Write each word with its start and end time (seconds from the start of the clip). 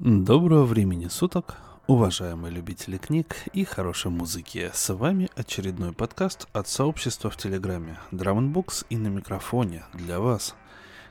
Доброго 0.00 0.62
времени 0.62 1.08
суток, 1.08 1.56
уважаемые 1.88 2.52
любители 2.52 2.98
книг 2.98 3.34
и 3.52 3.64
хорошей 3.64 4.12
музыки. 4.12 4.70
С 4.72 4.94
вами 4.94 5.28
очередной 5.34 5.92
подкаст 5.92 6.46
от 6.52 6.68
сообщества 6.68 7.30
в 7.30 7.36
Телеграме 7.36 7.98
Drum 8.12 8.52
Books 8.52 8.86
и 8.90 8.96
на 8.96 9.08
микрофоне 9.08 9.82
для 9.92 10.20
вас. 10.20 10.54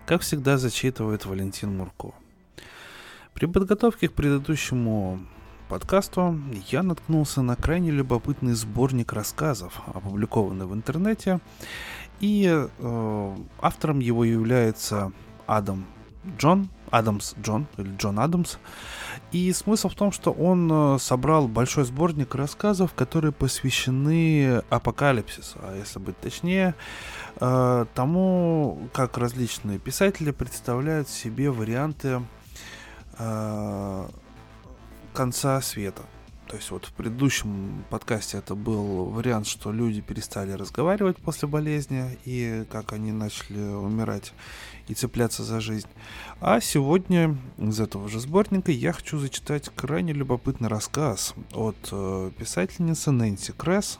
Как 0.05 0.21
всегда 0.21 0.57
зачитывает 0.57 1.25
Валентин 1.25 1.75
Мурко. 1.75 2.13
При 3.33 3.47
подготовке 3.47 4.07
к 4.07 4.13
предыдущему 4.13 5.19
подкасту 5.67 6.39
я 6.69 6.81
наткнулся 6.81 7.41
на 7.41 7.57
крайне 7.57 7.91
любопытный 7.91 8.53
сборник 8.53 9.11
рассказов, 9.11 9.81
опубликованный 9.87 10.65
в 10.65 10.73
интернете. 10.73 11.41
И 12.21 12.49
э, 12.49 13.35
автором 13.59 13.99
его 13.99 14.23
является 14.23 15.11
Адам 15.45 15.87
Джон, 16.37 16.69
Адамс 16.91 17.35
Джон, 17.41 17.67
или 17.77 17.95
Джон 17.97 18.19
Адамс. 18.19 18.57
И 19.31 19.51
смысл 19.53 19.89
в 19.89 19.95
том, 19.95 20.11
что 20.11 20.31
он 20.31 20.69
э, 20.71 20.99
собрал 20.99 21.47
большой 21.47 21.85
сборник 21.85 22.35
рассказов, 22.35 22.93
которые 22.93 23.31
посвящены 23.31 24.63
апокалипсису, 24.69 25.59
а 25.61 25.75
если 25.77 25.99
быть 25.99 26.19
точнее, 26.19 26.75
э, 27.39 27.85
тому, 27.93 28.89
как 28.93 29.17
различные 29.17 29.79
писатели 29.79 30.31
представляют 30.31 31.09
себе 31.09 31.51
варианты 31.51 32.21
э, 33.17 34.07
конца 35.13 35.61
света. 35.61 36.03
То 36.47 36.55
есть 36.55 36.71
вот 36.71 36.85
в 36.85 36.93
предыдущем 36.93 37.83
подкасте 37.89 38.37
это 38.37 38.55
был 38.55 39.05
вариант, 39.05 39.47
что 39.47 39.73
люди 39.73 39.99
перестали 39.99 40.51
разговаривать 40.53 41.17
после 41.17 41.47
болезни 41.47 42.17
и 42.23 42.65
как 42.71 42.93
они 42.93 43.11
начали 43.11 43.59
умирать 43.59 44.33
и 44.87 44.93
цепляться 44.93 45.43
за 45.43 45.59
жизнь. 45.59 45.89
А 46.39 46.61
сегодня 46.61 47.37
из 47.57 47.81
этого 47.81 48.07
же 48.07 48.21
сборника 48.21 48.71
я 48.71 48.93
хочу 48.93 49.19
зачитать 49.19 49.69
крайне 49.75 50.13
любопытный 50.13 50.69
рассказ 50.69 51.35
от 51.53 51.75
э, 51.91 52.31
писательницы 52.37 53.11
Нэнси 53.11 53.51
Кресс. 53.51 53.99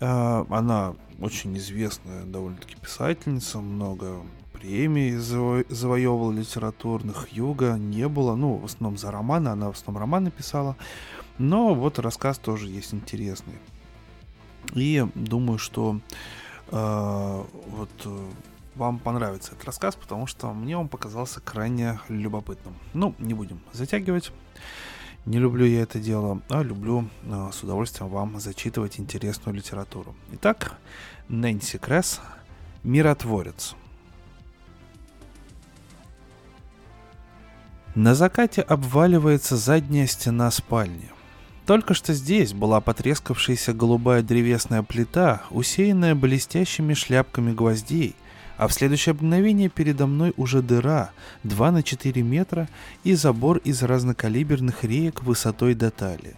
Э, 0.00 0.44
она 0.50 0.96
очень 1.20 1.56
известная 1.58 2.24
довольно-таки 2.24 2.74
писательница, 2.74 3.60
много 3.60 4.22
премий 4.64 5.16
заво- 5.16 5.66
завоевывала 5.68 6.32
литературных, 6.32 7.28
Юга 7.30 7.74
не 7.74 8.08
было, 8.08 8.34
ну, 8.34 8.56
в 8.56 8.64
основном 8.64 8.96
за 8.96 9.10
романы, 9.10 9.48
она 9.48 9.70
в 9.70 9.74
основном 9.74 10.00
романы 10.00 10.30
писала, 10.30 10.76
но 11.38 11.74
вот 11.74 11.98
рассказ 11.98 12.38
тоже 12.38 12.68
есть 12.68 12.94
интересный. 12.94 13.54
И 14.74 15.06
думаю, 15.14 15.58
что 15.58 16.00
э, 16.68 17.44
вот 17.66 17.90
э, 18.04 18.30
вам 18.74 18.98
понравится 18.98 19.52
этот 19.52 19.64
рассказ, 19.64 19.94
потому 19.94 20.26
что 20.26 20.52
мне 20.52 20.76
он 20.76 20.88
показался 20.88 21.40
крайне 21.40 22.00
любопытным. 22.08 22.74
Ну, 22.92 23.14
не 23.18 23.34
будем 23.34 23.60
затягивать. 23.72 24.32
Не 25.26 25.38
люблю 25.38 25.64
я 25.64 25.82
это 25.82 25.98
дело, 25.98 26.42
а 26.50 26.62
люблю 26.62 27.08
э, 27.22 27.50
с 27.52 27.62
удовольствием 27.62 28.10
вам 28.10 28.38
зачитывать 28.40 29.00
интересную 29.00 29.56
литературу. 29.56 30.14
Итак, 30.32 30.78
Нэнси 31.28 31.78
Кресс 31.78 32.20
«Миротворец». 32.82 33.74
На 37.94 38.16
закате 38.16 38.60
обваливается 38.60 39.56
задняя 39.56 40.06
стена 40.08 40.50
спальни. 40.50 41.13
Только 41.66 41.94
что 41.94 42.12
здесь 42.12 42.52
была 42.52 42.80
потрескавшаяся 42.80 43.72
голубая 43.72 44.22
древесная 44.22 44.82
плита, 44.82 45.42
усеянная 45.50 46.14
блестящими 46.14 46.92
шляпками 46.92 47.52
гвоздей, 47.52 48.14
а 48.58 48.68
в 48.68 48.74
следующее 48.74 49.14
мгновение 49.14 49.70
передо 49.70 50.06
мной 50.06 50.34
уже 50.36 50.60
дыра 50.60 51.10
2 51.42 51.70
на 51.72 51.82
4 51.82 52.22
метра 52.22 52.68
и 53.02 53.14
забор 53.14 53.58
из 53.58 53.82
разнокалиберных 53.82 54.84
реек 54.84 55.22
высотой 55.22 55.74
до 55.74 55.90
талии. 55.90 56.36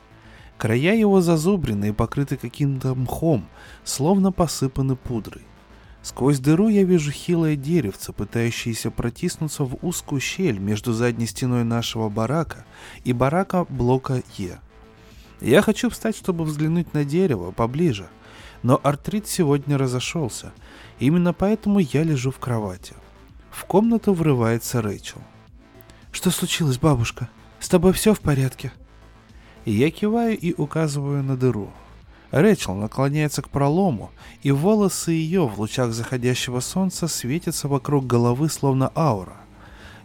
Края 0.58 0.94
его 0.94 1.20
зазубрены 1.20 1.88
и 1.88 1.92
покрыты 1.92 2.36
каким-то 2.36 2.94
мхом, 2.94 3.46
словно 3.84 4.30
посыпаны 4.30 4.94
пудрой. 4.94 5.42
Сквозь 6.02 6.38
дыру 6.38 6.68
я 6.68 6.84
вижу 6.84 7.10
хилое 7.10 7.56
деревце, 7.56 8.12
пытающееся 8.12 8.92
протиснуться 8.92 9.64
в 9.64 9.76
узкую 9.82 10.20
щель 10.20 10.58
между 10.58 10.92
задней 10.92 11.26
стеной 11.26 11.64
нашего 11.64 12.08
барака 12.08 12.64
и 13.02 13.12
барака 13.12 13.64
блока 13.64 14.22
Е. 14.38 14.60
Я 15.46 15.62
хочу 15.62 15.90
встать, 15.90 16.16
чтобы 16.16 16.42
взглянуть 16.42 16.92
на 16.92 17.04
дерево 17.04 17.52
поближе, 17.52 18.08
но 18.64 18.80
артрит 18.82 19.28
сегодня 19.28 19.78
разошелся. 19.78 20.52
Именно 20.98 21.32
поэтому 21.32 21.78
я 21.78 22.02
лежу 22.02 22.32
в 22.32 22.40
кровати. 22.40 22.94
В 23.52 23.64
комнату 23.64 24.12
врывается 24.12 24.82
Рэйчел. 24.82 25.20
«Что 26.10 26.32
случилось, 26.32 26.78
бабушка? 26.78 27.28
С 27.60 27.68
тобой 27.68 27.92
все 27.92 28.12
в 28.12 28.18
порядке?» 28.18 28.72
Я 29.64 29.92
киваю 29.92 30.36
и 30.36 30.52
указываю 30.52 31.22
на 31.22 31.36
дыру. 31.36 31.70
Рэчел 32.32 32.74
наклоняется 32.74 33.40
к 33.40 33.48
пролому, 33.48 34.10
и 34.42 34.50
волосы 34.50 35.12
ее 35.12 35.46
в 35.46 35.60
лучах 35.60 35.92
заходящего 35.92 36.58
солнца 36.58 37.06
светятся 37.06 37.68
вокруг 37.68 38.04
головы, 38.04 38.48
словно 38.48 38.90
аура. 38.96 39.36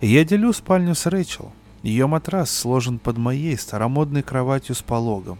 Я 0.01 0.23
делю 0.23 0.53
спальню 0.53 0.93
с 0.93 1.07
Рэчел. 1.07 1.51
Ее 1.83 2.07
матрас 2.07 2.51
сложен 2.51 2.99
под 2.99 3.17
моей 3.17 3.57
старомодной 3.57 4.23
кроватью 4.23 4.75
с 4.75 4.81
пологом. 4.81 5.39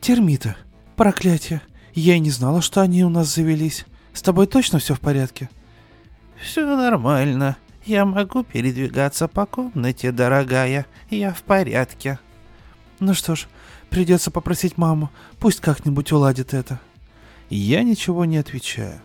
«Термиты! 0.00 0.54
Проклятие! 0.96 1.62
Я 1.94 2.16
и 2.16 2.20
не 2.20 2.30
знала, 2.30 2.60
что 2.60 2.82
они 2.82 3.04
у 3.04 3.08
нас 3.08 3.34
завелись. 3.34 3.86
С 4.12 4.22
тобой 4.22 4.46
точно 4.46 4.78
все 4.78 4.94
в 4.94 5.00
порядке?» 5.00 5.48
«Все 6.40 6.76
нормально. 6.76 7.56
Я 7.84 8.04
могу 8.04 8.44
передвигаться 8.44 9.26
по 9.26 9.46
комнате, 9.46 10.12
дорогая. 10.12 10.86
Я 11.08 11.32
в 11.32 11.42
порядке». 11.42 12.18
«Ну 13.00 13.14
что 13.14 13.34
ж, 13.34 13.46
Придется 13.90 14.30
попросить 14.30 14.76
маму, 14.76 15.10
пусть 15.38 15.60
как-нибудь 15.60 16.12
уладит 16.12 16.54
это. 16.54 16.80
Я 17.48 17.82
ничего 17.82 18.24
не 18.24 18.38
отвечаю. 18.38 19.00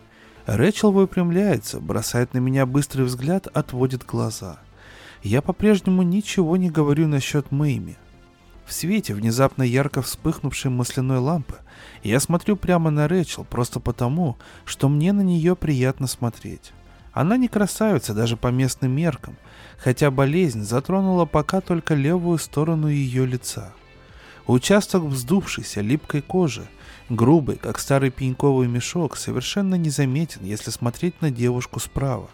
Рэчел 0.45 0.91
выпрямляется, 0.91 1.79
бросает 1.79 2.33
на 2.33 2.39
меня 2.39 2.65
быстрый 2.65 3.03
взгляд, 3.03 3.47
отводит 3.47 4.05
глаза. 4.05 4.59
Я 5.23 5.41
по-прежнему 5.41 6.01
ничего 6.01 6.57
не 6.57 6.69
говорю 6.69 7.07
насчет 7.07 7.51
Мэйми. 7.51 7.97
В 8.65 8.73
свете 8.73 9.13
внезапно 9.13 9.63
ярко 9.63 10.01
вспыхнувшей 10.01 10.71
масляной 10.71 11.19
лампы 11.19 11.55
я 12.03 12.19
смотрю 12.19 12.55
прямо 12.55 12.89
на 12.89 13.07
Рэчел 13.07 13.43
просто 13.43 13.79
потому, 13.79 14.37
что 14.65 14.87
мне 14.87 15.13
на 15.13 15.21
нее 15.21 15.55
приятно 15.55 16.07
смотреть. 16.07 16.71
Она 17.11 17.37
не 17.37 17.49
красавица 17.49 18.13
даже 18.13 18.37
по 18.37 18.47
местным 18.47 18.91
меркам, 18.91 19.35
хотя 19.77 20.09
болезнь 20.11 20.63
затронула 20.63 21.25
пока 21.25 21.59
только 21.59 21.93
левую 21.93 22.37
сторону 22.37 22.87
ее 22.87 23.25
лица– 23.25 23.73
Участок 24.47 25.03
вздувшейся, 25.03 25.81
липкой 25.81 26.21
кожи, 26.21 26.67
грубый, 27.09 27.57
как 27.57 27.79
старый 27.79 28.09
пеньковый 28.09 28.67
мешок, 28.67 29.15
совершенно 29.15 29.75
незаметен, 29.75 30.43
если 30.43 30.71
смотреть 30.71 31.21
на 31.21 31.31
девушку 31.31 31.79
справа. 31.79 32.29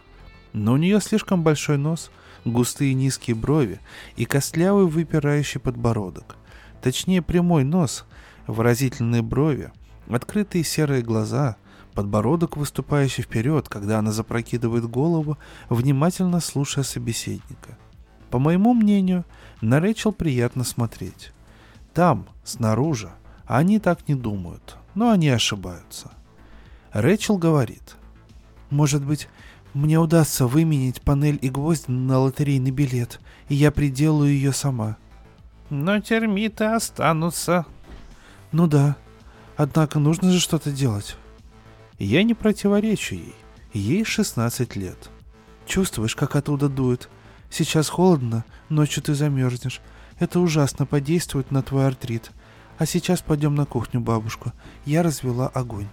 Но 0.54 0.74
у 0.74 0.78
нее 0.78 1.02
слишком 1.02 1.44
большой 1.44 1.78
нос, 1.78 2.10
густые 2.52 2.94
низкие 2.94 3.36
брови 3.36 3.80
и 4.16 4.26
костлявый 4.26 4.88
выпирающий 4.88 5.60
подбородок. 5.60 6.36
Точнее, 6.82 7.22
прямой 7.22 7.64
нос, 7.64 8.06
выразительные 8.48 9.22
брови, 9.22 9.72
открытые 10.10 10.64
серые 10.64 11.02
глаза, 11.02 11.58
подбородок, 11.94 12.58
выступающий 12.58 13.24
вперед, 13.24 13.68
когда 13.70 14.00
она 14.00 14.12
запрокидывает 14.12 14.86
голову, 14.86 15.38
внимательно 15.70 16.40
слушая 16.40 16.84
собеседника. 16.84 17.78
По 18.30 18.40
моему 18.40 18.74
мнению, 18.74 19.26
на 19.62 19.80
Рэчел 19.80 20.12
приятно 20.12 20.64
смотреть. 20.64 21.32
Там, 21.94 22.28
снаружи, 22.44 23.10
они 23.46 23.80
так 23.80 24.08
не 24.08 24.16
думают, 24.16 24.78
но 24.94 25.10
они 25.10 25.30
ошибаются. 25.30 26.12
Рэчел 26.92 27.38
говорит, 27.38 27.96
«Может 28.70 29.04
быть, 29.04 29.30
мне 29.78 30.00
удастся 30.00 30.48
выменить 30.48 31.02
панель 31.02 31.40
и 31.42 31.50
гвоздь 31.50 31.88
на 31.88 32.20
лотерейный 32.20 32.72
билет, 32.72 33.20
и 33.50 33.56
я 33.56 33.72
приделаю 33.72 34.32
ее 34.32 34.52
сама». 34.52 34.98
«Но 35.70 36.00
термиты 36.00 36.66
останутся». 36.66 37.66
«Ну 38.52 38.68
да, 38.68 38.96
однако 39.56 40.00
нужно 40.00 40.32
же 40.32 40.40
что-то 40.40 40.72
делать». 40.72 41.18
Я 42.00 42.22
не 42.22 42.36
противоречу 42.36 43.16
ей. 43.16 43.36
Ей 43.74 44.04
16 44.04 44.76
лет. 44.76 45.10
Чувствуешь, 45.66 46.16
как 46.16 46.36
оттуда 46.36 46.70
дует? 46.70 47.10
Сейчас 47.50 47.90
холодно, 47.90 48.46
ночью 48.70 49.02
ты 49.02 49.16
замерзнешь. 49.16 49.82
Это 50.20 50.40
ужасно 50.40 50.86
подействует 50.86 51.50
на 51.50 51.64
твой 51.64 51.88
артрит. 51.88 52.32
А 52.78 52.86
сейчас 52.86 53.22
пойдем 53.22 53.56
на 53.56 53.66
кухню, 53.66 54.00
бабушка. 54.00 54.54
Я 54.86 55.02
развела 55.02 55.48
огонь. 55.48 55.88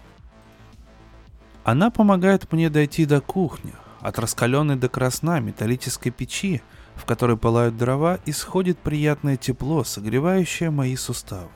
Она 1.64 1.90
помогает 1.90 2.52
мне 2.52 2.70
дойти 2.70 3.06
до 3.06 3.20
кухни. 3.20 3.72
От 4.00 4.18
раскаленной 4.18 4.76
до 4.76 4.88
красна 4.88 5.40
металлической 5.40 6.10
печи, 6.10 6.60
в 6.94 7.06
которой 7.06 7.38
пылают 7.38 7.76
дрова, 7.76 8.20
исходит 8.26 8.78
приятное 8.78 9.36
тепло, 9.36 9.82
согревающее 9.82 10.70
мои 10.70 10.94
суставы. 10.94 11.48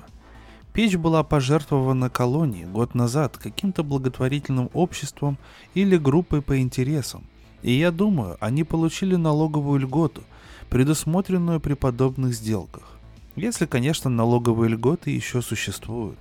Печь 0.73 0.97
была 0.97 1.23
пожертвована 1.23 2.09
колонии 2.09 2.65
год 2.65 2.95
назад 2.95 3.37
каким-то 3.37 3.83
благотворительным 3.83 4.71
обществом 4.73 5.37
или 5.75 5.97
группой 5.97 6.41
по 6.41 6.59
интересам. 6.59 7.25
И 7.63 7.73
я 7.73 7.91
думаю, 7.91 8.37
они 8.41 8.65
получили 8.65 9.17
налоговую 9.17 9.81
льготу– 9.81 10.23
предусмотренную 10.69 11.61
при 11.61 11.75
подобных 11.75 12.35
сделках. 12.35 12.99
Если, 13.37 13.67
конечно, 13.67 14.11
налоговые 14.11 14.71
льготы 14.71 15.11
еще 15.11 15.43
существуют. 15.43 16.19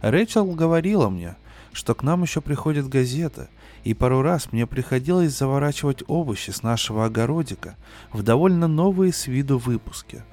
Рэйчел 0.00 0.46
говорила 0.46 1.08
мне, 1.08 1.36
что 1.78 1.94
к 1.94 2.02
нам 2.02 2.24
еще 2.24 2.40
приходит 2.40 2.88
газета, 2.88 3.48
и 3.84 3.94
пару 3.94 4.20
раз 4.20 4.50
мне 4.50 4.66
приходилось 4.66 5.38
заворачивать 5.38 6.02
овощи 6.08 6.50
с 6.50 6.64
нашего 6.64 7.04
огородика 7.04 7.76
в 8.12 8.24
довольно 8.24 8.66
новые 8.66 9.12
с 9.12 9.28
виду 9.28 9.58
выпуски. 9.58 10.24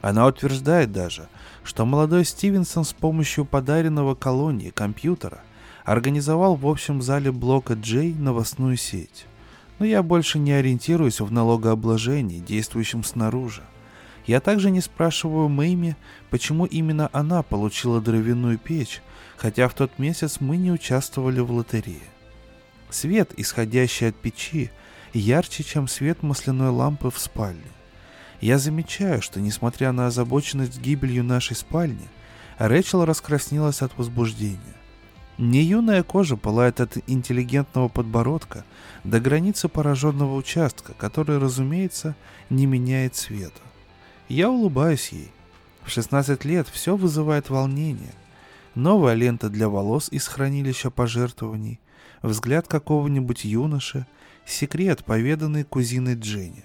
Она 0.00 0.26
утверждает 0.26 0.92
даже, 0.92 1.28
что 1.62 1.84
молодой 1.84 2.24
Стивенсон 2.24 2.84
с 2.84 2.94
помощью 2.94 3.44
подаренного 3.44 4.14
колонии 4.14 4.70
компьютера 4.70 5.42
организовал 5.84 6.54
в 6.54 6.66
общем 6.66 7.02
зале 7.02 7.30
блока 7.30 7.74
Джей 7.74 8.14
новостную 8.14 8.78
сеть. 8.78 9.26
Но 9.78 9.84
я 9.84 10.02
больше 10.02 10.38
не 10.38 10.52
ориентируюсь 10.52 11.20
в 11.20 11.30
налогообложении, 11.30 12.38
действующем 12.38 13.04
снаружи. 13.04 13.62
Я 14.26 14.40
также 14.40 14.70
не 14.70 14.80
спрашиваю 14.80 15.48
Мэйми, 15.48 15.96
почему 16.30 16.64
именно 16.64 17.10
она 17.12 17.42
получила 17.42 18.00
дровяную 18.00 18.58
печь, 18.58 19.02
хотя 19.36 19.68
в 19.68 19.74
тот 19.74 19.98
месяц 19.98 20.40
мы 20.40 20.56
не 20.56 20.72
участвовали 20.72 21.40
в 21.40 21.52
лотерее. 21.52 22.00
Свет, 22.88 23.32
исходящий 23.36 24.08
от 24.08 24.16
печи, 24.16 24.70
ярче, 25.12 25.62
чем 25.62 25.88
свет 25.88 26.22
масляной 26.22 26.70
лампы 26.70 27.10
в 27.10 27.18
спальне. 27.18 27.60
Я 28.40 28.58
замечаю, 28.58 29.20
что, 29.20 29.40
несмотря 29.40 29.92
на 29.92 30.06
озабоченность 30.06 30.80
гибелью 30.80 31.24
нашей 31.24 31.56
спальни, 31.56 32.08
Рэчел 32.58 33.04
раскраснелась 33.04 33.82
от 33.82 33.96
возбуждения. 33.98 34.58
Не 35.38 35.62
юная 35.62 36.04
кожа 36.04 36.36
пылает 36.36 36.80
от 36.80 36.96
интеллигентного 37.08 37.88
подбородка 37.88 38.64
до 39.02 39.18
границы 39.18 39.68
пораженного 39.68 40.36
участка, 40.36 40.94
который, 40.94 41.38
разумеется, 41.38 42.14
не 42.50 42.66
меняет 42.66 43.16
цвета. 43.16 43.60
Я 44.28 44.50
улыбаюсь 44.50 45.10
ей. 45.10 45.30
В 45.84 45.90
16 45.90 46.44
лет 46.44 46.66
все 46.68 46.96
вызывает 46.96 47.50
волнение. 47.50 48.14
Новая 48.74 49.14
лента 49.14 49.50
для 49.50 49.68
волос 49.68 50.08
из 50.10 50.26
хранилища 50.26 50.90
пожертвований, 50.90 51.78
взгляд 52.22 52.66
какого-нибудь 52.66 53.44
юноши, 53.44 54.06
секрет, 54.46 55.04
поведанный 55.04 55.64
кузиной 55.64 56.14
Дженни. 56.14 56.64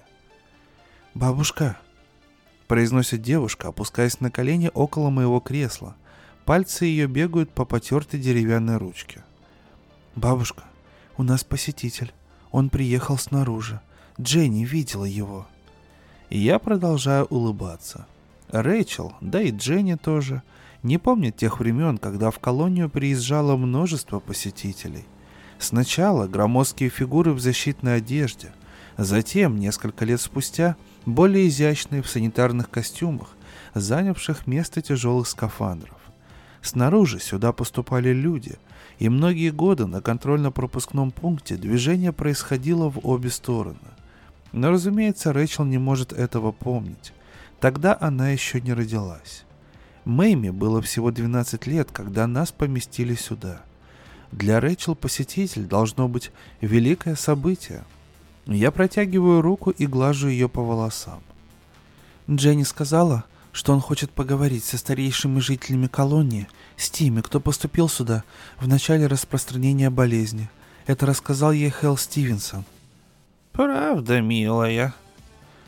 «Бабушка»,— 1.14 1.78
произносит 2.68 3.22
девушка, 3.22 3.68
опускаясь 3.68 4.22
на 4.22 4.32
колени 4.32 4.72
около 4.74 5.10
моего 5.10 5.40
кресла. 5.40 5.96
Пальцы 6.46 6.86
ее 6.86 7.08
бегают 7.08 7.52
по 7.52 7.66
потертой 7.66 8.20
деревянной 8.20 8.78
ручке. 8.78 9.24
«Бабушка, 10.16 10.64
у 11.18 11.24
нас 11.24 11.44
посетитель. 11.44 12.14
Он 12.52 12.70
приехал 12.70 13.18
снаружи. 13.18 13.82
Дженни 14.20 14.64
видела 14.64 15.06
его». 15.06 15.46
И 16.30 16.38
я 16.38 16.60
продолжаю 16.60 17.26
улыбаться. 17.26 18.06
Рэйчел, 18.50 19.14
да 19.22 19.42
и 19.42 19.52
Дженни 19.52 19.96
тоже, 19.96 20.44
не 20.84 20.98
помнят 20.98 21.36
тех 21.36 21.60
времен, 21.60 21.98
когда 21.98 22.32
в 22.32 22.40
колонию 22.40 22.90
приезжало 22.90 23.58
множество 23.58 24.20
посетителей. 24.20 25.06
Сначала 25.58 26.28
громоздкие 26.28 26.90
фигуры 26.90 27.34
в 27.34 27.40
защитной 27.40 27.98
одежде, 27.98 28.54
затем, 28.98 29.58
несколько 29.58 30.06
лет 30.06 30.22
спустя, 30.22 30.78
более 31.06 31.48
изящные 31.48 32.02
в 32.02 32.10
санитарных 32.10 32.70
костюмах, 32.70 33.30
занявших 33.74 34.48
место 34.48 34.82
тяжелых 34.82 35.28
скафандров. 35.28 35.98
Снаружи 36.62 37.20
сюда 37.20 37.52
поступали 37.52 38.10
люди, 38.14 38.58
и 39.00 39.10
многие 39.10 39.50
годы 39.50 39.86
на 39.86 40.02
контрольно-пропускном 40.02 41.12
пункте 41.12 41.56
движение 41.56 42.14
происходило 42.14 42.90
в 42.90 43.06
обе 43.06 43.30
стороны. 43.30 43.78
Но, 44.52 44.72
разумеется, 44.72 45.34
Рэйчел 45.34 45.66
не 45.66 45.78
может 45.78 46.12
этого 46.14 46.52
помнить. 46.52 47.14
Тогда 47.60 47.98
она 48.00 48.30
еще 48.30 48.62
не 48.62 48.74
родилась. 48.74 49.44
Мэйми 50.06 50.50
было 50.50 50.82
всего 50.82 51.12
12 51.12 51.68
лет, 51.68 51.90
когда 51.92 52.26
нас 52.26 52.52
поместили 52.52 53.16
сюда. 53.16 53.62
Для 54.32 54.60
Рэйчел 54.60 54.96
посетитель 54.96 55.66
должно 55.66 56.08
быть 56.08 56.32
великое 56.62 57.16
событие. 57.16 57.84
Я 58.46 58.72
протягиваю 58.72 59.42
руку 59.42 59.70
и 59.70 59.86
глажу 59.86 60.30
ее 60.30 60.50
по 60.50 60.64
волосам. 60.64 61.22
Дженни 62.30 62.64
сказала, 62.64 63.26
что 63.52 63.74
он 63.74 63.82
хочет 63.82 64.12
поговорить 64.12 64.64
со 64.64 64.78
старейшими 64.78 65.40
жителями 65.40 65.88
колонии, 65.88 66.48
с 66.78 66.90
теми, 66.90 67.22
кто 67.22 67.40
поступил 67.40 67.90
сюда 67.90 68.24
в 68.60 68.68
начале 68.68 69.08
распространения 69.08 69.90
болезни. 69.90 70.50
Это 70.88 71.06
рассказал 71.06 71.52
ей 71.52 71.70
Хелл 71.70 71.98
Стивенсон– 71.98 72.64
«Правда, 73.60 74.22
милая». 74.22 74.94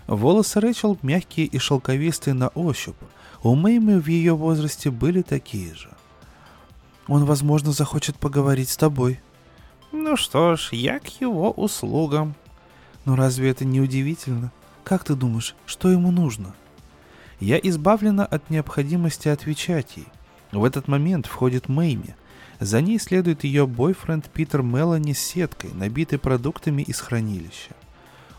Волосы 0.07 0.61
Рэчел 0.61 0.97
мягкие 1.01 1.45
и 1.45 1.57
шелковистые 1.57 2.33
на 2.33 2.47
ощупь. 2.47 2.95
У 3.43 3.53
Мэймы 3.53 3.99
в 3.99 4.07
ее 4.07 4.33
возрасте 4.33 4.89
были 4.89 5.21
такие 5.23 5.75
же. 5.75 5.89
«Он, 7.09 7.25
возможно, 7.25 7.73
захочет 7.73 8.15
поговорить 8.15 8.69
с 8.69 8.77
тобой». 8.77 9.19
«Ну 9.91 10.15
что 10.15 10.55
ж, 10.55 10.69
я 10.71 10.99
к 10.99 11.07
его 11.19 11.51
услугам». 11.51 12.35
«Но 13.03 13.17
разве 13.17 13.49
это 13.49 13.65
не 13.65 13.81
удивительно? 13.81 14.53
Как 14.85 15.03
ты 15.03 15.13
думаешь, 15.13 15.53
что 15.65 15.91
ему 15.91 16.11
нужно?» 16.11 16.55
Я 17.41 17.57
избавлена 17.57 18.23
от 18.23 18.49
необходимости 18.49 19.27
отвечать 19.27 19.97
ей. 19.97 20.07
В 20.53 20.63
этот 20.63 20.87
момент 20.87 21.25
входит 21.25 21.67
Мэйми. 21.67 22.15
За 22.61 22.79
ней 22.79 22.99
следует 22.99 23.43
ее 23.43 23.67
бойфренд 23.67 24.29
Питер 24.29 24.61
Мелани 24.61 25.11
с 25.11 25.19
сеткой, 25.19 25.73
набитой 25.73 26.19
продуктами 26.19 26.83
из 26.83 27.01
хранилища. 27.01 27.75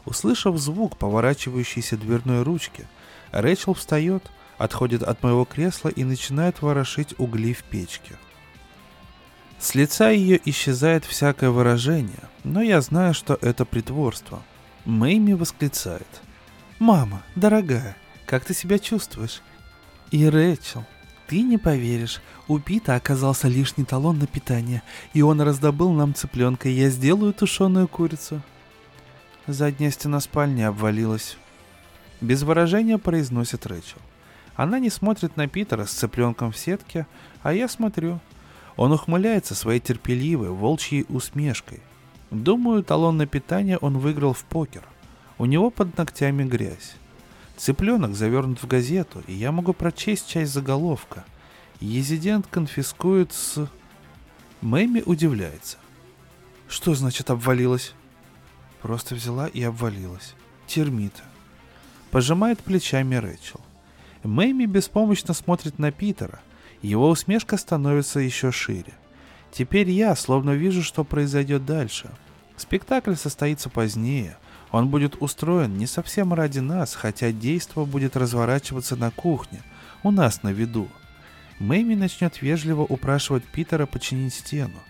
Услышав 0.05 0.59
звук 0.59 0.97
поворачивающейся 0.97 1.97
дверной 1.97 2.43
ручки, 2.43 2.87
Рэчел 3.31 3.75
встает, 3.75 4.31
отходит 4.59 5.03
от 5.03 5.23
моего 5.23 5.45
кресла 5.45 5.89
и 5.89 6.05
начинает 6.05 6.63
ворошить 6.63 7.15
угли 7.19 7.53
в 7.55 7.63
печке. 7.65 8.17
С 9.59 9.75
лица 9.77 10.11
ее 10.11 10.41
исчезает 10.45 11.05
всякое 11.05 11.51
выражение, 11.51 12.29
но 12.43 12.63
я 12.63 12.81
знаю, 12.81 13.15
что 13.15 13.39
это 13.41 13.65
притворство. 13.65 14.43
Мэйми 14.85 15.35
восклицает. 15.35 16.09
«Мама, 16.81 17.23
дорогая, 17.37 17.97
как 18.27 18.45
ты 18.45 18.55
себя 18.55 18.81
чувствуешь?» 18.81 19.41
И 20.11 20.29
Рэчел, 20.29 20.85
ты 21.29 21.43
не 21.43 21.59
поверишь, 21.59 22.21
у 22.49 22.59
Пита 22.59 22.97
оказался 22.97 23.47
лишний 23.47 23.85
талон 23.85 24.19
на 24.19 24.27
питание, 24.27 24.83
и 25.15 25.23
он 25.23 25.41
раздобыл 25.41 25.93
нам 25.93 26.13
цыпленка, 26.13 26.69
и 26.69 26.73
я 26.73 26.91
сделаю 26.91 27.33
тушеную 27.33 27.87
курицу. 27.87 28.43
Задняя 29.47 29.91
стена 29.91 30.21
спальни 30.21 30.63
обвалилась. 30.63 31.37
Без 32.21 32.43
выражения 32.45 32.99
произносит 32.99 33.67
Рэчел. 33.67 33.99
Она 34.55 34.79
не 34.79 34.89
смотрит 34.89 35.37
на 35.37 35.49
Питера 35.49 35.85
с 35.85 35.91
цыпленком 35.91 36.53
в 36.53 36.57
сетке, 36.57 37.07
а 37.43 37.53
я 37.53 37.69
смотрю. 37.69 38.21
Он 38.77 38.93
ухмыляется 38.93 39.55
своей 39.55 39.81
терпеливой, 39.81 40.51
волчьей 40.51 41.07
усмешкой. 41.09 41.81
Думаю, 42.31 42.85
талон 42.85 43.17
на 43.17 43.27
питание 43.27 43.79
он 43.79 43.99
выиграл 43.99 44.33
в 44.33 44.45
покер. 44.45 44.85
У 45.39 45.47
него 45.47 45.71
под 45.71 45.97
ногтями 45.99 46.45
грязь. 46.45 46.95
Цыпленок 47.57 48.15
завернут 48.15 48.63
в 48.63 48.67
газету, 48.69 49.23
и 49.27 49.33
я 49.33 49.51
могу 49.51 49.73
прочесть 49.73 50.29
часть 50.29 50.53
заголовка. 50.53 51.25
Езидент 51.81 52.47
конфискует 52.47 53.33
с... 53.33 53.69
Мэйми 54.61 55.03
удивляется. 55.05 55.79
Что 56.69 56.95
значит 56.95 57.31
обвалилась? 57.31 57.95
Просто 58.83 59.15
взяла 59.15 59.47
и 59.47 59.63
обвалилась. 59.63 60.35
Термита. 60.67 61.23
Пожимает 62.11 62.59
плечами 62.59 63.15
Рэчел. 63.15 63.61
Мэйми 64.25 64.67
беспомощно 64.67 65.35
смотрит 65.35 65.79
на 65.79 65.93
Питера. 65.93 66.41
Его 66.83 67.09
усмешка 67.09 67.57
становится 67.57 68.19
еще 68.19 68.51
шире. 68.51 68.93
Теперь 69.53 69.89
я 69.89 70.17
словно 70.17 70.51
вижу, 70.51 70.83
что 70.83 71.05
произойдет 71.05 71.65
дальше. 71.65 72.11
Спектакль 72.57 73.15
состоится 73.15 73.71
позднее. 73.71 74.37
Он 74.73 74.89
будет 74.89 75.21
устроен 75.21 75.77
не 75.77 75.87
совсем 75.87 76.35
ради 76.35 76.59
нас, 76.59 76.95
хотя 76.95 77.31
действо 77.31 77.85
будет 77.85 78.17
разворачиваться 78.17 78.97
на 78.97 79.11
кухне, 79.11 79.63
у 80.03 80.11
нас 80.11 80.43
на 80.43 80.49
виду. 80.49 80.89
Мэйми 81.61 81.95
начнет 81.95 82.43
вежливо 82.43 82.83
упрашивать 82.83 83.45
Питера 83.45 83.87
починить 83.87 84.35
стену. 84.35 84.81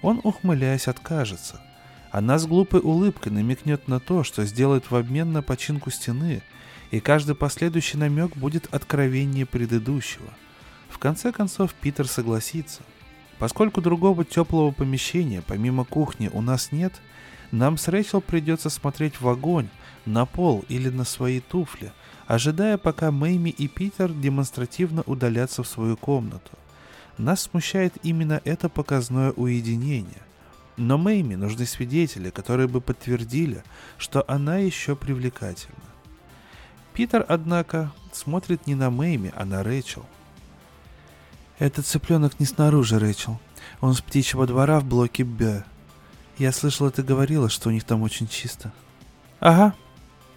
Он, 0.00 0.20
ухмыляясь, 0.22 0.88
откажется– 0.88 1.60
она 2.12 2.38
с 2.38 2.46
глупой 2.46 2.80
улыбкой 2.80 3.32
намекнет 3.32 3.88
на 3.88 3.98
то, 3.98 4.22
что 4.22 4.44
сделает 4.44 4.90
в 4.90 4.94
обмен 4.94 5.32
на 5.32 5.42
починку 5.42 5.90
стены, 5.90 6.42
и 6.90 7.00
каждый 7.00 7.34
последующий 7.34 7.98
намек 7.98 8.36
будет 8.36 8.68
откровеннее 8.72 9.46
предыдущего. 9.46 10.28
В 10.90 10.98
конце 10.98 11.32
концов 11.32 11.72
Питер 11.72 12.06
согласится. 12.06 12.82
Поскольку 13.38 13.80
другого 13.80 14.26
теплого 14.26 14.72
помещения, 14.72 15.42
помимо 15.44 15.86
кухни, 15.86 16.28
у 16.30 16.42
нас 16.42 16.70
нет, 16.70 16.92
нам 17.50 17.78
с 17.78 17.88
Рэйчел 17.88 18.20
придется 18.20 18.68
смотреть 18.68 19.18
в 19.18 19.26
огонь, 19.26 19.68
на 20.04 20.26
пол 20.26 20.66
или 20.68 20.90
на 20.90 21.04
свои 21.04 21.40
туфли, 21.40 21.92
ожидая, 22.26 22.76
пока 22.76 23.10
Мэйми 23.10 23.50
и 23.50 23.68
Питер 23.68 24.12
демонстративно 24.12 25.02
удалятся 25.06 25.62
в 25.62 25.66
свою 25.66 25.96
комнату. 25.96 26.50
Нас 27.16 27.42
смущает 27.42 27.94
именно 28.02 28.42
это 28.44 28.68
показное 28.68 29.30
уединение. 29.30 30.22
Но 30.76 30.96
Мэйми 30.96 31.36
нужны 31.36 31.66
свидетели, 31.66 32.30
которые 32.30 32.66
бы 32.66 32.80
подтвердили, 32.80 33.62
что 33.98 34.24
она 34.26 34.56
еще 34.56 34.96
привлекательна. 34.96 35.76
Питер, 36.94 37.24
однако, 37.28 37.92
смотрит 38.12 38.66
не 38.66 38.74
на 38.74 38.90
Мэйми, 38.90 39.32
а 39.36 39.44
на 39.44 39.62
Рэйчел. 39.62 40.04
«Этот 41.58 41.86
цыпленок 41.86 42.40
не 42.40 42.46
снаружи, 42.46 42.98
Рэйчел. 42.98 43.38
Он 43.80 43.94
с 43.94 44.00
птичьего 44.00 44.46
двора 44.46 44.80
в 44.80 44.84
блоке 44.84 45.24
Б. 45.24 45.64
Я 46.38 46.52
слышала, 46.52 46.90
ты 46.90 47.02
говорила, 47.02 47.48
что 47.48 47.68
у 47.68 47.72
них 47.72 47.84
там 47.84 48.02
очень 48.02 48.28
чисто». 48.28 48.72
«Ага». 49.40 49.74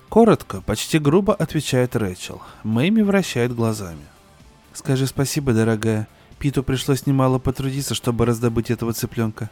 Коротко, 0.09 0.61
почти 0.61 0.99
грубо 0.99 1.33
отвечает 1.33 1.95
Рэйчел. 1.95 2.41
Мэйми 2.63 3.01
вращает 3.01 3.55
глазами. 3.55 4.05
«Скажи 4.73 5.07
спасибо, 5.07 5.53
дорогая. 5.53 6.07
Питу 6.37 6.63
пришлось 6.63 7.05
немало 7.05 7.39
потрудиться, 7.39 7.95
чтобы 7.95 8.25
раздобыть 8.25 8.69
этого 8.69 8.93
цыпленка». 8.93 9.49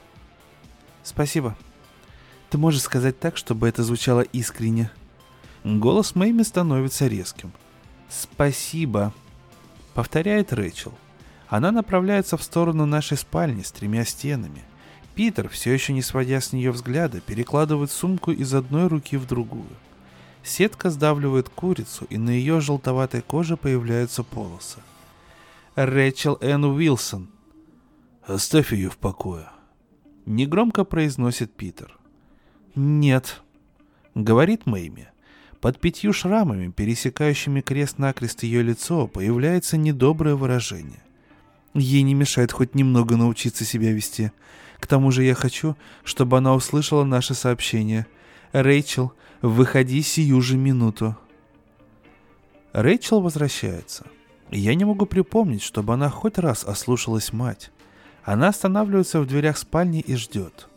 «Спасибо. 1.04 1.56
Ты 2.50 2.58
можешь 2.58 2.82
сказать 2.82 3.20
так, 3.20 3.38
чтобы 3.38 3.68
это 3.68 3.84
звучало 3.84 4.22
искренне?» 4.22 4.92
Голос 5.64 6.16
Мэйми 6.16 6.44
становится 6.44 7.08
резким. 7.08 7.52
«Спасибо»,— 8.10 9.14
повторяет 9.94 10.52
Рэйчел. 10.52 10.94
Она 11.48 11.72
направляется 11.72 12.36
в 12.36 12.44
сторону 12.44 12.86
нашей 12.86 13.18
спальни 13.18 13.62
с 13.62 13.72
тремя 13.72 14.06
стенами. 14.06 14.64
Питер, 15.16 15.48
все 15.50 15.72
еще 15.72 15.94
не 15.94 16.02
сводя 16.02 16.42
с 16.42 16.52
нее 16.52 16.72
взгляда, 16.72 17.22
перекладывает 17.22 17.92
сумку 17.92 18.32
из 18.32 18.54
одной 18.54 18.88
руки 18.88 19.18
в 19.18 19.28
другую. 19.28 19.70
Сетка 20.44 20.90
сдавливает 20.90 21.50
курицу, 21.50 22.06
и 22.10 22.18
на 22.18 22.32
ее 22.32 22.60
желтоватой 22.60 23.22
коже 23.22 23.56
появляются 23.56 24.24
полосы. 24.24 24.80
Рэчел 25.76 26.38
Энн 26.42 26.66
Уилсон. 26.66 27.30
«Оставь 28.26 28.74
ее 28.74 28.90
в 28.90 28.98
покое»,— 28.98 29.48
негромко 30.26 30.84
произносит 30.84 31.54
Питер. 31.54 31.98
«Нет»,— 32.76 33.42
говорит 34.16 34.66
Мэйми. 34.66 35.08
Под 35.62 35.80
пятью 35.80 36.12
шрамами, 36.12 36.70
пересекающими 36.70 37.62
крест-накрест 37.62 38.44
ее 38.44 38.62
лицо, 38.62 39.08
появляется 39.08 39.78
недоброе 39.78 40.36
выражение. 40.36 41.02
Ей 41.74 42.02
не 42.02 42.14
мешает 42.14 42.52
хоть 42.52 42.76
немного 42.76 43.16
научиться 43.16 43.64
себя 43.64 43.94
вести. 43.94 44.32
К 44.80 44.88
тому 44.88 45.12
же 45.12 45.24
я 45.24 45.34
хочу, 45.34 45.78
чтобы 46.04 46.38
она 46.38 46.54
услышала 46.54 47.04
наше 47.04 47.34
сообщение. 47.34 48.08
«Рэйчел, 48.52 49.14
выходи 49.42 50.02
сию 50.02 50.42
же 50.42 50.58
минуту». 50.58 51.18
Рэйчел 52.74 53.22
возвращается. 53.22 54.06
Я 54.52 54.76
не 54.76 54.84
могу 54.84 55.06
припомнить, 55.06 55.64
чтобы 55.64 55.94
она 55.94 56.10
хоть 56.10 56.38
раз 56.38 56.64
ослушалась 56.64 57.32
мать. 57.34 57.72
Она 58.24 58.50
останавливается 58.50 59.20
в 59.20 59.28
дверях 59.28 59.58
спальни 59.58 60.00
и 60.00 60.16
ждет. 60.16 60.68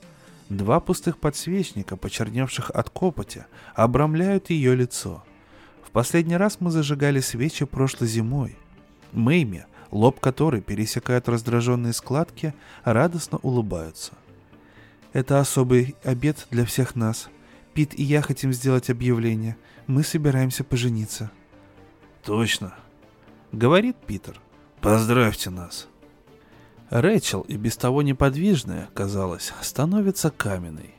Два 0.48 0.80
пустых 0.80 1.18
подсвечника, 1.18 1.96
почерневших 1.96 2.70
от 2.70 2.90
копоти, 2.90 3.46
обрамляют 3.74 4.50
ее 4.50 4.74
лицо. 4.74 5.24
В 5.84 5.90
последний 5.90 6.36
раз 6.36 6.58
мы 6.60 6.70
зажигали 6.70 7.20
свечи 7.20 7.64
прошлой 7.64 8.08
зимой. 8.08 8.56
Мэйми, 9.12 9.64
лоб 9.90 10.20
которой 10.20 10.60
пересекают 10.60 11.28
раздраженные 11.28 11.92
складки, 11.92 12.54
радостно 12.84 13.38
улыбаются. 13.38 14.12
Это 15.12 15.40
особый 15.40 15.96
обед 16.04 16.46
для 16.50 16.64
всех 16.64 16.94
нас. 16.94 17.28
Пит 17.74 17.98
и 17.98 18.02
я 18.02 18.22
хотим 18.22 18.52
сделать 18.52 18.90
объявление. 18.90 19.56
Мы 19.86 20.02
собираемся 20.02 20.64
пожениться. 20.64 21.30
Точно, 22.24 22.74
говорит 23.52 23.96
Питер. 23.96 24.40
Поздравьте 24.80 25.50
нас. 25.50 25.88
Рэчел, 26.90 27.40
и 27.42 27.56
без 27.56 27.76
того 27.76 28.02
неподвижная, 28.02 28.88
казалось, 28.94 29.52
становится 29.60 30.30
каменной. 30.30 30.94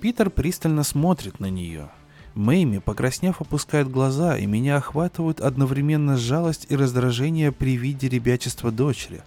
Питер 0.00 0.30
пристально 0.30 0.84
смотрит 0.84 1.38
на 1.38 1.50
нее. 1.50 1.90
Мэйми, 2.34 2.78
покраснев, 2.78 3.40
опускает 3.40 3.90
глаза, 3.90 4.38
и 4.38 4.46
меня 4.46 4.76
охватывают 4.76 5.40
одновременно 5.40 6.16
жалость 6.16 6.66
и 6.68 6.76
раздражение 6.76 7.52
при 7.52 7.76
виде 7.76 8.08
ребячества 8.08 8.70
дочери, 8.70 9.22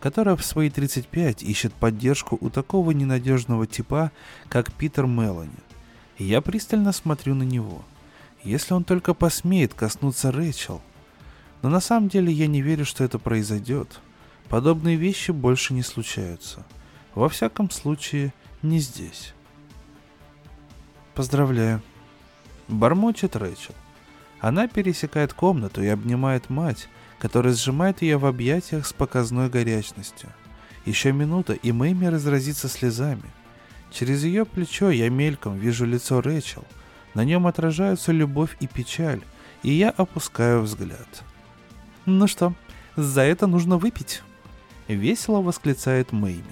которая 0.00 0.34
в 0.34 0.44
свои 0.44 0.70
35 0.70 1.42
ищет 1.42 1.74
поддержку 1.74 2.38
у 2.40 2.50
такого 2.50 2.90
ненадежного 2.92 3.66
типа, 3.66 4.12
как 4.48 4.72
Питер 4.72 5.06
Мелани. 5.06 5.50
я 6.18 6.40
пристально 6.40 6.92
смотрю 6.92 7.34
на 7.34 7.42
него. 7.42 7.84
Если 8.42 8.74
он 8.74 8.84
только 8.84 9.14
посмеет 9.14 9.74
коснуться 9.74 10.32
Рэчел. 10.32 10.80
Но 11.62 11.68
на 11.68 11.80
самом 11.80 12.08
деле 12.08 12.32
я 12.32 12.46
не 12.46 12.60
верю, 12.60 12.84
что 12.84 13.04
это 13.04 13.18
произойдет. 13.18 14.00
Подобные 14.48 14.96
вещи 14.96 15.30
больше 15.30 15.74
не 15.74 15.82
случаются. 15.82 16.64
Во 17.14 17.28
всяком 17.28 17.70
случае, 17.70 18.32
не 18.62 18.78
здесь. 18.78 19.34
Поздравляю. 21.14 21.82
Бормочет 22.68 23.36
Рэйчел. 23.36 23.74
Она 24.40 24.68
пересекает 24.68 25.32
комнату 25.32 25.82
и 25.82 25.86
обнимает 25.86 26.50
мать, 26.50 26.88
которая 27.18 27.54
сжимает 27.54 28.02
ее 28.02 28.18
в 28.18 28.26
объятиях 28.26 28.86
с 28.86 28.92
показной 28.92 29.48
горячностью. 29.48 30.28
Еще 30.84 31.12
минута, 31.12 31.54
и 31.54 31.72
Мэйми 31.72 32.08
разразится 32.08 32.68
слезами. 32.68 33.24
Через 33.90 34.24
ее 34.24 34.44
плечо 34.44 34.90
я 34.90 35.08
мельком 35.08 35.56
вижу 35.56 35.86
лицо 35.86 36.20
Рэйчел. 36.20 36.64
На 37.14 37.24
нем 37.24 37.46
отражаются 37.46 38.12
любовь 38.12 38.56
и 38.60 38.66
печаль, 38.66 39.22
и 39.62 39.72
я 39.72 39.90
опускаю 39.90 40.62
взгляд. 40.62 41.22
«Ну 42.04 42.26
что, 42.26 42.52
за 42.96 43.22
это 43.22 43.46
нужно 43.46 43.78
выпить?»— 43.78 44.22
весело 44.88 45.40
восклицает 45.40 46.12
Мэйми. 46.12 46.42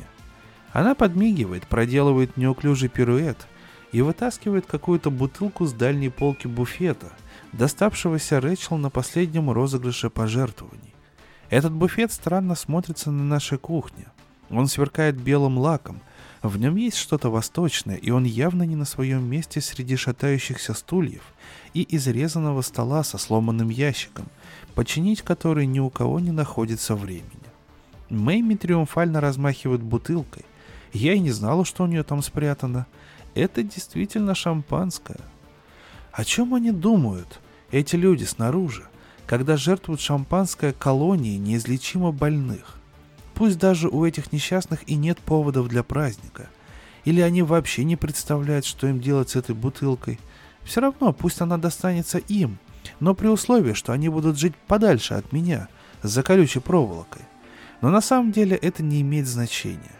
Она 0.72 0.94
подмигивает, 0.94 1.66
проделывает 1.66 2.36
неуклюжий 2.36 2.88
пируэт 2.88 3.46
и 3.92 4.00
вытаскивает 4.00 4.66
какую-то 4.66 5.10
бутылку 5.10 5.66
с 5.66 5.72
дальней 5.72 6.08
полки 6.08 6.46
буфета, 6.46 7.12
доставшегося 7.52 8.40
Рэчел 8.40 8.78
на 8.78 8.88
последнем 8.88 9.50
розыгрыше 9.50 10.08
пожертвований. 10.08 10.94
Этот 11.50 11.72
буфет 11.72 12.12
странно 12.12 12.54
смотрится 12.54 13.10
на 13.10 13.22
нашей 13.22 13.58
кухне. 13.58 14.06
Он 14.48 14.66
сверкает 14.66 15.20
белым 15.20 15.58
лаком, 15.58 16.00
в 16.42 16.58
нем 16.58 16.74
есть 16.74 16.96
что-то 16.96 17.30
восточное, 17.30 17.94
и 17.94 18.10
он 18.10 18.24
явно 18.24 18.64
не 18.64 18.74
на 18.74 18.84
своем 18.84 19.24
месте 19.24 19.60
среди 19.60 19.94
шатающихся 19.94 20.74
стульев 20.74 21.22
и 21.72 21.86
изрезанного 21.96 22.62
стола 22.62 23.04
со 23.04 23.16
сломанным 23.16 23.68
ящиком, 23.68 24.26
починить 24.74 25.22
который 25.22 25.66
ни 25.66 25.78
у 25.78 25.88
кого 25.88 26.18
не 26.18 26.32
находится 26.32 26.96
времени. 26.96 27.41
Мэйми 28.12 28.56
триумфально 28.56 29.22
размахивает 29.22 29.82
бутылкой. 29.82 30.44
Я 30.92 31.14
и 31.14 31.18
не 31.18 31.30
знала, 31.30 31.64
что 31.64 31.84
у 31.84 31.86
нее 31.86 32.02
там 32.02 32.22
спрятано. 32.22 32.86
Это 33.34 33.62
действительно 33.62 34.34
шампанское. 34.34 35.20
О 36.12 36.22
чем 36.22 36.52
они 36.54 36.72
думают, 36.72 37.40
эти 37.70 37.96
люди 37.96 38.24
снаружи, 38.24 38.84
когда 39.26 39.56
жертвуют 39.56 40.02
шампанское 40.02 40.74
колонии 40.74 41.38
неизлечимо 41.38 42.12
больных? 42.12 42.76
Пусть 43.32 43.58
даже 43.58 43.88
у 43.88 44.04
этих 44.04 44.30
несчастных 44.30 44.86
и 44.86 44.94
нет 44.94 45.18
поводов 45.18 45.68
для 45.68 45.82
праздника. 45.82 46.50
Или 47.06 47.22
они 47.22 47.42
вообще 47.42 47.82
не 47.82 47.96
представляют, 47.96 48.66
что 48.66 48.86
им 48.86 49.00
делать 49.00 49.30
с 49.30 49.36
этой 49.36 49.54
бутылкой. 49.54 50.20
Все 50.64 50.82
равно 50.82 51.14
пусть 51.14 51.40
она 51.40 51.56
достанется 51.56 52.18
им, 52.18 52.58
но 53.00 53.14
при 53.14 53.28
условии, 53.28 53.72
что 53.72 53.92
они 53.92 54.10
будут 54.10 54.38
жить 54.38 54.54
подальше 54.66 55.14
от 55.14 55.32
меня, 55.32 55.68
за 56.02 56.22
колючей 56.22 56.60
проволокой. 56.60 57.22
Но 57.82 57.90
на 57.90 58.00
самом 58.00 58.30
деле 58.30 58.56
это 58.56 58.82
не 58.82 59.02
имеет 59.02 59.26
значения. 59.26 59.90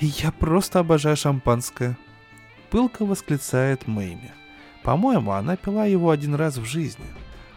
«Я 0.00 0.32
просто 0.32 0.80
обожаю 0.80 1.16
шампанское»,— 1.16 1.96
пылко 2.70 3.04
восклицает 3.04 3.86
Мэйми. 3.86 4.32
По-моему, 4.82 5.32
она 5.32 5.56
пила 5.56 5.84
его 5.84 6.10
один 6.10 6.34
раз 6.34 6.56
в 6.56 6.64
жизни. 6.64 7.04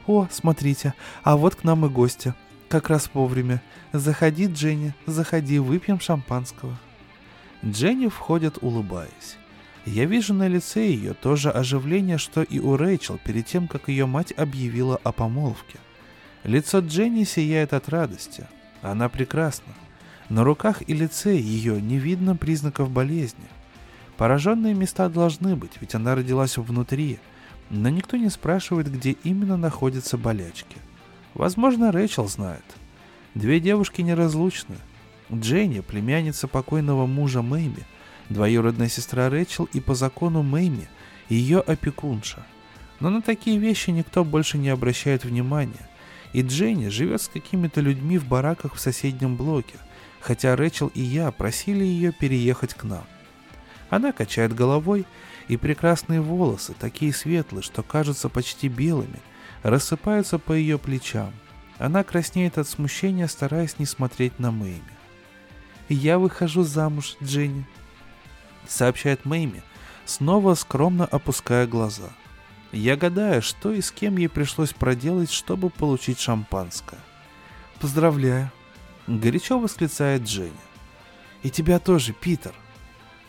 «О, 0.07 0.27
смотрите, 0.29 0.93
а 1.23 1.37
вот 1.37 1.55
к 1.55 1.63
нам 1.63 1.85
и 1.85 1.89
гости. 1.89 2.33
Как 2.67 2.89
раз 2.89 3.09
вовремя. 3.13 3.61
Заходи, 3.93 4.47
Дженни, 4.47 4.93
заходи, 5.05 5.57
выпьем 5.59 5.99
шампанского». 5.99 6.77
Дженни 7.65 8.07
входит, 8.07 8.57
улыбаясь. 8.61 9.37
Я 9.85 10.05
вижу 10.05 10.33
на 10.33 10.47
лице 10.47 10.87
ее 10.87 11.13
то 11.13 11.35
же 11.35 11.49
оживление, 11.49 12.17
что 12.17 12.43
и 12.43 12.59
у 12.59 12.75
Рэйчел 12.77 13.19
перед 13.23 13.45
тем, 13.45 13.67
как 13.67 13.87
ее 13.87 14.05
мать 14.05 14.33
объявила 14.35 14.99
о 15.03 15.11
помолвке. 15.11 15.79
Лицо 16.43 16.79
Дженни 16.79 17.23
сияет 17.23 17.73
от 17.73 17.89
радости— 17.89 18.47
она 18.81 19.09
прекрасна. 19.09 19.73
На 20.29 20.43
руках 20.43 20.83
и 20.87 20.93
лице 20.93 21.35
ее 21.37 21.81
не 21.81 21.97
видно 21.97 22.35
признаков 22.35 22.91
болезни. 22.91 23.45
Пораженные 24.17 24.73
места 24.73 25.09
должны 25.09 25.55
быть, 25.55 25.73
ведь 25.79 25.95
она 25.95 26.13
родилась 26.15 26.57
внутри, 26.57 27.19
но 27.69 27.89
никто 27.89 28.17
не 28.17 28.29
спрашивает, 28.29 28.91
где 28.91 29.11
именно 29.23 29.57
находятся 29.57 30.17
болячки. 30.17 30.77
Возможно, 31.33 31.91
Рэйчел 31.91 32.27
знает. 32.27 32.63
Две 33.35 33.59
девушки 33.59 34.01
неразлучны. 34.01 34.75
Дженни, 35.31 35.79
племянница 35.81 36.47
покойного 36.47 37.05
мужа 37.05 37.41
Мэйми, 37.41 37.83
двоюродная 38.29 38.89
сестра 38.89 39.29
Рэйчел 39.29 39.69
и 39.73 39.79
по 39.79 39.93
закону 39.95 40.41
Мэйми, 40.41 40.87
ее 41.29 41.59
опекунша. 41.59 42.45
Но 42.99 43.09
на 43.09 43.21
такие 43.21 43.57
вещи 43.57 43.91
никто 43.91 44.25
больше 44.25 44.57
не 44.57 44.69
обращает 44.69 45.23
внимания, 45.23 45.88
и 46.33 46.41
Дженни 46.41 46.89
живет 46.89 47.21
с 47.21 47.27
какими-то 47.27 47.81
людьми 47.81 48.17
в 48.17 48.27
бараках 48.27 48.75
в 48.75 48.79
соседнем 48.79 49.35
блоке, 49.35 49.75
хотя 50.19 50.55
Рэчел 50.55 50.87
и 50.93 51.01
я 51.01 51.31
просили 51.31 51.83
ее 51.83 52.11
переехать 52.11 52.73
к 52.73 52.83
нам. 52.83 53.05
Она 53.89 54.11
качает 54.11 54.53
головой, 54.53 55.05
и 55.47 55.57
прекрасные 55.57 56.21
волосы, 56.21 56.75
такие 56.79 57.11
светлые, 57.11 57.63
что 57.63 57.81
кажутся 57.81 58.29
почти 58.29 58.67
белыми, 58.67 59.19
рассыпаются 59.63 60.37
по 60.37 60.53
ее 60.53 60.77
плечам. 60.77 61.33
Она 61.79 62.03
краснеет 62.03 62.59
от 62.59 62.67
смущения, 62.67 63.27
стараясь 63.27 63.79
не 63.79 63.85
смотреть 63.85 64.37
на 64.37 64.51
Мэйми. 64.51 64.81
«Я 65.87 66.19
выхожу 66.19 66.63
замуж, 66.63 67.15
Дженни»,— 67.23 67.65
сообщает 68.67 69.25
Мэйми, 69.25 69.63
снова 70.05 70.53
скромно 70.53 71.05
опуская 71.05 71.65
глаза. 71.65 72.11
Я 72.71 72.95
гадаю, 72.95 73.41
что 73.41 73.71
и 73.73 73.81
с 73.81 73.91
кем 73.91 74.17
ей 74.17 74.29
пришлось 74.29 74.73
проделать, 74.73 75.31
чтобы 75.31 75.69
получить 75.69 76.19
шампанское. 76.19 76.99
«Поздравляю»,— 77.79 78.51
горячо 79.07 79.59
восклицает 79.59 80.23
Дженни. 80.23 80.51
«И 81.41 81.49
тебя 81.49 81.79
тоже, 81.79 82.13
Питер». 82.13 82.53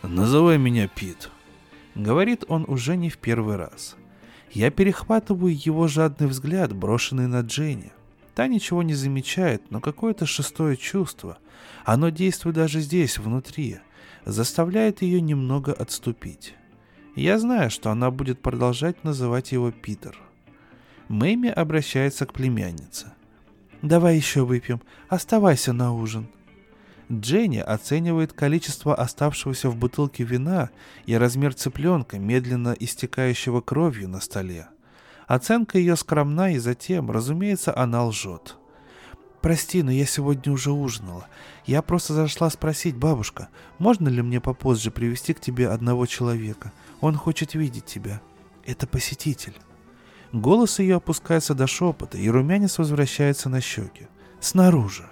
«Называй 0.03 0.57
меня 0.57 0.87
Пит»,— 0.87 1.29
говорит 1.95 2.43
он 2.47 2.65
уже 2.67 2.97
не 2.97 3.09
в 3.09 3.17
первый 3.17 3.55
раз. 3.55 3.95
Я 4.51 4.69
перехватываю 4.69 5.55
его 5.55 5.87
жадный 5.87 6.27
взгляд, 6.27 6.73
брошенный 6.73 7.27
на 7.27 7.41
Дженни. 7.41 7.91
Та 8.35 8.47
ничего 8.47 8.83
не 8.83 8.93
замечает, 8.93 9.71
но 9.71 9.79
какое-то 9.79 10.25
шестое 10.25 10.75
чувство, 10.75 11.37
оно 11.85 12.09
действует 12.09 12.55
даже 12.55 12.81
здесь, 12.81 13.17
внутри, 13.17 13.79
заставляет 14.25 15.01
ее 15.01 15.21
немного 15.21 15.71
отступить. 15.73 16.55
Я 17.15 17.39
знаю, 17.39 17.69
что 17.69 17.91
она 17.91 18.09
будет 18.09 18.41
продолжать 18.41 19.03
называть 19.03 19.51
его 19.51 19.71
Питер. 19.71 20.17
Мэйми 21.09 21.49
обращается 21.49 22.25
к 22.25 22.33
племяннице. 22.33 23.11
«Давай 23.81 24.15
еще 24.15 24.45
выпьем. 24.45 24.81
Оставайся 25.09 25.73
на 25.73 25.93
ужин». 25.93 26.27
Дженни 27.11 27.57
оценивает 27.57 28.31
количество 28.31 28.95
оставшегося 28.95 29.69
в 29.69 29.75
бутылке 29.75 30.23
вина 30.23 30.69
и 31.05 31.15
размер 31.15 31.53
цыпленка, 31.53 32.17
медленно 32.17 32.73
истекающего 32.79 33.59
кровью 33.59 34.07
на 34.07 34.21
столе. 34.21 34.67
Оценка 35.27 35.77
ее 35.77 35.97
скромна, 35.97 36.53
и 36.53 36.59
затем, 36.59 37.11
разумеется, 37.11 37.75
она 37.77 38.05
лжет. 38.05 38.55
«Прости, 39.41 39.81
но 39.81 39.91
я 39.91 40.05
сегодня 40.05 40.53
уже 40.53 40.71
ужинала. 40.71 41.27
Я 41.65 41.81
просто 41.81 42.13
зашла 42.13 42.49
спросить, 42.49 42.95
бабушка, 42.95 43.49
можно 43.79 44.07
ли 44.07 44.21
мне 44.21 44.39
попозже 44.39 44.91
привести 44.91 45.33
к 45.33 45.41
тебе 45.41 45.67
одного 45.67 46.05
человека? 46.05 46.71
Он 47.01 47.15
хочет 47.15 47.53
видеть 47.53 47.85
тебя. 47.85 48.21
Это 48.65 48.87
посетитель». 48.87 49.55
Голос 50.31 50.79
ее 50.79 50.95
опускается 50.95 51.53
до 51.53 51.67
шепота, 51.67 52.17
и 52.17 52.29
румянец 52.29 52.77
возвращается 52.77 53.49
на 53.49 53.59
щеки. 53.59 54.07
Снаружи. 54.39 55.03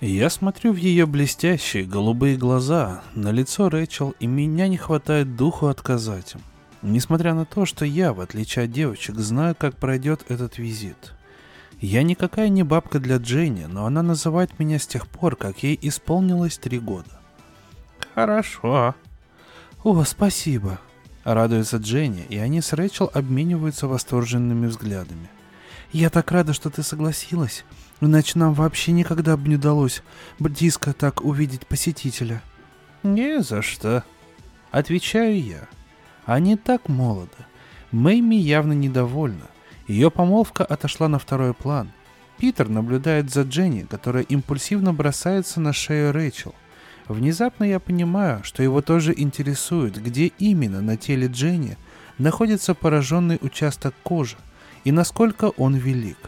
Я 0.00 0.30
смотрю 0.30 0.72
в 0.72 0.76
ее 0.76 1.06
блестящие 1.06 1.84
голубые 1.84 2.36
глаза, 2.36 3.02
на 3.14 3.30
лицо 3.30 3.68
Рэчел, 3.68 4.14
и 4.20 4.26
меня 4.26 4.68
не 4.68 4.76
хватает 4.76 5.36
духу 5.36 5.66
отказать 5.66 6.34
им. 6.34 6.40
Несмотря 6.82 7.34
на 7.34 7.44
то, 7.44 7.66
что 7.66 7.84
я, 7.84 8.12
в 8.12 8.20
отличие 8.20 8.66
от 8.66 8.72
девочек, 8.72 9.16
знаю, 9.16 9.54
как 9.54 9.76
пройдет 9.76 10.24
этот 10.28 10.58
визит. 10.58 11.14
Я 11.80 12.02
никакая 12.02 12.48
не 12.48 12.62
бабка 12.62 13.00
для 13.00 13.16
Дженни, 13.16 13.64
но 13.64 13.86
она 13.86 14.02
называет 14.02 14.58
меня 14.58 14.78
с 14.78 14.86
тех 14.86 15.08
пор, 15.08 15.36
как 15.36 15.62
ей 15.62 15.78
исполнилось 15.82 16.58
три 16.58 16.78
года. 16.78 17.20
Хорошо. 18.14 18.94
О, 19.86 20.02
спасибо. 20.02 20.80
Радуется 21.22 21.76
Дженни, 21.76 22.26
и 22.28 22.38
они 22.38 22.60
с 22.60 22.72
Рэчел 22.72 23.08
обмениваются 23.14 23.86
восторженными 23.86 24.66
взглядами. 24.66 25.30
Я 25.92 26.10
так 26.10 26.32
рада, 26.32 26.54
что 26.54 26.70
ты 26.70 26.82
согласилась. 26.82 27.64
Иначе 28.00 28.36
нам 28.36 28.52
вообще 28.52 28.90
никогда 28.90 29.36
бы 29.36 29.48
не 29.48 29.54
удалось 29.54 30.02
близко 30.40 30.92
так 30.92 31.24
увидеть 31.24 31.68
посетителя. 31.68 32.42
Не 33.04 33.40
за 33.44 33.62
что. 33.62 34.02
Отвечаю 34.72 35.40
я. 35.40 35.68
Они 36.24 36.56
так 36.56 36.88
молоды. 36.88 37.46
Мэйми 37.92 38.38
явно 38.38 38.72
недовольна. 38.72 39.46
Ее 39.86 40.10
помолвка 40.10 40.64
отошла 40.64 41.06
на 41.06 41.20
второй 41.20 41.54
план. 41.54 41.92
Питер 42.38 42.68
наблюдает 42.68 43.30
за 43.30 43.42
Дженни, 43.42 43.82
которая 43.82 44.24
импульсивно 44.24 44.92
бросается 44.92 45.60
на 45.60 45.72
шею 45.72 46.10
Рэйчел. 46.10 46.56
Внезапно 47.08 47.64
я 47.64 47.78
понимаю, 47.78 48.42
что 48.42 48.62
его 48.62 48.82
тоже 48.82 49.14
интересует, 49.16 50.02
где 50.02 50.26
именно 50.38 50.80
на 50.80 50.96
теле 50.96 51.28
Дженни 51.28 51.76
находится 52.18 52.74
пораженный 52.74 53.38
участок 53.40 53.94
кожи 54.02 54.36
и 54.84 54.90
насколько 54.92 55.50
он 55.56 55.74
велик. 55.76 56.18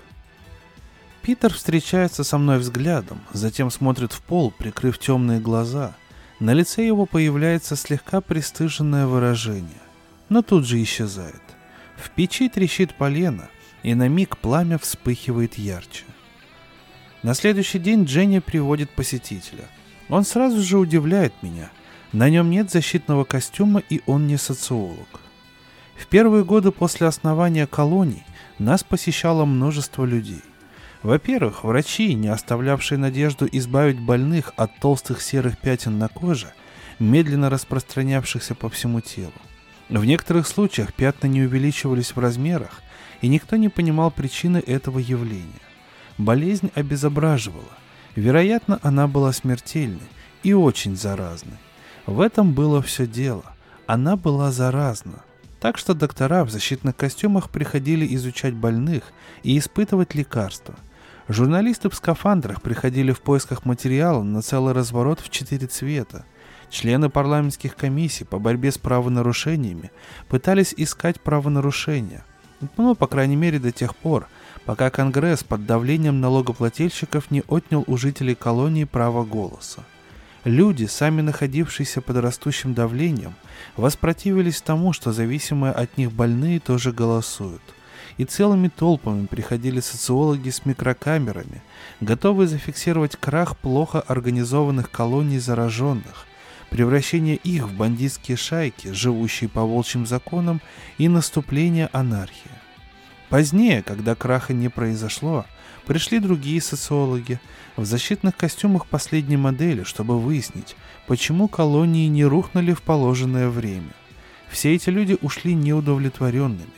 Питер 1.22 1.52
встречается 1.52 2.24
со 2.24 2.38
мной 2.38 2.58
взглядом, 2.58 3.20
затем 3.32 3.70
смотрит 3.70 4.12
в 4.12 4.22
пол, 4.22 4.50
прикрыв 4.50 4.98
темные 4.98 5.40
глаза. 5.40 5.94
На 6.40 6.54
лице 6.54 6.86
его 6.86 7.06
появляется 7.06 7.74
слегка 7.74 8.20
пристыженное 8.20 9.06
выражение, 9.06 9.82
но 10.28 10.42
тут 10.42 10.64
же 10.64 10.80
исчезает. 10.82 11.42
В 11.96 12.10
печи 12.10 12.48
трещит 12.48 12.94
полено, 12.94 13.48
и 13.82 13.94
на 13.94 14.08
миг 14.08 14.38
пламя 14.38 14.78
вспыхивает 14.78 15.58
ярче. 15.58 16.04
На 17.24 17.34
следующий 17.34 17.80
день 17.80 18.04
Дженни 18.04 18.38
приводит 18.38 18.90
посетителя. 18.90 19.64
Он 20.08 20.24
сразу 20.24 20.60
же 20.62 20.78
удивляет 20.78 21.34
меня. 21.42 21.70
На 22.12 22.30
нем 22.30 22.50
нет 22.50 22.70
защитного 22.70 23.24
костюма, 23.24 23.82
и 23.90 24.00
он 24.06 24.26
не 24.26 24.38
социолог. 24.38 25.20
В 25.96 26.06
первые 26.06 26.44
годы 26.44 26.70
после 26.70 27.06
основания 27.06 27.66
колоний 27.66 28.24
нас 28.58 28.82
посещало 28.82 29.44
множество 29.44 30.04
людей. 30.04 30.42
Во-первых, 31.02 31.64
врачи, 31.64 32.14
не 32.14 32.28
оставлявшие 32.28 32.98
надежду 32.98 33.48
избавить 33.50 34.00
больных 34.00 34.52
от 34.56 34.76
толстых 34.78 35.20
серых 35.22 35.58
пятен 35.58 35.98
на 35.98 36.08
коже, 36.08 36.52
медленно 36.98 37.50
распространявшихся 37.50 38.54
по 38.54 38.68
всему 38.68 39.00
телу. 39.00 39.32
В 39.88 40.04
некоторых 40.04 40.46
случаях 40.46 40.92
пятна 40.92 41.28
не 41.28 41.42
увеличивались 41.42 42.14
в 42.14 42.18
размерах, 42.18 42.82
и 43.20 43.28
никто 43.28 43.56
не 43.56 43.68
понимал 43.68 44.10
причины 44.10 44.58
этого 44.58 44.98
явления. 44.98 45.62
Болезнь 46.18 46.70
обезображивала. 46.74 47.77
Вероятно, 48.18 48.80
она 48.82 49.06
была 49.06 49.32
смертельной 49.32 50.08
и 50.42 50.52
очень 50.52 50.96
заразной. 50.96 51.56
В 52.04 52.20
этом 52.20 52.52
было 52.52 52.82
все 52.82 53.06
дело. 53.06 53.44
Она 53.86 54.16
была 54.16 54.50
заразна. 54.50 55.20
Так 55.60 55.78
что 55.78 55.94
доктора 55.94 56.44
в 56.44 56.50
защитных 56.50 56.96
костюмах 56.96 57.48
приходили 57.48 58.12
изучать 58.16 58.54
больных 58.54 59.04
и 59.44 59.56
испытывать 59.56 60.16
лекарства. 60.16 60.74
Журналисты 61.28 61.90
в 61.90 61.94
скафандрах 61.94 62.60
приходили 62.60 63.12
в 63.12 63.20
поисках 63.20 63.64
материала 63.64 64.24
на 64.24 64.42
целый 64.42 64.74
разворот 64.74 65.20
в 65.20 65.30
четыре 65.30 65.68
цвета. 65.68 66.24
Члены 66.70 67.10
парламентских 67.10 67.76
комиссий 67.76 68.24
по 68.24 68.40
борьбе 68.40 68.72
с 68.72 68.78
правонарушениями 68.78 69.92
пытались 70.26 70.74
искать 70.76 71.20
правонарушения. 71.20 72.24
Ну, 72.76 72.96
по 72.96 73.06
крайней 73.06 73.36
мере, 73.36 73.60
до 73.60 73.70
тех 73.70 73.94
пор, 73.94 74.26
пока 74.68 74.90
Конгресс 74.90 75.44
под 75.44 75.64
давлением 75.64 76.20
налогоплательщиков 76.20 77.30
не 77.30 77.42
отнял 77.48 77.84
у 77.86 77.96
жителей 77.96 78.34
колонии 78.34 78.84
право 78.84 79.24
голоса. 79.24 79.82
Люди, 80.44 80.84
сами 80.84 81.22
находившиеся 81.22 82.02
под 82.02 82.18
растущим 82.18 82.74
давлением, 82.74 83.32
воспротивились 83.78 84.60
тому, 84.60 84.92
что 84.92 85.10
зависимые 85.10 85.72
от 85.72 85.96
них 85.96 86.12
больные 86.12 86.60
тоже 86.60 86.92
голосуют. 86.92 87.62
И 88.18 88.26
целыми 88.26 88.68
толпами 88.68 89.24
приходили 89.24 89.80
социологи 89.80 90.50
с 90.50 90.66
микрокамерами, 90.66 91.62
готовые 92.02 92.46
зафиксировать 92.46 93.16
крах 93.16 93.56
плохо 93.56 94.02
организованных 94.02 94.90
колоний 94.90 95.38
зараженных, 95.38 96.26
превращение 96.68 97.36
их 97.36 97.68
в 97.68 97.74
бандитские 97.74 98.36
шайки, 98.36 98.92
живущие 98.92 99.48
по 99.48 99.62
волчьим 99.62 100.06
законам, 100.06 100.60
и 100.98 101.08
наступление 101.08 101.88
анархии. 101.94 102.57
Позднее, 103.28 103.82
когда 103.82 104.14
краха 104.14 104.54
не 104.54 104.68
произошло, 104.68 105.44
пришли 105.86 106.18
другие 106.18 106.62
социологи 106.62 107.40
в 107.76 107.84
защитных 107.84 108.36
костюмах 108.36 108.86
последней 108.86 109.36
модели, 109.36 109.82
чтобы 109.82 110.18
выяснить, 110.18 110.76
почему 111.06 111.46
колонии 111.48 112.08
не 112.08 112.24
рухнули 112.24 112.72
в 112.72 112.82
положенное 112.82 113.48
время. 113.48 113.92
Все 114.48 114.74
эти 114.74 114.88
люди 114.88 115.18
ушли 115.20 115.54
неудовлетворенными. 115.54 116.68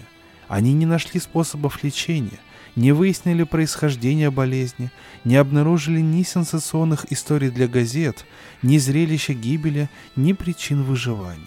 Они 0.48 0.72
не 0.72 0.86
нашли 0.86 1.20
способов 1.20 1.84
лечения, 1.84 2.40
не 2.74 2.90
выяснили 2.90 3.44
происхождение 3.44 4.32
болезни, 4.32 4.90
не 5.22 5.36
обнаружили 5.36 6.00
ни 6.00 6.24
сенсационных 6.24 7.10
историй 7.12 7.50
для 7.50 7.68
газет, 7.68 8.26
ни 8.62 8.78
зрелища 8.78 9.34
гибели, 9.34 9.88
ни 10.16 10.32
причин 10.32 10.82
выживания. 10.82 11.46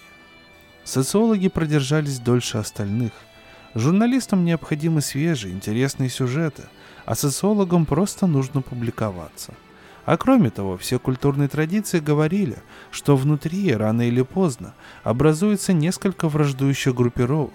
Социологи 0.84 1.48
продержались 1.48 2.18
дольше 2.18 2.56
остальных. 2.56 3.12
Журналистам 3.74 4.44
необходимы 4.44 5.00
свежие, 5.00 5.52
интересные 5.52 6.08
сюжеты, 6.08 6.62
а 7.04 7.16
социологам 7.16 7.86
просто 7.86 8.28
нужно 8.28 8.62
публиковаться. 8.62 9.52
А 10.04 10.16
кроме 10.16 10.50
того, 10.50 10.76
все 10.76 11.00
культурные 11.00 11.48
традиции 11.48 11.98
говорили, 11.98 12.58
что 12.92 13.16
внутри, 13.16 13.74
рано 13.74 14.06
или 14.06 14.22
поздно, 14.22 14.74
образуется 15.02 15.72
несколько 15.72 16.28
враждующих 16.28 16.94
группировок. 16.94 17.52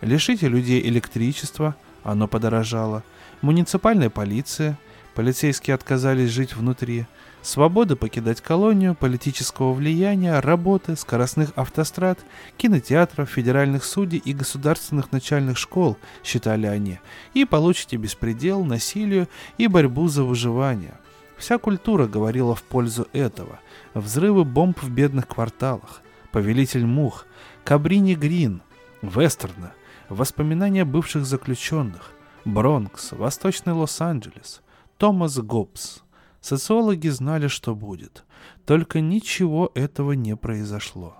Лишите 0.00 0.46
людей 0.46 0.80
электричества, 0.86 1.74
оно 2.04 2.28
подорожало, 2.28 3.02
муниципальная 3.40 4.10
полиция, 4.10 4.78
полицейские 5.14 5.74
отказались 5.74 6.30
жить 6.30 6.54
внутри, 6.54 7.06
Свободы 7.48 7.96
покидать 7.96 8.42
колонию, 8.42 8.94
политического 8.94 9.72
влияния, 9.72 10.38
работы, 10.38 10.96
скоростных 10.96 11.50
автострад, 11.56 12.18
кинотеатров, 12.58 13.30
федеральных 13.30 13.84
судей 13.84 14.18
и 14.18 14.34
государственных 14.34 15.12
начальных 15.12 15.56
школ, 15.56 15.96
считали 16.22 16.66
они, 16.66 16.98
и 17.32 17.46
получите 17.46 17.96
беспредел, 17.96 18.64
насилие 18.64 19.28
и 19.56 19.66
борьбу 19.66 20.08
за 20.08 20.24
выживание. 20.24 21.00
Вся 21.38 21.56
культура 21.56 22.06
говорила 22.06 22.54
в 22.54 22.62
пользу 22.62 23.08
этого. 23.14 23.60
Взрывы 23.94 24.44
бомб 24.44 24.82
в 24.82 24.90
бедных 24.90 25.26
кварталах, 25.26 26.02
повелитель 26.32 26.84
мух, 26.84 27.24
Кабрини 27.64 28.14
Грин, 28.14 28.60
вестерны, 29.00 29.70
воспоминания 30.10 30.84
бывших 30.84 31.24
заключенных, 31.24 32.10
Бронкс, 32.44 33.12
Восточный 33.12 33.72
Лос-Анджелес, 33.72 34.60
Томас 34.98 35.38
Гоббс– 35.38 36.02
Социологи 36.40 37.08
знали, 37.08 37.48
что 37.48 37.74
будет. 37.74 38.24
Только 38.64 39.00
ничего 39.00 39.70
этого 39.74 40.12
не 40.12 40.36
произошло. 40.36 41.16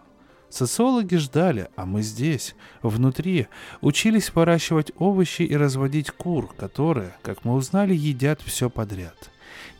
Социологи 0.50 1.16
ждали, 1.16 1.68
а 1.76 1.84
мы 1.84 2.02
здесь, 2.02 2.54
внутри, 2.82 3.48
учились 3.82 4.34
выращивать 4.34 4.92
овощи 4.98 5.42
и 5.42 5.54
разводить 5.54 6.10
кур, 6.10 6.48
которые, 6.56 7.14
как 7.22 7.44
мы 7.44 7.54
узнали, 7.54 7.94
едят 7.94 8.40
все 8.40 8.70
подряд. 8.70 9.30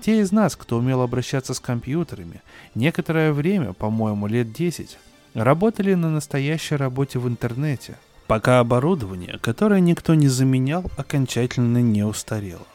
Те 0.01 0.20
из 0.20 0.31
нас, 0.31 0.57
кто 0.57 0.77
умел 0.77 1.01
обращаться 1.01 1.55
с 1.55 1.61
компьютерами, 1.61 2.42
некоторое 2.74 3.33
время, 3.33 3.72
по-моему, 3.72 4.27
лет 4.27 4.53
10, 4.53 4.98
работали 5.35 5.94
на 5.94 6.11
настоящей 6.11 6.77
работе 6.77 7.18
в 7.18 7.27
интернете, 7.27 7.96
пока 8.27 8.61
оборудование, 8.61 9.38
которое 9.40 9.81
никто 9.81 10.14
не 10.14 10.29
заменял, 10.29 10.85
окончательно 10.98 11.79
не 11.79 12.03
устарело. 12.03 12.66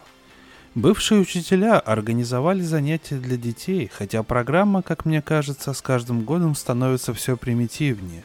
Бывшие 0.75 1.21
учителя 1.21 1.79
организовали 1.79 2.62
занятия 2.62 3.17
для 3.17 3.38
детей, 3.38 3.91
хотя 3.93 4.23
программа, 4.23 4.81
как 4.81 5.05
мне 5.05 5.21
кажется, 5.21 5.71
с 5.71 5.83
каждым 5.83 6.23
годом 6.23 6.55
становится 6.55 7.13
все 7.13 7.38
примитивнее. 7.38 8.23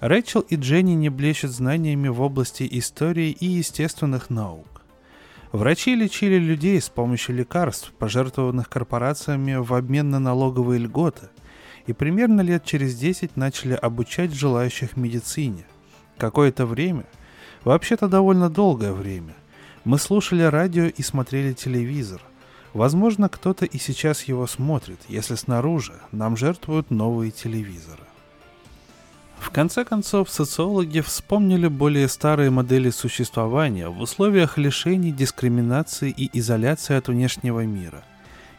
Рэйчел 0.00 0.40
и 0.40 0.56
Дженни 0.56 0.92
не 0.92 1.08
блещут 1.08 1.50
знаниями 1.50 2.08
в 2.08 2.20
области 2.20 2.68
истории 2.70 3.30
и 3.30 3.46
естественных 3.46 4.28
наук. 4.28 4.82
Врачи 5.50 5.94
лечили 5.94 6.36
людей 6.36 6.78
с 6.78 6.90
помощью 6.90 7.36
лекарств, 7.36 7.90
пожертвованных 7.98 8.68
корпорациями 8.68 9.54
в 9.54 9.72
обмен 9.72 10.10
на 10.10 10.18
налоговые 10.18 10.80
льготы, 10.80 11.30
и 11.86 11.94
примерно 11.94 12.42
лет 12.42 12.66
через 12.66 12.96
10 12.96 13.38
начали 13.38 13.72
обучать 13.72 14.34
желающих 14.34 14.98
медицине. 14.98 15.64
Какое-то 16.18 16.66
время, 16.66 17.06
вообще-то 17.64 18.08
довольно 18.08 18.50
долгое 18.50 18.92
время– 18.92 19.34
мы 19.84 19.98
слушали 19.98 20.42
радио 20.42 20.84
и 20.84 21.02
смотрели 21.02 21.52
телевизор. 21.52 22.20
Возможно, 22.74 23.28
кто-то 23.28 23.64
и 23.64 23.78
сейчас 23.78 24.24
его 24.24 24.46
смотрит, 24.46 25.00
если 25.08 25.34
снаружи 25.34 25.94
нам 26.12 26.36
жертвуют 26.36 26.90
новые 26.90 27.30
телевизоры. 27.30 28.02
В 29.38 29.50
конце 29.50 29.84
концов, 29.84 30.28
социологи 30.30 31.00
вспомнили 31.00 31.68
более 31.68 32.08
старые 32.08 32.50
модели 32.50 32.90
существования 32.90 33.88
в 33.88 34.00
условиях 34.00 34.58
лишений, 34.58 35.12
дискриминации 35.12 36.10
и 36.10 36.28
изоляции 36.38 36.96
от 36.96 37.08
внешнего 37.08 37.64
мира. 37.64 38.02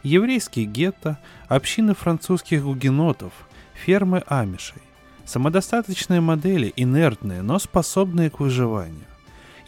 Еврейские 0.02 0.64
гетто, 0.64 1.18
общины 1.48 1.94
французских 1.94 2.64
гугенотов, 2.64 3.32
фермы 3.74 4.24
амишей. 4.26 4.82
Самодостаточные 5.26 6.20
модели, 6.20 6.72
инертные, 6.74 7.42
но 7.42 7.58
способные 7.58 8.30
к 8.30 8.40
выживанию. 8.40 9.06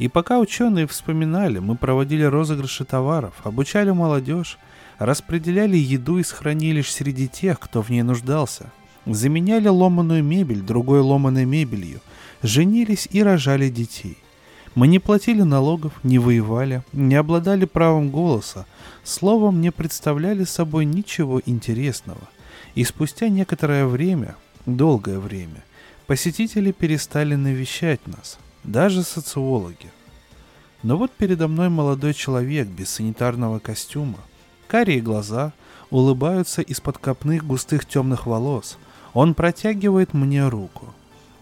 И 0.03 0.09
пока 0.09 0.41
ученые 0.41 0.89
вспоминали, 0.89 1.61
мы 1.61 1.77
проводили 1.77 2.25
розыгрыши 2.25 2.85
товаров, 2.85 3.35
обучали 3.45 3.93
молодежь, 3.93 4.59
распределяли 4.99 5.77
еду 5.77 6.19
из 6.19 6.33
хранилищ 6.33 6.91
среди 6.91 7.29
тех, 7.29 7.61
кто 7.61 7.83
в 7.83 7.91
ней 7.91 8.03
нуждался, 8.03 8.73
заменяли 9.07 9.69
ломаную 9.69 10.25
мебель 10.25 10.61
другой 10.61 11.03
ломаной 11.03 11.45
мебелью, 11.45 12.01
женились 12.43 13.07
и 13.13 13.23
рожали 13.23 13.69
детей. 13.69 14.19
Мы 14.75 14.89
не 14.89 14.99
платили 14.99 15.43
налогов, 15.43 15.93
не 16.03 16.19
воевали, 16.19 16.83
не 16.93 17.15
обладали 17.15 17.65
правом 17.65 18.11
голоса, 18.11 18.67
словом, 19.05 19.61
не 19.61 19.71
представляли 19.71 20.43
собой 20.43 20.85
ничего 20.85 21.41
интересного. 21.47 22.23
И 22.75 22.83
спустя 22.83 23.29
некоторое 23.29 23.87
время, 23.87 24.35
долгое 24.67 25.21
время, 25.21 25.63
посетители 26.09 26.73
перестали 26.73 27.37
навещать 27.37 28.05
нас– 28.09 28.41
даже 28.65 29.03
социологи. 29.03 29.91
Но 30.83 30.97
вот 30.97 31.13
передо 31.13 31.49
мной 31.49 31.69
молодой 31.69 32.15
человек 32.15 32.67
без 32.67 32.91
санитарного 32.91 33.59
костюма. 33.59 34.19
Карие 34.67 35.01
глаза 35.01 35.53
улыбаются 35.91 36.63
из-под 36.63 36.99
копных 36.99 37.45
густых 37.45 37.85
темных 37.85 38.27
волос. 38.27 38.79
Он 39.13 39.35
протягивает 39.35 40.15
мне 40.15 40.49
руку. 40.49 40.93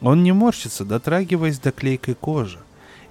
Он 0.00 0.22
не 0.22 0.32
морщится, 0.32 0.84
дотрагиваясь 0.84 1.58
до 1.58 1.72
клейкой 1.72 2.14
кожи. 2.14 2.58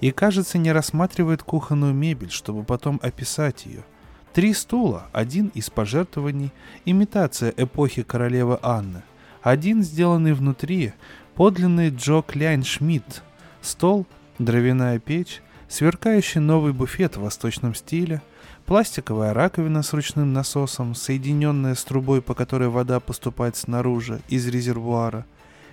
И, 0.00 0.10
кажется, 0.12 0.58
не 0.58 0.72
рассматривает 0.72 1.42
кухонную 1.42 1.94
мебель, 1.94 2.30
чтобы 2.30 2.64
потом 2.64 3.00
описать 3.02 3.66
ее. 3.66 3.84
Три 4.32 4.54
стула, 4.54 5.08
один 5.12 5.48
из 5.54 5.70
пожертвований, 5.70 6.52
имитация 6.84 7.52
эпохи 7.56 8.02
королевы 8.02 8.58
Анны. 8.62 9.02
Один 9.42 9.82
сделанный 9.82 10.34
внутри, 10.34 10.92
подлинный 11.34 11.90
Джо 11.90 12.22
Кляйн 12.22 12.62
Шмидт, 12.62 13.22
Стол, 13.62 14.06
дровяная 14.38 14.98
печь, 14.98 15.42
сверкающий 15.68 16.40
новый 16.40 16.72
буфет 16.72 17.16
в 17.16 17.22
восточном 17.22 17.74
стиле, 17.74 18.22
пластиковая 18.66 19.34
раковина 19.34 19.82
с 19.82 19.92
ручным 19.92 20.32
насосом, 20.32 20.94
соединенная 20.94 21.74
с 21.74 21.84
трубой, 21.84 22.22
по 22.22 22.34
которой 22.34 22.68
вода 22.68 23.00
поступает 23.00 23.56
снаружи, 23.56 24.20
из 24.28 24.46
резервуара, 24.48 25.26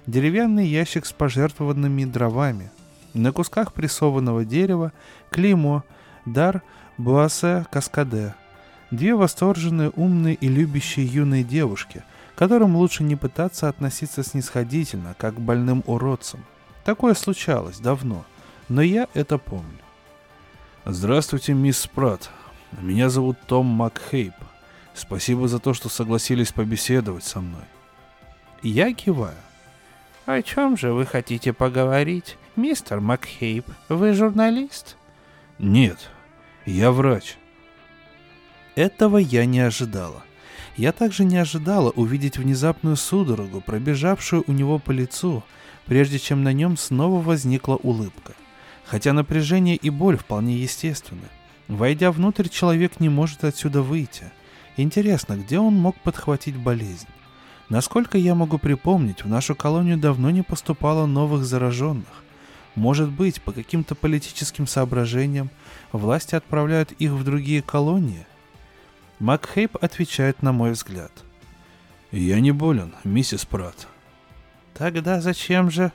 деревянный 0.05 0.67
ящик 0.67 1.05
с 1.05 1.13
пожертвованными 1.13 2.05
дровами, 2.05 2.71
на 3.13 3.31
кусках 3.31 3.73
прессованного 3.73 4.45
дерева 4.45 4.91
клеймо 5.31 5.83
«Дар 6.25 6.61
Буасе 6.97 7.65
Каскаде», 7.71 8.35
две 8.91 9.15
восторженные, 9.15 9.91
умные 9.95 10.35
и 10.35 10.47
любящие 10.47 11.05
юные 11.05 11.43
девушки, 11.43 12.03
которым 12.35 12.75
лучше 12.75 13.03
не 13.03 13.15
пытаться 13.15 13.69
относиться 13.69 14.23
снисходительно, 14.23 15.15
как 15.17 15.35
к 15.35 15.39
больным 15.39 15.83
уродцам– 15.87 16.43
Такое 16.87 17.15
случалось 17.15 17.79
давно, 17.79 18.23
но 18.69 18.81
я 18.81 19.09
это 19.13 19.37
помню. 19.37 19.81
Здравствуйте, 20.85 21.53
мисс 21.53 21.79
Спрат. 21.79 22.29
Меня 22.81 23.09
зовут 23.09 23.37
Том 23.45 23.65
Макхейп. 23.65 24.33
Спасибо 24.93 25.49
за 25.49 25.59
то, 25.59 25.73
что 25.73 25.89
согласились 25.89 26.53
побеседовать 26.53 27.25
со 27.25 27.41
мной. 27.41 27.65
Я 28.61 28.93
киваю. 28.93 29.35
О 30.25 30.41
чем 30.41 30.77
же 30.77 30.93
вы 30.93 31.05
хотите 31.05 31.51
поговорить, 31.51 32.37
мистер 32.55 33.01
Макхейп? 33.01 33.65
Вы 33.89 34.13
журналист? 34.13 34.95
Нет, 35.59 35.99
я 36.65 36.91
врач. 36.91 37.35
Этого 38.75 39.17
я 39.17 39.43
не 39.43 39.59
ожидала. 39.59 40.23
Я 40.77 40.93
также 40.93 41.25
не 41.25 41.35
ожидала 41.35 41.89
увидеть 41.89 42.37
внезапную 42.37 42.95
судорогу, 42.95 43.59
пробежавшую 43.59 44.45
у 44.47 44.53
него 44.53 44.79
по 44.79 44.91
лицу, 44.91 45.43
прежде 45.87 46.19
чем 46.19 46.43
на 46.43 46.53
нем 46.53 46.77
снова 46.77 47.21
возникла 47.21 47.75
улыбка. 47.75 48.33
Хотя 48.85 49.13
напряжение 49.13 49.75
и 49.75 49.89
боль 49.89 50.17
вполне 50.17 50.57
естественны. 50.57 51.27
Войдя 51.67 52.11
внутрь, 52.11 52.47
человек 52.47 52.99
не 52.99 53.09
может 53.09 53.43
отсюда 53.43 53.81
выйти. 53.81 54.31
Интересно, 54.77 55.35
где 55.35 55.59
он 55.59 55.73
мог 55.73 55.99
подхватить 55.99 56.55
болезнь? 56.55 57.07
Насколько 57.69 58.17
я 58.17 58.35
могу 58.35 58.57
припомнить, 58.57 59.23
в 59.23 59.27
нашу 59.27 59.55
колонию 59.55 59.97
давно 59.97 60.29
не 60.29 60.41
поступало 60.41 61.05
новых 61.05 61.43
зараженных. 61.43 62.23
Может 62.75 63.09
быть, 63.09 63.41
по 63.41 63.51
каким-то 63.51 63.95
политическим 63.95 64.67
соображениям 64.67 65.49
власти 65.91 66.35
отправляют 66.35 66.91
их 66.93 67.11
в 67.11 67.23
другие 67.23 67.61
колонии? 67.61 68.25
Макхейп 69.19 69.75
отвечает 69.83 70.43
на 70.43 70.53
мой 70.53 70.71
взгляд. 70.71 71.11
«Я 72.11 72.39
не 72.39 72.51
болен, 72.51 72.93
миссис 73.03 73.45
Пратт. 73.45 73.87
Тогда 74.77 75.21
зачем 75.21 75.71
же? 75.71 75.91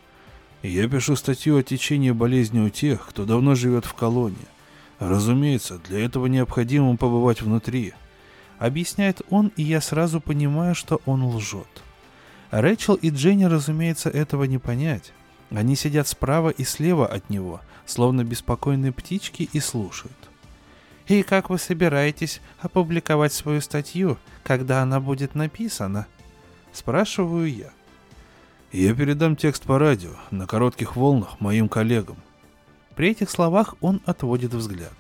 Я 0.63 0.89
пишу 0.89 1.15
статью 1.15 1.57
о 1.57 1.63
течении 1.63 2.11
болезни 2.11 2.59
у 2.59 2.69
тех, 2.69 3.07
кто 3.07 3.25
давно 3.25 3.55
живет 3.55 3.85
в 3.85 3.95
колонии. 3.95 4.37
Разумеется, 4.99 5.79
для 5.79 6.05
этого 6.05 6.27
необходимо 6.27 6.97
побывать 6.97 7.43
внутри. 7.43 7.95
Объясняет 8.59 9.23
он, 9.31 9.53
и 9.57 9.63
я 9.63 9.81
сразу 9.81 10.21
понимаю, 10.21 10.75
что 10.75 11.01
он 11.07 11.25
лжет. 11.25 11.69
Рэчел 12.51 12.95
и 12.95 13.11
Дженни, 13.11 13.45
разумеется, 13.45 14.11
этого 14.11 14.45
не 14.45 14.59
понять. 14.59 15.13
Они 15.51 15.77
сидят 15.77 16.09
справа 16.09 16.51
и 16.51 16.65
слева 16.65 17.07
от 17.07 17.31
него, 17.31 17.61
словно 17.87 18.25
беспокойные 18.25 18.93
птички, 18.93 19.49
и 19.53 19.61
слушают. 19.61 20.13
«И 21.07 21.23
как 21.23 21.51
вы 21.51 21.59
собираетесь 21.59 22.41
опубликовать 22.61 23.33
свою 23.33 23.61
статью, 23.61 24.19
когда 24.43 24.83
она 24.83 24.99
будет 25.01 25.35
написана?» 25.35 26.07
Спрашиваю 26.73 27.53
я. 27.53 27.71
Я 28.73 28.95
передам 28.95 29.37
текст 29.37 29.65
по 29.65 29.79
радио, 29.79 30.13
на 30.31 30.47
коротких 30.47 30.97
волнах, 30.97 31.39
моим 31.41 31.69
коллегам. 31.69 32.17
При 32.97 33.11
этих 33.11 33.29
словах 33.29 33.75
он 33.83 34.01
отводит 34.07 34.55
взгляд. 34.55 34.95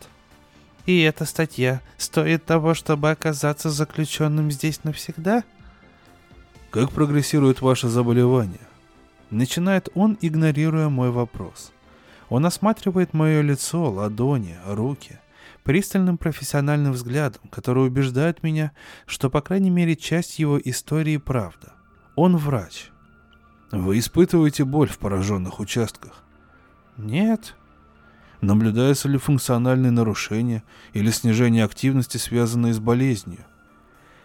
И 0.84 1.00
эта 1.00 1.24
статья 1.24 1.80
стоит 1.96 2.44
того, 2.44 2.74
чтобы 2.74 3.10
оказаться 3.10 3.70
заключенным 3.70 4.50
здесь 4.50 4.84
навсегда? 4.84 5.42
Как 6.70 6.92
прогрессирует 6.92 7.62
ваше 7.62 7.88
заболевание? 7.88 8.60
Начинает 9.30 9.88
он, 9.94 10.18
игнорируя 10.20 10.90
мой 10.90 11.10
вопрос. 11.10 11.72
Он 12.28 12.44
осматривает 12.44 13.14
мое 13.14 13.40
лицо, 13.40 13.90
ладони, 13.90 14.58
руки, 14.66 15.18
пристальным 15.64 16.18
профессиональным 16.18 16.92
взглядом, 16.92 17.40
который 17.50 17.86
убеждает 17.86 18.42
меня, 18.42 18.72
что, 19.06 19.30
по 19.30 19.40
крайней 19.40 19.70
мере, 19.70 19.96
часть 19.96 20.38
его 20.38 20.60
истории 20.62 21.16
правда. 21.16 21.72
Он 22.16 22.36
врач. 22.36 22.91
Вы 23.72 24.00
испытываете 24.00 24.66
боль 24.66 24.90
в 24.90 24.98
пораженных 24.98 25.58
участках? 25.58 26.22
Нет. 26.98 27.56
Наблюдаются 28.42 29.08
ли 29.08 29.16
функциональные 29.16 29.90
нарушения 29.90 30.62
или 30.92 31.10
снижение 31.10 31.64
активности, 31.64 32.18
связанные 32.18 32.74
с 32.74 32.78
болезнью? 32.78 33.46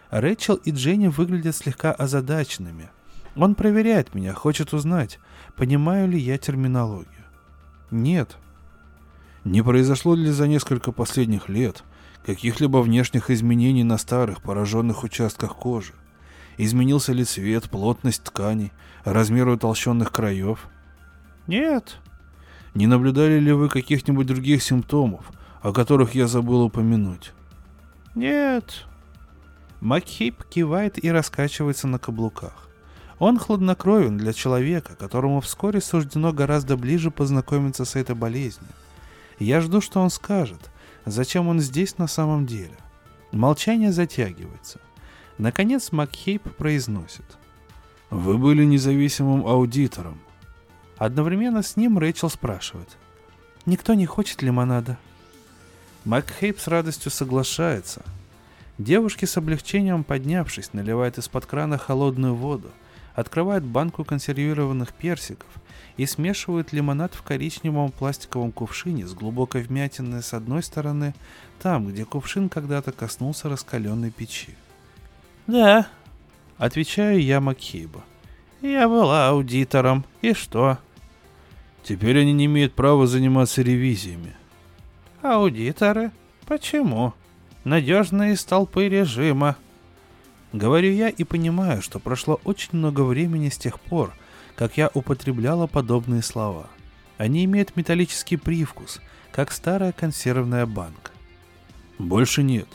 Рэчел 0.10 0.56
и 0.56 0.72
Дженни 0.72 1.08
выглядят 1.08 1.56
слегка 1.56 1.94
озадаченными. 1.94 2.90
Он 3.38 3.56
проверяет 3.56 4.14
меня, 4.14 4.34
хочет 4.34 4.74
узнать, 4.74 5.18
понимаю 5.56 6.10
ли 6.10 6.20
я 6.20 6.38
терминологию. 6.38 7.26
Нет. 7.90 8.36
Не 9.46 9.64
произошло 9.64 10.14
ли 10.14 10.30
за 10.30 10.48
несколько 10.48 10.92
последних 10.92 11.48
лет 11.48 11.86
каких-либо 12.26 12.80
внешних 12.80 13.30
изменений 13.30 13.86
на 13.86 13.98
старых 13.98 14.42
пораженных 14.42 15.06
участках 15.06 15.56
кожи? 15.56 15.94
Изменился 16.58 17.14
ли 17.14 17.24
цвет, 17.24 17.70
плотность 17.70 18.24
тканей, 18.24 18.72
размер 19.04 19.48
утолщенных 19.48 20.12
краев? 20.12 20.68
Нет. 21.46 21.98
Не 22.74 22.88
наблюдали 22.88 23.40
ли 23.40 23.52
вы 23.52 23.70
каких-нибудь 23.70 24.28
других 24.28 24.64
симптомов, 24.64 25.32
о 25.62 25.72
которых 25.72 26.16
я 26.16 26.28
забыл 26.28 26.64
упомянуть? 26.64 27.34
Нет. 28.16 28.86
Макхип 29.82 30.44
кивает 30.46 31.04
и 31.04 31.12
раскачивается 31.12 31.88
на 31.88 32.00
каблуках. 32.00 32.68
Он 33.20 33.38
хладнокровен 33.38 34.18
для 34.18 34.34
человека, 34.34 34.96
которому 34.96 35.42
вскоре 35.42 35.82
суждено 35.82 36.34
гораздо 36.34 36.78
ближе 36.78 37.12
познакомиться 37.12 37.86
с 37.86 37.96
этой 37.96 38.16
болезнью. 38.16 38.70
Я 39.40 39.62
жду, 39.62 39.82
что 39.82 40.02
он 40.02 40.10
скажет, 40.10 40.72
зачем 41.06 41.48
он 41.48 41.60
здесь 41.60 41.98
на 42.00 42.08
самом 42.08 42.48
деле. 42.48 42.78
Молчание 43.32 43.92
затягивается. 43.92 44.80
Наконец 45.38 45.92
Макхейп 45.92 46.44
произносит. 46.56 47.26
«Вы 48.10 48.38
были 48.38 48.64
независимым 48.64 49.46
аудитором». 49.46 50.20
Одновременно 50.98 51.62
с 51.62 51.76
ним 51.76 51.98
Рэйчел 51.98 52.30
спрашивает. 52.30 52.98
«Никто 53.66 53.94
не 53.94 54.06
хочет 54.06 54.42
лимонада?» 54.42 54.98
Макхейп 56.06 56.60
с 56.60 56.68
радостью 56.68 57.12
соглашается. 57.12 58.04
Девушки 58.78 59.26
с 59.26 59.38
облегчением 59.38 60.04
поднявшись, 60.04 60.74
наливают 60.74 61.18
из-под 61.18 61.46
крана 61.46 61.78
холодную 61.78 62.36
воду– 62.36 62.72
открывают 63.18 63.64
банку 63.64 64.06
консервированных 64.06 64.94
персиков 64.94 65.50
и 65.98 66.06
смешивают 66.06 66.72
лимонад 66.72 67.16
в 67.16 67.24
коричневом 67.24 67.92
пластиковом 67.92 68.52
кувшине 68.52 69.08
с 69.08 69.14
глубокой 69.16 69.64
вмятиной 69.64 70.22
с 70.22 70.36
одной 70.36 70.62
стороны, 70.62 71.16
там, 71.60 71.88
где 71.88 72.06
кувшин 72.06 72.48
когда-то 72.48 72.92
коснулся 72.92 73.50
раскаленной 73.50 74.12
печи. 74.12 74.56
«Да»,— 75.48 75.88
отвечаю 76.58 77.22
я 77.22 77.42
Макхейбу. 77.42 78.04
«Я 78.62 78.88
была 78.88 79.30
аудитором. 79.30 80.06
И 80.22 80.34
что?» 80.34 80.78
«Теперь 81.84 82.20
они 82.20 82.34
не 82.34 82.46
имеют 82.46 82.74
права 82.74 83.08
заниматься 83.08 83.62
ревизиями». 83.62 84.36
«Аудиторы? 85.22 86.12
Почему?» 86.46 87.14
«Надежные 87.64 88.36
столпы 88.36 88.88
режима», 88.88 89.58
Говорю 90.54 90.92
я 90.92 91.10
и 91.10 91.24
понимаю, 91.24 91.82
что 91.82 92.00
прошло 92.00 92.40
очень 92.44 92.70
много 92.74 93.02
времени 93.02 93.50
с 93.50 93.58
тех 93.58 93.80
пор, 93.80 94.14
как 94.56 94.78
я 94.78 94.90
употребляла 94.94 95.68
подобные 95.68 96.24
слова. 96.24 96.68
Они 97.18 97.46
имеют 97.46 97.76
металлический 97.76 98.38
привкус, 98.38 99.02
как 99.32 99.52
старая 99.52 99.92
консервная 99.92 100.66
банка. 100.66 101.12
Больше 102.00 102.44
нет. 102.44 102.68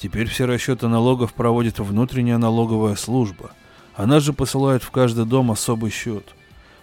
Теперь 0.00 0.28
все 0.28 0.46
расчеты 0.46 0.88
налогов 0.88 1.34
проводит 1.34 1.78
внутренняя 1.78 2.38
налоговая 2.38 2.96
служба. 2.96 3.50
Она 3.94 4.18
же 4.18 4.32
посылает 4.32 4.82
в 4.82 4.90
каждый 4.90 5.26
дом 5.26 5.50
особый 5.50 5.90
счет. 5.90 6.34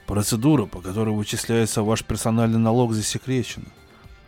Процедура, 0.05 0.67
по 0.67 0.81
которой 0.81 1.15
вычисляется 1.15 1.81
ваш 1.81 2.03
персональный 2.03 2.59
налог, 2.59 2.93
засекречена. 2.93 3.65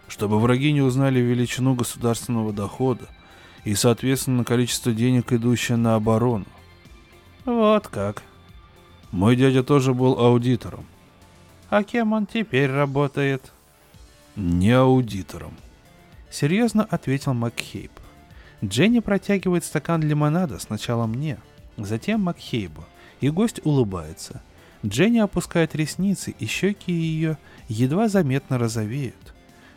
Чтобы 0.08 0.40
враги 0.40 0.72
не 0.72 0.82
узнали 0.82 1.20
величину 1.20 1.76
государственного 1.76 2.52
дохода, 2.52 3.08
и, 3.64 3.76
соответственно, 3.76 4.44
количество 4.44 4.92
денег, 4.92 5.32
идущее 5.32 5.78
на 5.78 5.94
оборону. 5.94 6.48
Вот 7.46 7.88
как. 7.90 8.24
Мой 9.12 9.36
дядя 9.36 9.62
тоже 9.62 9.94
был 9.94 10.18
аудитором. 10.18 10.86
А 11.70 11.84
кем 11.84 12.14
он 12.14 12.26
теперь 12.26 12.72
работает? 12.72 13.52
Не 14.36 14.72
аудитором. 14.72 15.54
Серьезно 16.32 16.88
ответил 16.90 17.36
Макхейб. 17.36 17.92
Дженни 18.64 19.00
протягивает 19.00 19.64
стакан 19.64 20.02
лимонада 20.02 20.60
сначала 20.60 21.08
мне, 21.08 21.38
затем 21.78 22.22
Макхейбу, 22.22 22.84
и 23.22 23.30
гость 23.30 23.62
улыбается. 23.64 24.42
Дженни 24.86 25.20
опускает 25.20 25.76
ресницы, 25.76 26.32
и 26.38 26.46
щеки 26.46 26.92
ее 26.92 27.38
едва 27.68 28.08
заметно 28.08 28.58
розовеют. 28.58 29.34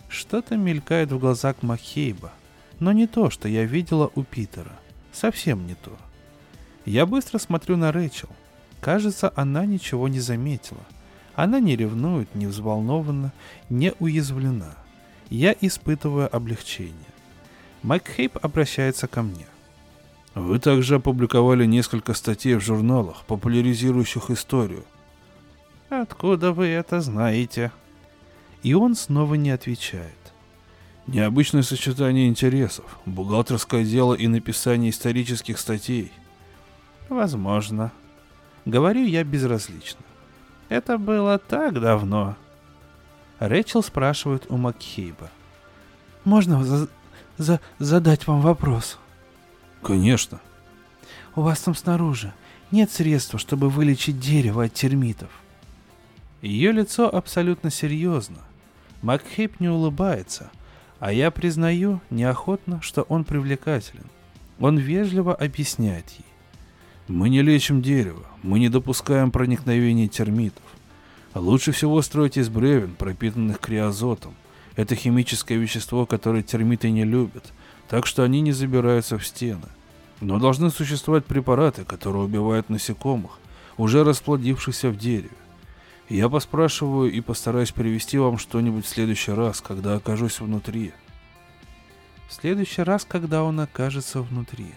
Что-то 0.09 0.57
мелькает 0.57 1.11
в 1.13 1.19
глазах 1.19 1.57
Макхейба, 1.63 2.33
но 2.81 2.93
не 2.93 3.07
то, 3.07 3.31
что 3.31 3.49
я 3.49 3.65
видела 3.65 4.11
у 4.15 4.23
Питера. 4.25 4.73
Совсем 5.13 5.67
не 5.67 5.75
то. 5.75 5.97
Я 6.85 7.07
быстро 7.07 7.39
смотрю 7.39 7.77
на 7.77 7.93
Рэйчел. 7.93 8.29
Кажется, 8.81 9.33
она 9.37 9.65
ничего 9.65 10.09
не 10.09 10.21
заметила. 10.21 10.81
Она 11.35 11.61
не 11.61 11.77
ревнует, 11.77 12.35
не 12.35 12.47
взволнована, 12.47 13.33
не 13.71 13.93
уязвлена. 14.01 14.75
Я 15.31 15.55
испытываю 15.61 16.35
облегчение. 16.35 17.12
Майк 17.83 18.09
Хейп 18.09 18.39
обращается 18.43 19.09
ко 19.09 19.23
мне. 19.23 19.47
Вы 20.35 20.59
также 20.59 20.97
опубликовали 20.97 21.67
несколько 21.67 22.15
статей 22.15 22.55
в 22.55 22.61
журналах, 22.61 23.25
популяризирующих 23.27 24.31
историю. 24.31 24.85
Откуда 25.91 26.53
вы 26.53 26.69
это 26.69 27.01
знаете? 27.01 27.73
И 28.63 28.75
он 28.75 28.95
снова 28.95 29.35
не 29.35 29.51
отвечает. 29.51 30.17
Необычное 31.09 31.63
сочетание 31.63 32.29
интересов, 32.29 32.99
бухгалтерское 33.05 33.85
дело 33.85 34.15
и 34.15 34.29
написание 34.29 34.91
исторических 34.91 35.59
статей. 35.59 36.13
Возможно. 37.09 37.91
Говорю 38.65 39.05
я 39.05 39.25
безразлично. 39.25 40.01
Это 40.69 40.97
было 40.97 41.39
так 41.39 41.81
давно. 41.81 42.37
Рэчел 43.41 43.83
спрашивает 43.83 44.47
у 44.49 44.57
Макхейба. 44.57 45.31
Можно 46.25 46.65
за 46.65 46.89
за 47.39 47.61
задать 47.79 48.27
вам 48.27 48.41
вопрос? 48.41 48.99
Конечно. 49.83 50.41
У 51.35 51.43
вас 51.43 51.61
там 51.61 51.75
снаружи 51.75 52.33
нет 52.71 52.91
средства, 52.91 53.39
чтобы 53.39 53.69
вылечить 53.69 54.19
дерево 54.19 54.65
от 54.65 54.75
термитов. 54.75 55.31
Ее 56.41 56.73
лицо 56.73 57.15
абсолютно 57.15 57.71
серьезно. 57.71 58.39
Макхейб 59.03 59.61
не 59.61 59.69
улыбается– 59.69 60.51
а 61.03 61.13
я 61.13 61.33
признаю 61.33 62.01
неохотно, 62.11 62.81
что 62.81 63.03
он 63.03 63.25
привлекателен. 63.25 64.05
Он 64.61 64.79
вежливо 64.79 65.35
объясняет 65.35 66.09
ей. 66.11 66.25
Мы 67.09 67.29
не 67.29 67.43
лечим 67.43 67.83
дерево, 67.83 68.25
мы 68.45 68.61
не 68.61 68.69
допускаем 68.69 69.33
проникновения 69.33 70.07
термитов. 70.07 70.63
Лучше 71.35 71.73
всего 71.73 72.01
строить 72.03 72.37
из 72.37 72.49
бревен, 72.49 72.95
пропитанных 72.95 73.59
криозотом. 73.59 74.37
Это 74.77 74.95
химическое 74.95 75.57
вещество, 75.57 76.07
которое 76.07 76.43
термиты 76.43 76.91
не 76.91 77.05
любят, 77.05 77.53
так 77.89 78.07
что 78.07 78.23
они 78.23 78.41
не 78.41 78.53
забираются 78.53 79.19
в 79.19 79.27
стены. 79.27 79.69
Но 80.21 80.39
должны 80.39 80.71
существовать 80.71 81.27
препараты, 81.27 81.85
которые 81.85 82.25
убивают 82.25 82.71
насекомых, 82.71 83.39
уже 83.77 84.05
расплодившихся 84.05 84.89
в 84.89 84.97
дереве. 84.97 85.31
Я 86.09 86.29
поспрашиваю 86.29 87.11
и 87.11 87.21
постараюсь 87.21 87.73
привести 87.73 88.19
вам 88.19 88.39
что-нибудь 88.39 88.85
в 88.85 88.89
следующий 88.89 89.33
раз, 89.33 89.61
когда 89.61 89.95
окажусь 89.95 90.41
внутри. 90.41 90.93
В 92.29 92.35
следующий 92.35 92.83
раз, 92.83 93.05
когда 93.05 93.43
он 93.45 93.61
окажется 93.61 94.23
внутри. 94.23 94.73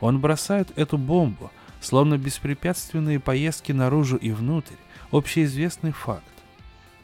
Он 0.00 0.18
бросает 0.20 0.72
эту 0.76 0.98
бомбу, 0.98 1.50
словно 1.80 2.18
беспрепятственные 2.18 3.20
поездки 3.20 3.72
наружу 3.72 4.16
и 4.16 4.30
внутрь, 4.32 4.74
общеизвестный 5.10 5.92
факт. 5.92 6.31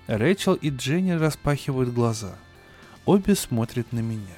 Рэйчел 0.09 0.55
и 0.55 0.71
Дженни 0.71 1.13
распахивают 1.13 1.95
глаза. 1.95 2.35
Обе 3.05 3.37
смотрят 3.37 3.93
на 3.93 4.01
меня. 4.01 4.37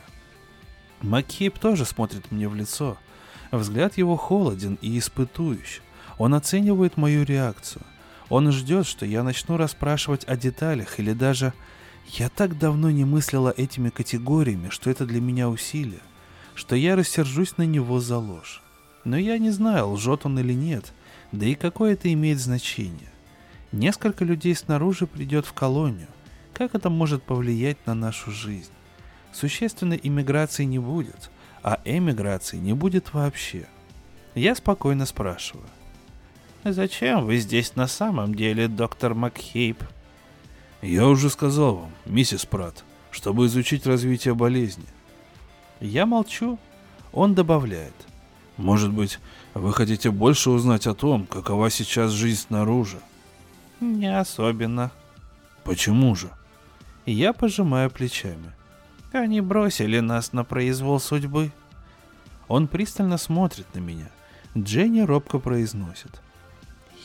Маккейб 1.01 1.59
тоже 1.59 1.87
смотрит 1.87 2.31
мне 2.31 2.47
в 2.47 2.55
лицо. 2.55 2.99
Взгляд 3.51 3.97
его 3.97 4.17
холоден 4.17 4.79
и 4.83 4.99
испытующий. 4.99 5.81
Он 6.19 6.35
оценивает 6.35 6.99
мою 6.99 7.25
реакцию– 7.25 7.83
он 8.31 8.53
ждет, 8.53 8.87
что 8.87 9.05
я 9.05 9.25
начну 9.25 9.59
расспрашивать 9.59 10.25
о 10.27 10.37
деталях 10.37 10.99
или 10.99 11.13
даже... 11.13 11.53
Я 12.13 12.29
так 12.29 12.59
давно 12.59 12.91
не 12.91 13.05
мыслила 13.05 13.55
этими 13.57 13.91
категориями, 13.91 14.71
что 14.71 14.91
это 14.91 15.07
для 15.07 15.21
меня 15.21 15.49
усилие, 15.49 16.01
что 16.57 16.75
я 16.75 16.97
рассержусь 16.97 17.57
на 17.57 17.63
него 17.63 18.01
за 18.01 18.19
ложь. 18.19 18.63
Но 19.05 19.17
я 19.17 19.39
не 19.39 19.51
знаю, 19.51 19.91
лжет 19.91 20.27
он 20.27 20.37
или 20.39 20.53
нет, 20.53 20.93
да 21.31 21.47
и 21.47 21.55
какое 21.55 21.93
это 21.93 22.13
имеет 22.13 22.41
значение. 22.41 23.13
Несколько 23.73 24.25
людей 24.25 24.55
снаружи 24.55 25.07
придет 25.07 25.47
в 25.47 25.53
колонию. 25.53 26.09
Как 26.53 26.75
это 26.75 26.91
может 26.91 27.23
повлиять 27.23 27.79
на 27.87 27.95
нашу 27.95 28.33
жизнь? 28.33 28.73
Существенной 29.33 30.01
иммиграции 30.03 30.65
не 30.65 30.81
будет, 30.81 31.31
а 31.63 31.81
эмиграции 31.85 32.57
не 32.57 32.73
будет 32.73 33.15
вообще. 33.15 33.67
Я 34.35 34.55
спокойно 34.55 35.07
спрашиваю. 35.07 35.67
«Зачем 36.65 37.25
вы 37.25 37.39
здесь 37.39 37.75
на 37.75 37.87
самом 37.87 38.35
деле, 38.35 38.69
доктор 38.69 39.15
Макхейп?» 39.15 39.83
«Я 40.83 41.07
уже 41.07 41.31
сказал 41.31 41.77
вам, 41.77 41.93
миссис 42.05 42.45
Пратт, 42.45 42.85
чтобы 43.11 43.47
изучить 43.47 43.87
развитие 43.87 44.35
болезни». 44.35 44.85
Я 45.81 46.05
молчу. 46.05 46.59
Он 47.13 47.35
добавляет. 47.35 47.95
«Может 48.59 48.93
быть, 48.93 49.21
вы 49.55 49.73
хотите 49.73 50.11
больше 50.11 50.51
узнать 50.51 50.87
о 50.87 50.95
том, 50.95 51.25
какова 51.27 51.71
сейчас 51.71 52.11
жизнь 52.11 52.41
снаружи?» 52.49 53.01
«Не 53.81 54.19
особенно». 54.19 54.91
«Почему 55.65 56.15
же?» 56.15 56.31
Я 57.07 57.33
пожимаю 57.33 57.91
плечами. 57.91 58.53
Они 59.13 59.41
бросили 59.41 60.01
нас 60.01 60.33
на 60.33 60.45
произвол 60.45 61.01
судьбы. 61.01 61.51
Он 62.47 62.69
пристально 62.69 63.17
смотрит 63.17 63.67
на 63.75 63.79
меня. 63.81 64.09
Дженни 64.57 65.01
робко 65.01 65.39
произносит. 65.39 66.21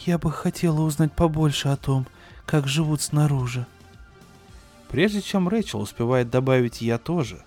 Я 0.05 0.17
бы 0.17 0.31
хотела 0.31 0.81
узнать 0.81 1.13
побольше 1.13 1.69
о 1.69 1.77
том, 1.77 2.05
как 2.45 2.67
живут 2.67 3.01
снаружи. 3.01 3.65
Прежде 4.89 5.21
чем 5.21 5.47
Рэйчел 5.47 5.81
успевает 5.81 6.29
добавить 6.29 6.81
«я 6.81 6.97
тоже», 6.97 7.41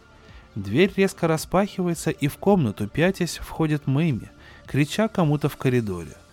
дверь 0.54 0.92
резко 0.96 1.28
распахивается, 1.28 2.10
и 2.10 2.26
в 2.26 2.36
комнату, 2.38 2.88
пятясь, 2.88 3.38
входит 3.38 3.86
Мэйми, 3.86 4.28
крича 4.66 5.06
кому-то 5.08 5.48
в 5.48 5.56
коридоре– 5.56 6.16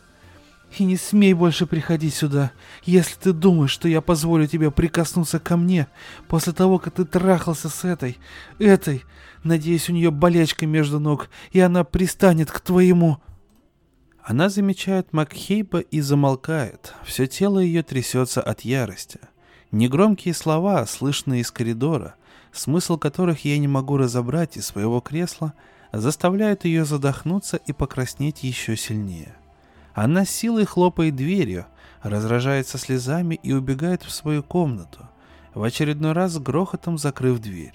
и 0.79 0.85
не 0.85 0.97
смей 0.97 1.33
больше 1.33 1.65
приходить 1.65 2.13
сюда, 2.13 2.51
если 2.83 3.15
ты 3.15 3.33
думаешь, 3.33 3.71
что 3.71 3.87
я 3.87 4.01
позволю 4.01 4.47
тебе 4.47 4.71
прикоснуться 4.71 5.39
ко 5.39 5.57
мне 5.57 5.87
после 6.27 6.53
того, 6.53 6.79
как 6.79 6.93
ты 6.93 7.05
трахался 7.05 7.69
с 7.69 7.83
этой, 7.83 8.17
этой. 8.59 9.03
Надеюсь, 9.43 9.89
у 9.89 9.93
нее 9.93 10.11
болячка 10.11 10.65
между 10.65 10.99
ног, 10.99 11.29
и 11.51 11.59
она 11.59 11.83
пристанет 11.83 12.51
к 12.51 12.59
твоему...» 12.59 13.19
Она 14.27 14.49
замечает 14.49 15.13
Макхейба 15.13 15.81
и 15.81 16.01
замолкает. 16.01 16.95
Все 17.03 17.27
тело 17.27 17.59
ее 17.59 17.83
трясется 17.83 18.41
от 18.41 18.61
ярости. 18.61 19.19
Негромкие 19.71 20.33
слова, 20.33 20.83
слышные 20.87 21.41
из 21.41 21.51
коридора, 21.51 22.15
смысл 22.51 22.97
которых 22.97 23.45
я 23.45 23.59
не 23.59 23.67
могу 23.67 23.97
разобрать 23.97 24.57
из 24.57 24.65
своего 24.65 24.99
кресла, 24.99 25.53
заставляют 25.93 26.65
ее 26.65 26.85
задохнуться 26.85 27.57
и 27.57 27.71
покраснеть 27.71 28.43
еще 28.43 28.75
сильнее. 28.75 29.35
Она 29.95 30.25
силой 30.25 30.65
хлопает 30.65 31.15
дверью, 31.15 31.65
разражается 32.03 32.77
слезами 32.77 33.39
и 33.41 33.53
убегает 33.53 34.03
в 34.03 34.11
свою 34.11 34.43
комнату, 34.43 35.07
в 35.53 35.63
очередной 35.63 36.11
раз 36.11 36.33
с 36.33 36.37
грохотом 36.37 36.97
закрыв 36.97 37.39
дверь. 37.39 37.73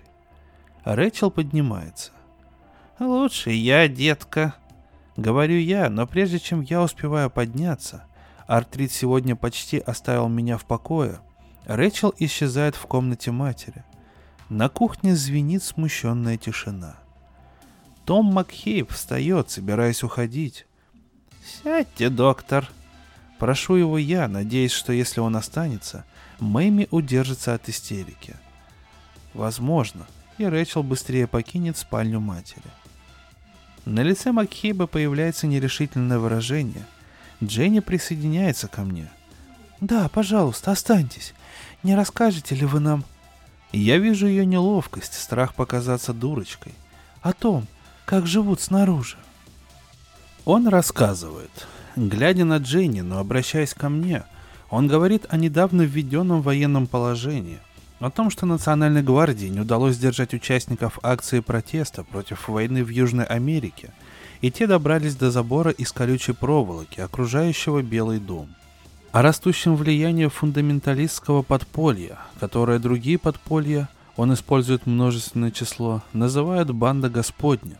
Рэчел 0.84 1.30
поднимается. 1.30 2.12
«Лучше 2.98 3.50
я, 3.52 3.88
детка»,— 3.88 4.54
говорю 5.16 5.58
я, 5.58 5.88
но 5.88 6.06
прежде 6.06 6.38
чем 6.38 6.60
я 6.60 6.82
успеваю 6.82 7.30
подняться, 7.30 8.04
артрит 8.46 8.92
сегодня 8.92 9.34
почти 9.34 9.78
оставил 9.78 10.28
меня 10.28 10.58
в 10.58 10.66
покое, 10.66 11.20
Рэчел 11.64 12.14
исчезает 12.18 12.76
в 12.76 12.82
комнате 12.82 13.30
матери. 13.30 13.82
На 14.50 14.68
кухне 14.68 15.16
звенит 15.16 15.62
смущенная 15.62 16.36
тишина. 16.36 16.96
Том 18.04 18.26
Макхейп 18.26 18.92
встает, 18.92 19.48
собираясь 19.48 20.02
уходить. 20.02 20.66
«Сядьте, 21.62 22.08
доктор!» 22.08 22.70
Прошу 23.38 23.76
его 23.76 23.96
я, 23.96 24.28
надеясь, 24.28 24.72
что 24.72 24.92
если 24.92 25.20
он 25.20 25.34
останется, 25.34 26.04
Мэйми 26.40 26.88
удержится 26.90 27.54
от 27.54 27.70
истерики. 27.70 28.36
Возможно, 29.32 30.06
и 30.36 30.44
Рэчел 30.44 30.82
быстрее 30.82 31.26
покинет 31.26 31.78
спальню 31.78 32.20
матери. 32.20 32.62
На 33.86 34.02
лице 34.02 34.32
Макхейба 34.32 34.86
появляется 34.86 35.46
нерешительное 35.46 36.18
выражение. 36.18 36.84
Дженни 37.42 37.80
присоединяется 37.80 38.68
ко 38.68 38.82
мне. 38.82 39.10
«Да, 39.80 40.10
пожалуйста, 40.10 40.72
останьтесь. 40.72 41.32
Не 41.82 41.94
расскажете 41.94 42.54
ли 42.54 42.66
вы 42.66 42.80
нам...» 42.80 43.04
Я 43.72 43.98
вижу 43.98 44.26
ее 44.26 44.44
неловкость, 44.44 45.14
страх 45.14 45.54
показаться 45.54 46.12
дурочкой. 46.12 46.74
О 47.22 47.32
том, 47.32 47.66
как 48.04 48.26
живут 48.26 48.60
снаружи. 48.60 49.16
Он 50.44 50.68
рассказывает. 50.68 51.50
Глядя 51.96 52.44
на 52.44 52.56
Дженни, 52.56 53.02
но 53.02 53.18
обращаясь 53.18 53.74
ко 53.74 53.88
мне, 53.88 54.24
он 54.70 54.86
говорит 54.86 55.26
о 55.28 55.36
недавно 55.36 55.82
введенном 55.82 56.40
военном 56.40 56.86
положении, 56.86 57.58
о 57.98 58.10
том, 58.10 58.30
что 58.30 58.46
Национальной 58.46 59.02
гвардии 59.02 59.48
не 59.48 59.60
удалось 59.60 59.96
сдержать 59.96 60.32
участников 60.32 60.98
акции 61.02 61.40
протеста 61.40 62.04
против 62.04 62.48
войны 62.48 62.82
в 62.82 62.88
Южной 62.88 63.24
Америке, 63.24 63.92
и 64.40 64.50
те 64.50 64.66
добрались 64.66 65.16
до 65.16 65.30
забора 65.30 65.72
из 65.72 65.92
колючей 65.92 66.32
проволоки, 66.32 67.00
окружающего 67.00 67.82
Белый 67.82 68.18
дом. 68.18 68.48
О 69.12 69.22
растущем 69.22 69.76
влиянии 69.76 70.28
фундаменталистского 70.28 71.42
подполья, 71.42 72.18
которое 72.38 72.78
другие 72.78 73.18
подполья, 73.18 73.88
он 74.16 74.32
использует 74.32 74.86
множественное 74.86 75.50
число, 75.50 76.02
называют 76.14 76.70
«банда 76.70 77.10
Господня», 77.10 77.76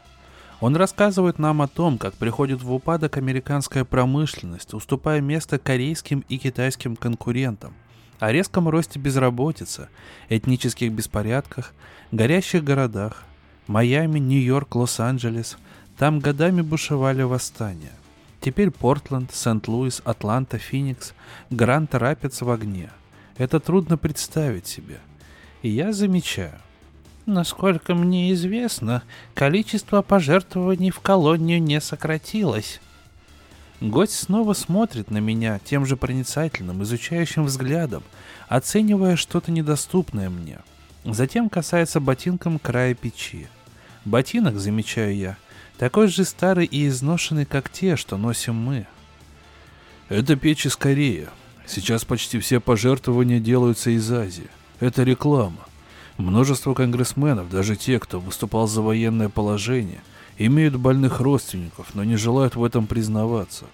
он 0.61 0.77
рассказывает 0.77 1.39
нам 1.39 1.63
о 1.63 1.69
том, 1.69 1.97
как 1.99 2.15
приходит 2.15 2.63
в 2.63 2.73
упадок 2.73 3.17
американская 3.17 3.85
промышленность, 3.85 4.75
уступая 4.75 5.21
место 5.21 5.59
корейским 5.59 6.25
и 6.29 6.39
китайским 6.39 6.97
конкурентам, 6.97 7.73
о 8.19 8.31
резком 8.31 8.69
росте 8.69 8.99
безработицы, 8.99 9.89
этнических 10.29 10.93
беспорядках, 10.93 11.73
горящих 12.13 12.63
городах, 12.63 13.25
Майами, 13.67 14.19
Нью-Йорк, 14.19 14.75
Лос-Анджелес, 14.75 15.57
там 15.97 16.19
годами 16.19 16.61
бушевали 16.61 17.23
восстания. 17.23 17.93
Теперь 18.41 18.71
Портленд, 18.71 19.35
Сент-Луис, 19.35 20.03
Атланта, 20.05 20.59
Феникс, 20.59 21.15
Грант 21.51 21.95
Рапидс 21.95 22.41
в 22.41 22.51
огне. 22.51 22.91
Это 23.37 23.61
трудно 23.61 23.97
представить 23.97 24.67
себе. 24.67 24.99
И 25.63 25.69
я 25.69 25.93
замечаю, 25.93 26.59
Насколько 27.27 27.95
мне 27.95 28.33
известно, 28.33 29.03
количество 29.35 30.03
пожертвований 30.03 30.91
в 30.91 31.01
колонию 31.01 31.63
не 31.63 31.81
сократилось. 31.81 32.81
Гость 33.81 34.15
снова 34.15 34.53
смотрит 34.53 35.11
на 35.11 35.19
меня 35.19 35.59
тем 35.65 35.87
же 35.87 35.97
проницательным, 35.97 36.83
изучающим 36.83 37.45
взглядом, 37.45 38.03
оценивая 38.49 39.17
что-то 39.17 39.53
недоступное 39.53 40.29
мне. 40.29 40.59
Затем 41.05 41.49
касается 41.49 41.99
ботинком 42.01 42.59
края 42.59 42.95
печи. 42.95 43.49
Ботинок, 44.05 44.59
замечаю 44.59 45.17
я, 45.17 45.37
такой 45.79 46.09
же 46.09 46.25
старый 46.25 46.67
и 46.67 46.89
изношенный, 46.89 47.47
как 47.47 47.71
те, 47.71 47.97
что 47.97 48.19
носим 48.19 48.55
мы. 48.55 48.87
Это 50.11 50.37
печь 50.37 50.67
из 50.67 50.77
Кореи. 50.77 51.29
Сейчас 51.67 52.05
почти 52.05 52.39
все 52.39 52.61
пожертвования 52.61 53.41
делаются 53.41 53.91
из 53.91 54.11
Азии. 54.11 54.49
Это 54.81 55.05
реклама. 55.05 55.70
Множество 56.21 56.75
конгрессменов, 56.75 57.49
даже 57.49 57.77
те, 57.77 57.99
кто 57.99 58.21
выступал 58.21 58.69
за 58.69 58.83
военное 58.83 59.31
положение, 59.31 60.03
имеют 60.37 60.77
больных 60.77 61.19
родственников, 61.19 61.95
но 61.95 62.05
не 62.05 62.17
желают 62.17 62.57
в 62.57 62.63
этом 62.63 62.87
признаваться. 62.87 63.65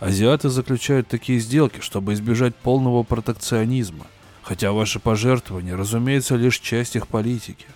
Азиаты 0.00 0.48
заключают 0.48 1.08
такие 1.08 1.38
сделки, 1.38 1.80
чтобы 1.80 2.14
избежать 2.14 2.56
полного 2.56 3.02
протекционизма, 3.02 4.06
хотя 4.42 4.72
ваши 4.72 4.98
пожертвования, 4.98 5.76
разумеется, 5.76 6.36
лишь 6.36 6.58
часть 6.58 6.96
их 6.96 7.06
политики. 7.06 7.66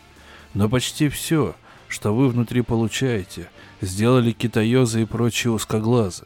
Но 0.54 0.70
почти 0.70 1.10
все, 1.10 1.54
что 1.86 2.14
вы 2.14 2.28
внутри 2.28 2.62
получаете, 2.62 3.50
сделали 3.82 4.32
китаёзы 4.32 5.02
и 5.02 5.04
прочие 5.04 5.52
узкоглазы. 5.52 6.24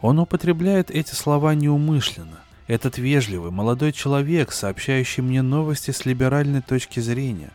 Он 0.00 0.20
употребляет 0.20 0.90
эти 0.90 1.14
слова 1.14 1.54
неумышленно, 1.54 2.40
этот 2.70 2.98
вежливый 2.98 3.50
молодой 3.50 3.90
человек, 3.90 4.52
сообщающий 4.52 5.24
мне 5.24 5.42
новости 5.42 5.90
с 5.90 6.06
либеральной 6.06 6.62
точки 6.62 7.00
зрения, 7.00 7.50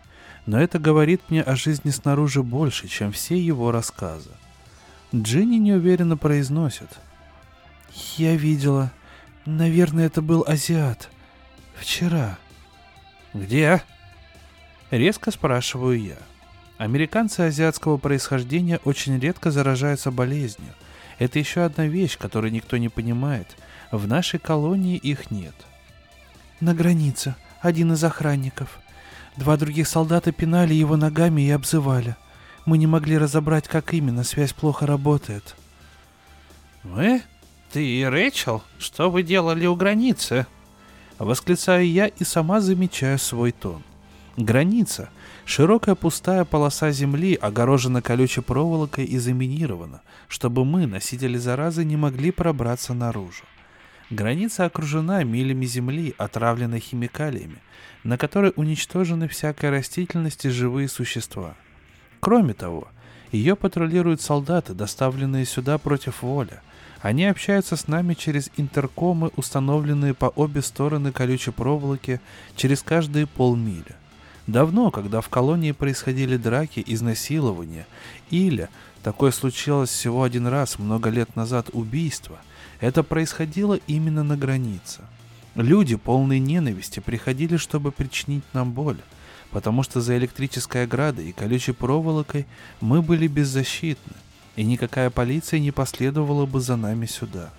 но 0.46 0.60
это 0.60 0.78
говорит 0.78 1.22
мне 1.30 1.42
о 1.42 1.56
жизни 1.56 1.90
снаружи 1.90 2.44
больше, 2.44 2.90
чем 2.90 3.14
все 3.14 3.40
его 3.40 3.72
рассказы. 3.72 4.30
Джинни 5.16 5.56
неуверенно 5.56 6.18
произносит. 6.18 6.90
«Я 8.18 8.36
видела. 8.36 8.92
Наверное, 9.46 10.08
это 10.08 10.22
был 10.22 10.44
азиат. 10.46 11.10
Вчера». 11.76 12.38
«Где?» 13.34 13.82
Резко 14.92 15.32
спрашиваю 15.32 15.98
я. 15.98 16.18
Американцы 16.78 17.40
азиатского 17.40 17.96
происхождения 17.96 18.82
очень 18.84 19.18
редко 19.18 19.50
заражаются 19.50 20.12
болезнью. 20.12 20.74
Это 21.20 21.40
еще 21.40 21.62
одна 21.62 21.88
вещь, 21.88 22.18
которую 22.18 22.52
никто 22.52 22.76
не 22.76 22.90
понимает– 22.90 23.48
в 23.92 24.08
нашей 24.08 24.40
колонии 24.40 24.98
их 24.98 25.32
нет. 25.32 25.56
На 26.60 26.74
границе. 26.74 27.36
Один 27.62 27.94
из 27.94 28.04
охранников. 28.04 28.80
Два 29.38 29.58
других 29.58 29.88
солдата 29.88 30.32
пинали 30.32 30.74
его 30.74 30.98
ногами 30.98 31.42
и 31.42 31.50
обзывали. 31.50 32.16
Мы 32.66 32.78
не 32.78 32.88
могли 32.88 33.18
разобрать, 33.18 33.68
как 33.68 33.94
именно 33.94 34.24
связь 34.24 34.54
плохо 34.54 34.86
работает. 34.86 35.56
«Мы? 36.84 37.22
Ты 37.72 37.86
и 37.86 38.04
Рэйчел? 38.04 38.64
Что 38.78 39.10
вы 39.10 39.24
делали 39.24 39.66
у 39.66 39.76
границы?» 39.76 40.46
Восклицаю 41.18 41.90
я 41.90 42.08
и 42.08 42.24
сама 42.24 42.62
замечаю 42.62 43.18
свой 43.18 43.52
тон. 43.52 43.84
Граница— 44.38 45.10
широкая 45.46 45.96
пустая 45.96 46.44
полоса 46.44 46.92
земли, 46.92 47.36
огорожена 47.36 48.02
колючей 48.02 48.42
проволокой 48.42 49.06
и 49.06 49.18
заминирована, 49.18 50.02
чтобы 50.28 50.66
мы, 50.66 50.88
носители 50.88 51.38
заразы, 51.38 51.86
не 51.86 51.96
могли 51.96 52.32
пробраться 52.32 52.94
наружу. 52.94 53.44
Граница 54.16 54.64
окружена 54.64 55.24
милями 55.26 55.66
земли, 55.66 56.16
отравленной 56.18 56.80
химикалиями, 56.80 57.58
на 58.06 58.18
которой 58.18 58.54
уничтожены 58.56 59.28
всякая 59.28 59.72
растительность 59.72 60.46
и 60.46 60.50
живые 60.50 60.88
существа. 60.88 61.56
Кроме 62.22 62.54
того, 62.54 62.88
ее 63.34 63.58
патрулируют 63.58 64.22
солдаты, 64.22 64.74
доставленные 64.74 65.44
сюда 65.46 65.78
против 65.78 66.22
воли. 66.22 66.62
Они 67.02 67.26
общаются 67.26 67.76
с 67.76 67.90
нами 67.90 68.14
через 68.14 68.50
интеркомы, 68.56 69.32
установленные 69.36 70.14
по 70.14 70.28
обе 70.28 70.62
стороны 70.62 71.12
колючей 71.12 71.52
проволоки, 71.52 72.22
через 72.56 72.84
каждые 72.84 73.28
полмили. 73.28 73.98
Давно, 74.48 74.92
когда 74.92 75.20
в 75.20 75.28
колонии 75.28 75.74
происходили 75.74 76.38
драки, 76.38 76.82
изнасилования, 76.88 77.86
или, 78.30 78.70
такое 79.04 79.32
случилось 79.32 79.90
всего 79.90 80.24
один 80.24 80.48
раз 80.48 80.80
много 80.80 81.10
лет 81.10 81.36
назад, 81.36 81.70
убийство, 81.74 82.40
это 82.86 83.04
происходило 83.04 83.80
именно 83.88 84.24
на 84.24 84.38
границе. 84.38 85.02
Люди, 85.56 85.96
полные 85.96 86.40
ненависти, 86.40 87.00
приходили, 87.00 87.58
чтобы 87.58 87.92
причинить 87.92 88.44
нам 88.54 88.72
боль, 88.72 89.00
потому 89.52 89.84
что 89.84 90.02
за 90.02 90.18
электрической 90.18 90.84
оградой 90.84 91.30
и 91.30 91.32
колючей 91.32 91.72
проволокой 91.72 92.46
мы 92.82 93.02
были 93.02 93.28
беззащитны, 93.28 94.16
и 94.56 94.64
никакая 94.64 95.10
полиция 95.10 95.60
не 95.60 95.72
последовала 95.72 96.46
бы 96.46 96.60
за 96.60 96.76
нами 96.76 97.06
сюда. 97.06 97.52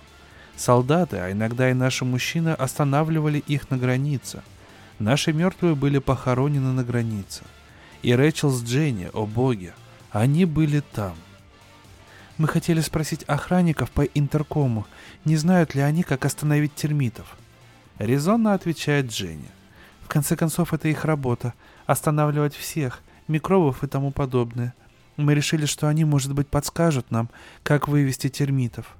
Солдаты, 0.55 1.17
а 1.17 1.31
иногда 1.31 1.69
и 1.69 1.73
наши 1.73 2.05
мужчины 2.05 2.49
останавливали 2.49 3.39
их 3.39 3.69
на 3.69 3.77
границе– 3.77 4.41
Наши 4.99 5.31
мертвые 5.31 5.75
были 5.75 5.99
похоронены 5.99 6.71
на 6.71 6.83
границе. 6.83 7.43
И 8.01 8.13
Рэчел 8.13 8.49
с 8.49 8.63
Дженни, 8.63 9.09
о 9.13 9.25
боге, 9.25 9.73
они 10.11 10.45
были 10.45 10.79
там. 10.79 11.15
Мы 12.37 12.47
хотели 12.47 12.81
спросить 12.81 13.23
охранников 13.23 13.89
по 13.89 14.03
интеркому, 14.03 14.85
не 15.25 15.37
знают 15.37 15.73
ли 15.73 15.81
они, 15.81 16.03
как 16.03 16.23
остановить 16.23 16.75
термитов. 16.75 17.35
Резонно 17.97 18.53
отвечает 18.53 19.07
Дженни. 19.07 19.49
В 20.03 20.07
конце 20.07 20.35
концов, 20.35 20.71
это 20.73 20.87
их 20.87 21.03
работа— 21.03 21.53
останавливать 21.87 22.55
всех, 22.55 23.01
микробов 23.27 23.83
и 23.83 23.87
тому 23.87 24.11
подобное. 24.11 24.75
Мы 25.15 25.33
решили, 25.33 25.65
что 25.65 25.87
они, 25.87 26.05
может 26.05 26.33
быть, 26.33 26.47
подскажут 26.47 27.09
нам, 27.09 27.29
как 27.63 27.87
вывести 27.87 28.29
термитов. 28.29 28.95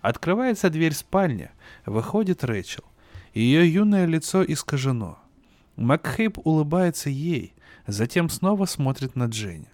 Открывается 0.00 0.70
дверь 0.70 0.94
спальни, 0.94 1.50
выходит 1.84 2.42
Рэчел. 2.42 2.84
Ее 3.34 3.70
юное 3.70 4.06
лицо 4.06 4.42
искажено. 4.42 5.18
Макхейп 5.76 6.38
улыбается 6.44 7.10
ей, 7.10 7.52
затем 7.86 8.30
снова 8.30 8.64
смотрит 8.64 9.14
на 9.14 9.26
Дженни. 9.26 9.68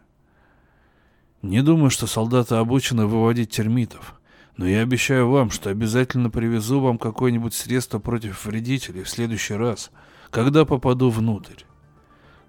«Не 1.42 1.62
думаю, 1.62 1.90
что 1.90 2.06
солдаты 2.06 2.56
обучены 2.56 3.06
выводить 3.06 3.50
термитов, 3.50 4.14
но 4.56 4.66
я 4.66 4.80
обещаю 4.80 5.28
вам, 5.30 5.50
что 5.50 5.70
обязательно 5.70 6.30
привезу 6.30 6.80
вам 6.80 6.98
какое-нибудь 6.98 7.54
средство 7.54 7.98
против 7.98 8.44
вредителей 8.44 9.04
в 9.04 9.08
следующий 9.08 9.54
раз, 9.54 9.90
когда 10.30 10.64
попаду 10.64 11.10
внутрь». 11.10 11.62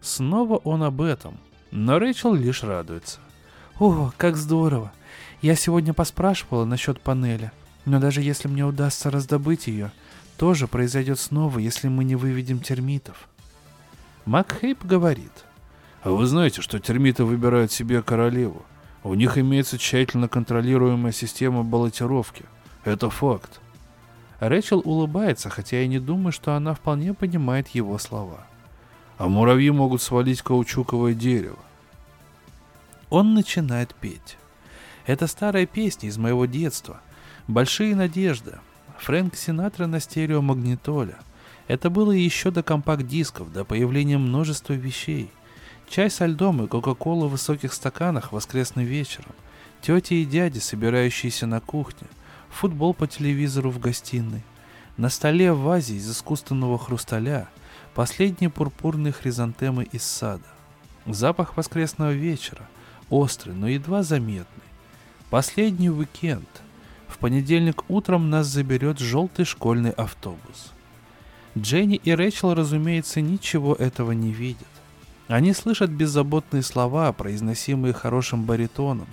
Снова 0.01 0.57
он 0.57 0.83
об 0.83 1.01
этом, 1.01 1.37
но 1.71 1.99
Рэйчел 1.99 2.33
лишь 2.33 2.63
радуется. 2.63 3.19
«О, 3.79 4.11
как 4.17 4.37
здорово! 4.37 4.91
Я 5.41 5.55
сегодня 5.55 5.93
поспрашивала 5.93 6.65
насчет 6.65 6.99
панели, 6.99 7.51
но 7.85 7.99
даже 7.99 8.21
если 8.21 8.47
мне 8.47 8.65
удастся 8.65 9.09
раздобыть 9.09 9.67
ее, 9.67 9.91
тоже 10.37 10.67
произойдет 10.67 11.19
снова, 11.19 11.59
если 11.59 11.87
мы 11.87 12.03
не 12.03 12.15
выведем 12.15 12.59
термитов. 12.59 13.27
Макхейп 14.25 14.85
говорит. 14.85 15.31
А 16.01 16.11
вы 16.11 16.25
знаете, 16.25 16.61
что 16.61 16.79
термиты 16.79 17.23
выбирают 17.23 17.71
себе 17.71 18.01
королеву? 18.01 18.65
У 19.03 19.13
них 19.13 19.37
имеется 19.37 19.77
тщательно 19.77 20.27
контролируемая 20.27 21.11
система 21.11 21.63
баллотировки. 21.63 22.45
Это 22.83 23.09
факт. 23.09 23.61
Рэчел 24.39 24.81
улыбается, 24.83 25.49
хотя 25.49 25.81
я 25.81 25.87
не 25.87 25.99
думаю, 25.99 26.31
что 26.31 26.55
она 26.55 26.73
вполне 26.73 27.13
понимает 27.13 27.69
его 27.69 27.97
слова. 27.97 28.45
А 29.17 29.27
муравьи 29.27 29.69
могут 29.69 30.01
свалить 30.01 30.41
каучуковое 30.41 31.13
дерево. 31.13 31.59
Он 33.09 33.33
начинает 33.33 33.95
петь. 33.95 34.37
Это 35.05 35.27
старая 35.27 35.65
песня 35.65 36.09
из 36.09 36.17
моего 36.17 36.45
детства. 36.45 37.01
«Большие 37.47 37.95
надежды». 37.95 38.59
Фрэнк 38.99 39.35
Синатра 39.35 39.87
на 39.87 39.99
стереомагнитоле– 39.99 41.15
это 41.67 41.89
было 41.91 42.11
еще 42.11 42.51
до 42.51 42.63
компакт-дисков, 42.63 43.53
до 43.53 43.63
появления 43.63 44.17
множества 44.17 44.73
вещей. 44.73 45.31
Чай 45.89 46.11
со 46.11 46.27
льдом 46.27 46.63
и 46.63 46.67
кока-кола 46.67 47.25
в 47.25 47.31
высоких 47.31 47.73
стаканах 47.73 48.31
воскресным 48.31 48.85
вечером. 48.85 49.33
Тети 49.81 50.13
и 50.15 50.25
дяди, 50.25 50.59
собирающиеся 50.59 51.47
на 51.47 51.61
кухне. 51.61 52.07
Футбол 52.49 52.93
по 52.93 53.07
телевизору 53.07 53.71
в 53.71 53.79
гостиной. 53.79 54.43
На 54.97 55.09
столе 55.09 55.51
в 55.51 55.61
вазе 55.61 55.95
из 55.95 56.07
искусственного 56.11 56.77
хрусталя 56.77 57.49
последние 57.95 58.51
пурпурные 58.51 59.11
хризантемы 59.11 59.83
из 59.83 60.03
сада. 60.03 60.43
Запах 61.07 61.57
воскресного 61.57 62.11
вечера, 62.11 62.69
острый, 63.09 63.55
но 63.55 63.67
едва 63.67 64.03
заметный. 64.03 64.63
Последний 65.31 65.89
уикенд. 65.89 66.49
В 67.07 67.17
понедельник 67.17 67.89
утром 67.89 68.29
нас 68.29 68.45
заберет 68.45 68.99
желтый 68.99 69.45
школьный 69.45 69.91
автобус. 69.91 70.71
Дженни 71.57 71.95
и 71.95 72.11
Рэйчел, 72.11 72.53
разумеется, 72.53 73.21
ничего 73.21 73.73
этого 73.73 74.11
не 74.11 74.31
видят. 74.31 74.67
Они 75.29 75.53
слышат 75.53 75.91
беззаботные 75.91 76.63
слова, 76.63 77.13
произносимые 77.13 77.93
хорошим 77.93 78.45
баритоном, 78.45 79.07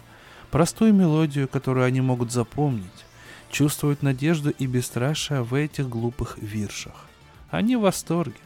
простую 0.50 0.94
мелодию, 0.94 1.46
которую 1.46 1.84
они 1.84 2.00
могут 2.00 2.32
запомнить, 2.32 3.04
чувствуют 3.50 4.02
надежду 4.02 4.48
и 4.48 4.66
бесстрашие 4.66 5.42
в 5.42 5.52
этих 5.52 5.90
глупых 5.90 6.38
виршах. 6.38 7.04
Они 7.50 7.76
в 7.76 7.82
восторге. 7.82 8.40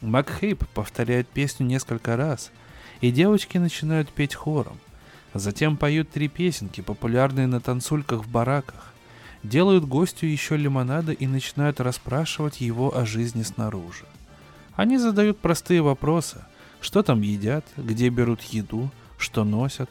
Макхейп 0.00 0.66
повторяет 0.74 1.28
песню 1.28 1.64
несколько 1.66 2.16
раз, 2.16 2.50
и 3.00 3.12
девочки 3.12 3.58
начинают 3.58 4.10
петь 4.10 4.34
хором. 4.34 4.78
Затем 5.34 5.76
поют 5.76 6.10
три 6.10 6.26
песенки, 6.26 6.80
популярные 6.80 7.46
на 7.46 7.60
танцульках 7.60 8.24
в 8.24 8.28
бараках 8.28 8.92
делают 9.44 9.84
гостю 9.84 10.26
еще 10.26 10.56
лимонада 10.56 11.12
и 11.12 11.26
начинают 11.28 11.78
расспрашивать 11.78 12.60
его 12.60 12.96
о 12.96 13.06
жизни 13.06 13.42
снаружи. 13.42 14.06
Они 14.74 14.98
задают 14.98 15.38
простые 15.38 15.82
вопросы. 15.82 16.44
Что 16.84 17.02
там 17.02 17.22
едят, 17.22 17.64
где 17.78 18.10
берут 18.10 18.42
еду, 18.42 18.90
что 19.16 19.42
носят. 19.42 19.90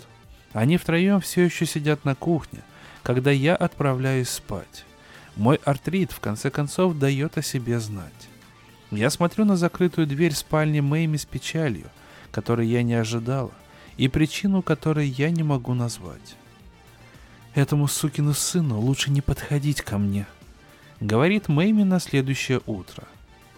Они 0.52 0.78
втроем 0.78 1.22
все 1.22 1.42
еще 1.42 1.66
сидят 1.66 2.06
на 2.06 2.14
кухне, 2.14 2.60
когда 3.02 3.32
я 3.32 3.56
отправляюсь 3.56 4.30
спать. 4.30 4.86
Мой 5.36 5.60
артрит 5.66 6.12
в 6.12 6.20
конце 6.20 6.52
концов 6.52 7.00
дает 7.00 7.40
о 7.40 7.42
себе 7.42 7.80
знать. 7.80 8.30
Я 8.92 9.10
смотрю 9.10 9.44
на 9.44 9.58
закрытую 9.58 10.06
дверь 10.06 10.36
спальни 10.36 10.82
Мэйми 10.82 11.18
с 11.18 11.26
печалью, 11.26 11.90
которой 12.32 12.68
я 12.68 12.84
не 12.84 12.94
ожидала, 12.94 13.52
и 13.98 14.08
причину 14.08 14.62
которой 14.62 15.08
я 15.08 15.32
не 15.32 15.42
могу 15.42 15.74
назвать. 15.74 16.36
Этому 17.56 17.88
сукину 17.88 18.36
сыну 18.36 18.80
лучше 18.80 19.10
не 19.10 19.22
подходить 19.22 19.82
ко 19.82 19.98
мне»,— 19.98 20.28
говорит 21.00 21.48
Мэйми 21.48 21.86
на 21.86 22.00
следующее 22.00 22.62
утро. 22.68 23.04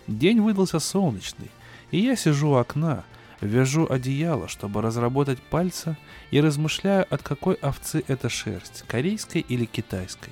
День 0.08 0.40
выдался 0.40 0.80
солнечный, 0.80 1.52
и 1.92 2.00
я 2.00 2.16
сижу 2.16 2.52
у 2.52 2.56
окна, 2.56 3.04
вяжу 3.42 3.88
одеяло, 3.90 4.48
чтобы 4.48 4.82
разработать 4.82 5.42
пальцы 5.42 5.98
и 6.32 6.42
размышляю, 6.42 7.06
от 7.10 7.22
какой 7.24 7.56
овцы 7.56 8.04
эта 8.08 8.30
шерсть, 8.30 8.84
корейской 8.88 9.42
или 9.42 9.66
китайской. 9.66 10.32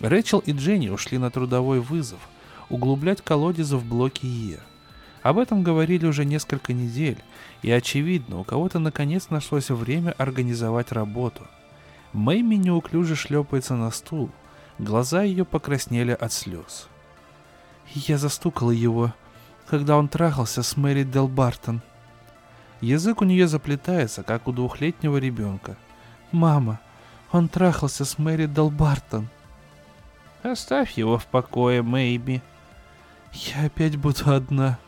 Рэчел 0.00 0.40
и 0.40 0.52
Дженни 0.52 0.88
ушли 0.88 1.18
на 1.18 1.30
трудовой 1.30 1.80
вызов, 1.80 2.20
углублять 2.68 3.22
колодезы 3.22 3.76
в 3.76 3.84
блоке 3.84 4.26
Е. 4.26 4.60
Об 5.22 5.38
этом 5.38 5.62
говорили 5.62 6.06
уже 6.06 6.24
несколько 6.24 6.72
недель, 6.72 7.18
и 7.62 7.70
очевидно, 7.70 8.40
у 8.40 8.44
кого-то 8.44 8.80
наконец 8.80 9.30
нашлось 9.30 9.70
время 9.70 10.12
организовать 10.18 10.90
работу— 10.90 11.46
Мэйми 12.12 12.58
неуклюже 12.58 13.16
шлепается 13.16 13.74
на 13.74 13.90
стул. 13.90 14.30
Глаза 14.78 15.22
ее 15.22 15.44
покраснели 15.44 16.12
от 16.12 16.32
слез. 16.32 16.88
Я 17.94 18.18
застукала 18.18 18.70
его, 18.70 19.14
когда 19.66 19.96
он 19.96 20.08
трахался 20.08 20.62
с 20.62 20.76
Мэри 20.76 21.04
Дел 21.04 21.26
Бартон. 21.26 21.80
Язык 22.82 23.22
у 23.22 23.24
нее 23.24 23.46
заплетается, 23.46 24.24
как 24.24 24.48
у 24.48 24.52
двухлетнего 24.52 25.16
ребенка. 25.16 25.76
«Мама, 26.32 26.80
он 27.30 27.48
трахался 27.48 28.04
с 28.04 28.18
Мэри 28.18 28.46
Дел 28.46 28.70
Бартон». 28.70 29.28
«Оставь 30.42 30.98
его 30.98 31.16
в 31.16 31.26
покое, 31.26 31.82
Мэйби». 31.82 32.42
«Я 33.32 33.66
опять 33.66 33.96
буду 33.96 34.34
одна». 34.34 34.80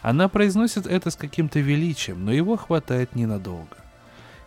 Она 0.00 0.28
произносит 0.28 0.86
это 0.86 1.10
с 1.10 1.16
каким-то 1.16 1.60
величием, 1.60 2.24
но 2.24 2.32
его 2.32 2.56
хватает 2.56 3.14
ненадолго. 3.14 3.76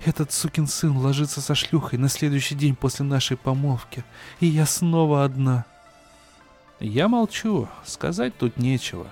Этот 0.04 0.32
сукин 0.32 0.66
сын 0.66 0.98
ложится 0.98 1.40
со 1.40 1.54
шлюхой 1.54 2.00
на 2.00 2.10
следующий 2.10 2.56
день 2.56 2.76
после 2.76 3.06
нашей 3.06 3.38
помолвки, 3.38 4.04
и 4.40 4.48
я 4.48 4.66
снова 4.66 5.24
одна. 5.24 5.66
Я 6.80 7.08
молчу, 7.08 7.70
сказать 7.86 8.36
тут 8.36 8.58
нечего. 8.58 9.06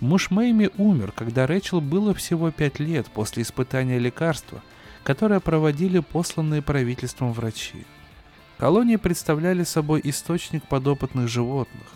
Муж 0.00 0.30
Мэйми 0.30 0.70
умер, 0.78 1.12
когда 1.14 1.46
Рэчел 1.46 1.80
было 1.80 2.14
всего 2.14 2.52
пять 2.52 2.78
лет 2.78 3.06
после 3.08 3.42
испытания 3.42 3.98
лекарства, 3.98 4.62
которое 5.02 5.40
проводили 5.40 5.98
посланные 5.98 6.62
правительством 6.62 7.32
врачи. 7.32 7.84
Колонии 8.58 8.96
представляли 8.96 9.64
собой 9.64 10.00
источник 10.04 10.64
подопытных 10.64 11.28
животных. 11.28 11.86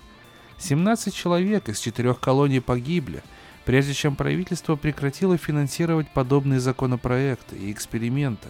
17 0.59 1.15
человек 1.15 1.69
из 1.69 1.79
четырех 1.79 2.19
колоний 2.19 2.61
погибли, 2.61 3.23
прежде 3.65 3.95
чем 3.95 4.17
правительство 4.17 4.75
прекратило 4.75 5.37
финансировать 5.37 6.09
подобные 6.09 6.59
законопроекты 6.59 7.57
и 7.57 7.71
эксперименты 7.71 8.49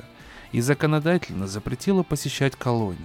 и 0.53 0.61
законодательно 0.63 1.47
запретило 1.47 2.03
посещать 2.03 2.57
колонии. 2.57 2.99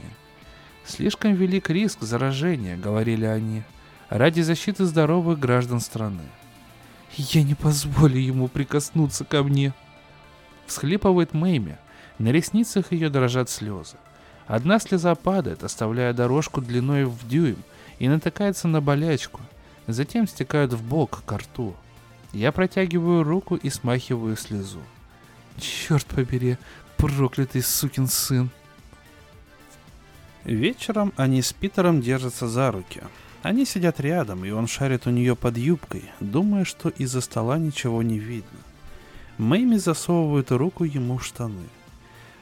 Слишком 0.86 1.34
велик 1.34 1.70
риск 1.70 2.02
заражения, 2.02 2.78
говорили 2.78 3.26
они, 3.26 3.64
ради 4.10 4.42
защиты 4.42 4.86
здоровых 4.86 5.40
граждан 5.40 5.80
страны. 5.80 6.24
«Я 7.16 7.44
не 7.44 7.56
позволю 7.56 8.18
ему 8.18 8.48
прикоснуться 8.48 9.26
ко 9.26 9.44
мне!» 9.44 9.74
Всхлипывает 10.66 11.34
Мэйми, 11.34 11.78
на 12.20 12.30
ресницах 12.30 12.92
ее 12.92 13.10
дрожат 13.10 13.50
слезы. 13.50 13.96
Одна 14.48 14.80
слеза 14.80 15.16
падает, 15.16 15.64
оставляя 15.64 16.14
дорожку 16.14 16.62
длиной 16.62 17.06
в 17.06 17.28
дюйм, 17.28 17.64
и 18.00 18.08
натыкается 18.08 18.68
на 18.68 18.82
болячку, 18.82 19.42
затем 19.88 20.28
стекают 20.28 20.74
в 20.74 20.84
бок 20.84 21.24
к 21.26 21.32
рту. 21.32 21.76
Я 22.34 22.52
протягиваю 22.52 23.24
руку 23.24 23.56
и 23.56 23.70
смахиваю 23.70 24.38
слезу. 24.38 24.82
Черт 25.58 26.06
побери, 26.06 26.58
проклятый 26.98 27.64
сукин 27.64 28.08
сын. 28.08 28.50
Вечером 30.44 31.14
они 31.18 31.42
с 31.42 31.52
Питером 31.52 32.02
держатся 32.02 32.48
за 32.48 32.72
руки. 32.72 33.02
Они 33.48 33.64
сидят 33.64 34.02
рядом, 34.02 34.44
и 34.44 34.52
он 34.52 34.68
шарит 34.68 35.08
у 35.08 35.10
нее 35.10 35.34
под 35.34 35.58
юбкой, 35.58 36.04
думая, 36.20 36.66
что 36.66 36.90
из-за 36.90 37.22
стола 37.22 37.58
ничего 37.58 38.04
не 38.04 38.20
видно. 38.20 38.60
Мэйми 39.38 39.78
засовывает 39.78 40.52
руку 40.52 40.84
ему 40.84 41.18
в 41.18 41.26
штаны. 41.26 41.70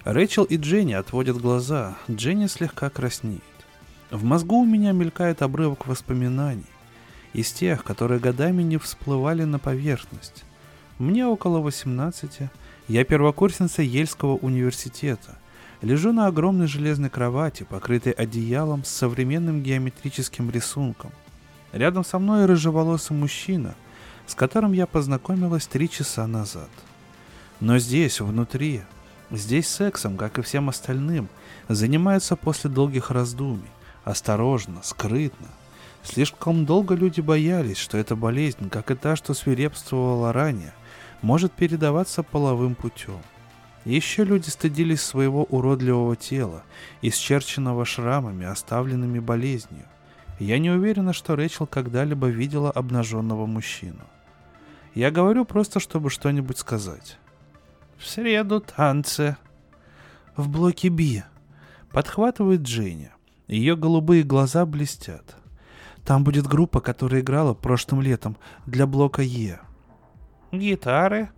Рэйчел 0.04 0.46
и 0.46 0.58
Дженни 0.58 0.94
отводят 0.94 1.38
глаза, 1.38 1.96
Дженни 2.10 2.48
слегка 2.48 2.90
краснеет. 2.90 3.44
В 4.10 4.24
мозгу 4.24 4.62
у 4.62 4.66
меня 4.66 4.94
мелькает 4.94 5.44
обрывок 5.44 5.86
воспоминаний 5.86 6.66
из 7.34 7.52
тех, 7.52 7.84
которые 7.84 8.20
годами 8.20 8.64
не 8.64 8.78
всплывали 8.78 9.44
на 9.44 9.60
поверхность. 9.60 10.44
Мне 10.98 11.28
около 11.28 11.60
18, 11.60 12.50
я 12.88 13.04
первокурсница 13.04 13.84
Ельского 13.84 14.38
университета. 14.38 15.38
Лежу 15.86 16.12
на 16.12 16.26
огромной 16.26 16.66
железной 16.66 17.12
кровати, 17.12 17.62
покрытой 17.62 18.12
одеялом 18.12 18.84
с 18.84 18.90
современным 18.90 19.62
геометрическим 19.62 20.50
рисунком. 20.50 21.12
Рядом 21.74 22.04
со 22.04 22.18
мной 22.18 22.48
рыжеволосый 22.48 23.16
мужчина, 23.16 23.76
с 24.26 24.34
которым 24.34 24.72
я 24.72 24.88
познакомилась 24.88 25.68
три 25.68 25.88
часа 25.88 26.26
назад. 26.26 26.72
Но 27.60 27.78
здесь, 27.78 28.20
внутри, 28.20 28.82
здесь 29.30 29.68
сексом, 29.68 30.18
как 30.18 30.40
и 30.40 30.42
всем 30.42 30.70
остальным, 30.70 31.30
занимаются 31.70 32.36
после 32.36 32.72
долгих 32.72 33.12
раздумий, 33.12 33.70
осторожно, 34.06 34.82
скрытно– 34.82 35.50
Слишком 36.06 36.66
долго 36.66 36.94
люди 36.94 37.20
боялись, 37.20 37.78
что 37.78 37.98
эта 37.98 38.16
болезнь, 38.16 38.70
как 38.70 38.92
и 38.92 38.96
та, 38.96 39.16
что 39.16 39.34
свирепствовала 39.34 40.32
ранее, 40.32 40.72
может 41.24 41.52
передаваться 41.52 42.22
половым 42.22 42.76
путем. 42.76 43.20
Еще 43.86 44.24
люди 44.24 44.50
стыдились 44.50 45.02
своего 45.02 45.44
уродливого 45.44 46.16
тела, 46.16 46.64
исчерченного 47.04 47.86
шрамами, 47.86 48.46
оставленными 48.46 49.20
болезнью. 49.20 49.86
Я 50.40 50.58
не 50.58 50.72
уверена, 50.72 51.14
что 51.14 51.36
Рэчел 51.36 51.68
когда-либо 51.68 52.28
видела 52.28 52.72
обнаженного 52.72 53.46
мужчину. 53.46 54.02
Я 54.96 55.12
говорю 55.12 55.46
просто, 55.46 55.80
чтобы 55.80 56.10
что-нибудь 56.10 56.58
сказать. 56.58 57.20
В 57.98 58.08
среду 58.08 58.60
танцы. 58.60 59.38
В 60.36 60.50
блоке 60.50 60.90
Би. 60.90 61.24
Подхватывает 61.92 62.62
Дженни. 62.62 63.12
Ее 63.48 63.78
голубые 63.78 64.24
глаза 64.24 64.66
блестят. 64.66 65.36
Там 66.04 66.24
будет 66.24 66.48
группа, 66.48 66.82
которая 66.82 67.22
играла 67.22 67.54
прошлым 67.54 68.02
летом 68.02 68.36
для 68.66 68.88
блока 68.88 69.22
Е. 69.22 69.60
Гитары? 70.52 71.30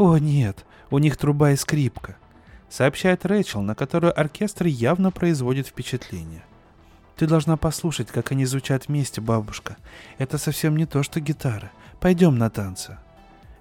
О, 0.00 0.16
нет, 0.16 0.64
у 0.90 0.96
них 0.96 1.18
труба 1.18 1.50
и 1.50 1.56
скрипка. 1.56 2.16
Сообщает 2.70 3.26
Рэчел, 3.26 3.60
на 3.60 3.74
которую 3.74 4.18
оркестр 4.18 4.64
явно 4.64 5.10
производит 5.10 5.66
впечатление. 5.66 6.42
Ты 7.16 7.26
должна 7.26 7.58
послушать, 7.58 8.08
как 8.08 8.32
они 8.32 8.46
звучат 8.46 8.88
вместе, 8.88 9.20
бабушка. 9.20 9.76
Это 10.16 10.38
совсем 10.38 10.74
не 10.78 10.86
то, 10.86 11.02
что 11.02 11.20
гитара. 11.20 11.70
Пойдем 12.00 12.38
на 12.38 12.48
танцы. 12.48 12.96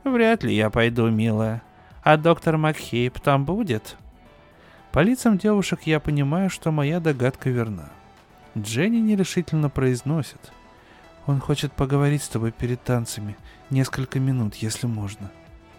Вряд 0.05 0.43
ли 0.43 0.55
я 0.55 0.69
пойду, 0.69 1.09
милая. 1.09 1.61
А 2.03 2.15
доктор 2.15 2.55
Макхейп 2.55 3.19
там 3.19 3.43
будет? 3.43 3.97
По 4.93 4.99
лицам 4.99 5.37
девушек 5.37 5.81
я 5.83 5.99
понимаю, 5.99 6.49
что 6.49 6.71
моя 6.71 7.01
догадка 7.01 7.49
верна. 7.49 7.89
Дженни 8.57 8.99
нерешительно 8.99 9.69
произносит. 9.69 10.53
Он 11.25 11.41
хочет 11.41 11.73
поговорить 11.73 12.23
с 12.23 12.29
тобой 12.29 12.53
перед 12.53 12.81
танцами. 12.81 13.35
Несколько 13.69 14.21
минут, 14.21 14.55
если 14.55 14.87
можно. 14.87 15.31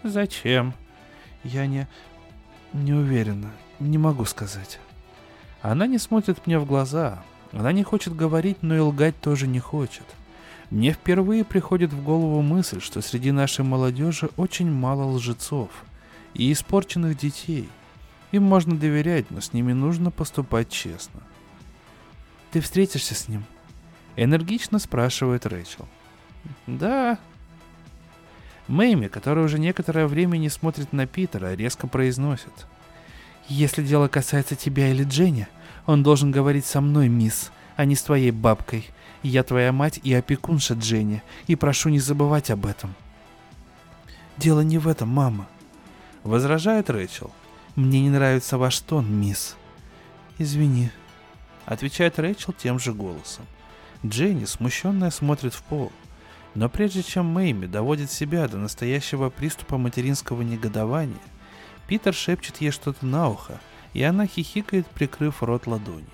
Зачем? 0.03 0.73
Я 1.43 1.65
не... 1.67 1.87
не 2.73 2.93
уверена. 2.93 3.51
Не 3.79 3.97
могу 3.97 4.25
сказать. 4.25 4.79
Она 5.61 5.87
не 5.87 5.97
смотрит 5.97 6.45
мне 6.45 6.59
в 6.59 6.65
глаза. 6.65 7.23
Она 7.51 7.71
не 7.71 7.83
хочет 7.83 8.15
говорить, 8.15 8.57
но 8.61 8.75
и 8.75 8.79
лгать 8.79 9.19
тоже 9.19 9.47
не 9.47 9.59
хочет. 9.59 10.05
Мне 10.69 10.93
впервые 10.93 11.43
приходит 11.43 11.91
в 11.91 12.03
голову 12.03 12.41
мысль, 12.41 12.79
что 12.79 13.01
среди 13.01 13.31
нашей 13.31 13.65
молодежи 13.65 14.29
очень 14.37 14.71
мало 14.71 15.03
лжецов 15.03 15.69
и 16.33 16.51
испорченных 16.51 17.17
детей. 17.17 17.67
Им 18.31 18.43
можно 18.43 18.77
доверять, 18.77 19.29
но 19.29 19.41
с 19.41 19.51
ними 19.51 19.73
нужно 19.73 20.11
поступать 20.11 20.69
честно. 20.69 21.21
Ты 22.51 22.61
встретишься 22.61 23.15
с 23.15 23.27
ним? 23.27 23.43
Энергично 24.15 24.79
спрашивает 24.79 25.45
Рэйчел. 25.45 25.87
Да. 26.67 27.19
Мэйми, 28.67 29.07
которая 29.07 29.45
уже 29.45 29.59
некоторое 29.59 30.07
время 30.07 30.37
не 30.37 30.49
смотрит 30.49 30.93
на 30.93 31.07
Питера, 31.07 31.53
резко 31.53 31.87
произносит. 31.87 32.53
Если 33.47 33.83
дело 33.83 34.07
касается 34.07 34.55
тебя 34.55 34.89
или 34.89 35.03
Дженни, 35.03 35.47
он 35.85 36.03
должен 36.03 36.31
говорить 36.31 36.65
со 36.65 36.79
мной, 36.79 37.09
мисс, 37.09 37.51
а 37.75 37.85
не 37.85 37.95
с 37.95 38.03
твоей 38.03 38.31
бабкой. 38.31 38.89
Я 39.23 39.43
твоя 39.43 39.71
мать 39.71 39.99
и 40.03 40.13
опекунша 40.13 40.73
Дженни, 40.73 41.21
и 41.47 41.55
прошу 41.55 41.89
не 41.89 41.99
забывать 41.99 42.49
об 42.49 42.65
этом. 42.65 42.95
Дело 44.37 44.61
не 44.61 44.77
в 44.77 44.87
этом, 44.87 45.09
мама. 45.09 45.47
Возражает 46.23 46.89
Рэйчел. 46.89 47.31
Мне 47.75 48.01
не 48.01 48.09
нравится 48.09 48.57
ваш 48.57 48.79
тон, 48.79 49.11
мисс. 49.11 49.55
Извини, 50.37 50.91
Отвечает 51.65 52.19
Рэйчел 52.19 52.53
тем 52.53 52.79
же 52.79 52.93
голосом. 52.93 53.45
Дженни, 54.05 54.45
смущенная, 54.45 55.11
смотрит 55.11 55.53
в 55.53 55.63
пол. 55.63 55.91
Но 56.53 56.69
прежде 56.69 57.01
чем 57.01 57.25
Мэйми 57.25 57.65
доводит 57.65 58.11
себя 58.11 58.47
до 58.47 58.57
настоящего 58.57 59.29
приступа 59.29 59.77
материнского 59.77 60.41
негодования, 60.41 61.21
Питер 61.87 62.13
шепчет 62.13 62.61
ей 62.61 62.71
что-то 62.71 63.05
на 63.05 63.29
ухо, 63.29 63.59
и 63.93 64.03
она 64.03 64.27
хихикает, 64.27 64.87
прикрыв 64.87 65.43
рот 65.43 65.67
ладонью. 65.67 66.07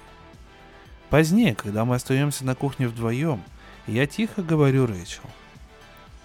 Позднее, 1.10 1.56
когда 1.56 1.86
мы 1.86 1.96
остаемся 1.96 2.46
на 2.46 2.56
кухне 2.56 2.88
вдвоем, 2.88 3.42
я 3.88 4.06
тихо 4.06 4.44
говорю 4.44 4.86
Рэйчел. 4.86 5.24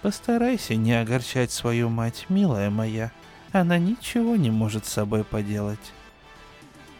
«Постарайся 0.01 0.75
не 0.75 0.99
огорчать 0.99 1.51
свою 1.51 1.89
мать, 1.89 2.25
милая 2.29 2.69
моя. 2.69 3.11
Она 3.51 3.77
ничего 3.77 4.35
не 4.35 4.51
может 4.51 4.85
с 4.85 4.91
собой 4.91 5.23
поделать». 5.23 5.93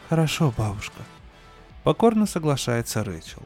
«Хорошо, 0.09 0.53
бабушка», 0.55 1.03
Покорно 1.83 2.25
соглашается 2.25 3.03
Рэчел. 3.03 3.43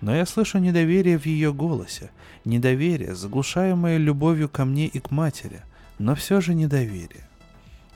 Но 0.00 0.14
я 0.14 0.26
слышу 0.26 0.58
недоверие 0.58 1.18
в 1.18 1.26
ее 1.26 1.52
голосе. 1.52 2.10
Недоверие, 2.44 3.14
заглушаемое 3.14 3.96
любовью 3.96 4.48
ко 4.48 4.64
мне 4.64 4.86
и 4.86 5.00
к 5.00 5.10
матери. 5.10 5.62
Но 5.98 6.14
все 6.14 6.40
же 6.40 6.54
недоверие. 6.54 7.28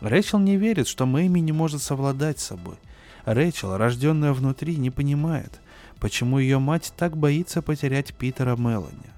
Рэчел 0.00 0.40
не 0.40 0.56
верит, 0.56 0.88
что 0.88 1.06
Мэйми 1.06 1.40
не 1.40 1.52
может 1.52 1.80
совладать 1.82 2.40
с 2.40 2.46
собой. 2.46 2.74
Рэчел, 3.24 3.76
рожденная 3.76 4.32
внутри, 4.32 4.76
не 4.76 4.90
понимает, 4.90 5.60
почему 6.00 6.40
ее 6.40 6.58
мать 6.58 6.92
так 6.96 7.16
боится 7.16 7.62
потерять 7.62 8.12
Питера 8.14 8.56
Мелани. 8.56 9.12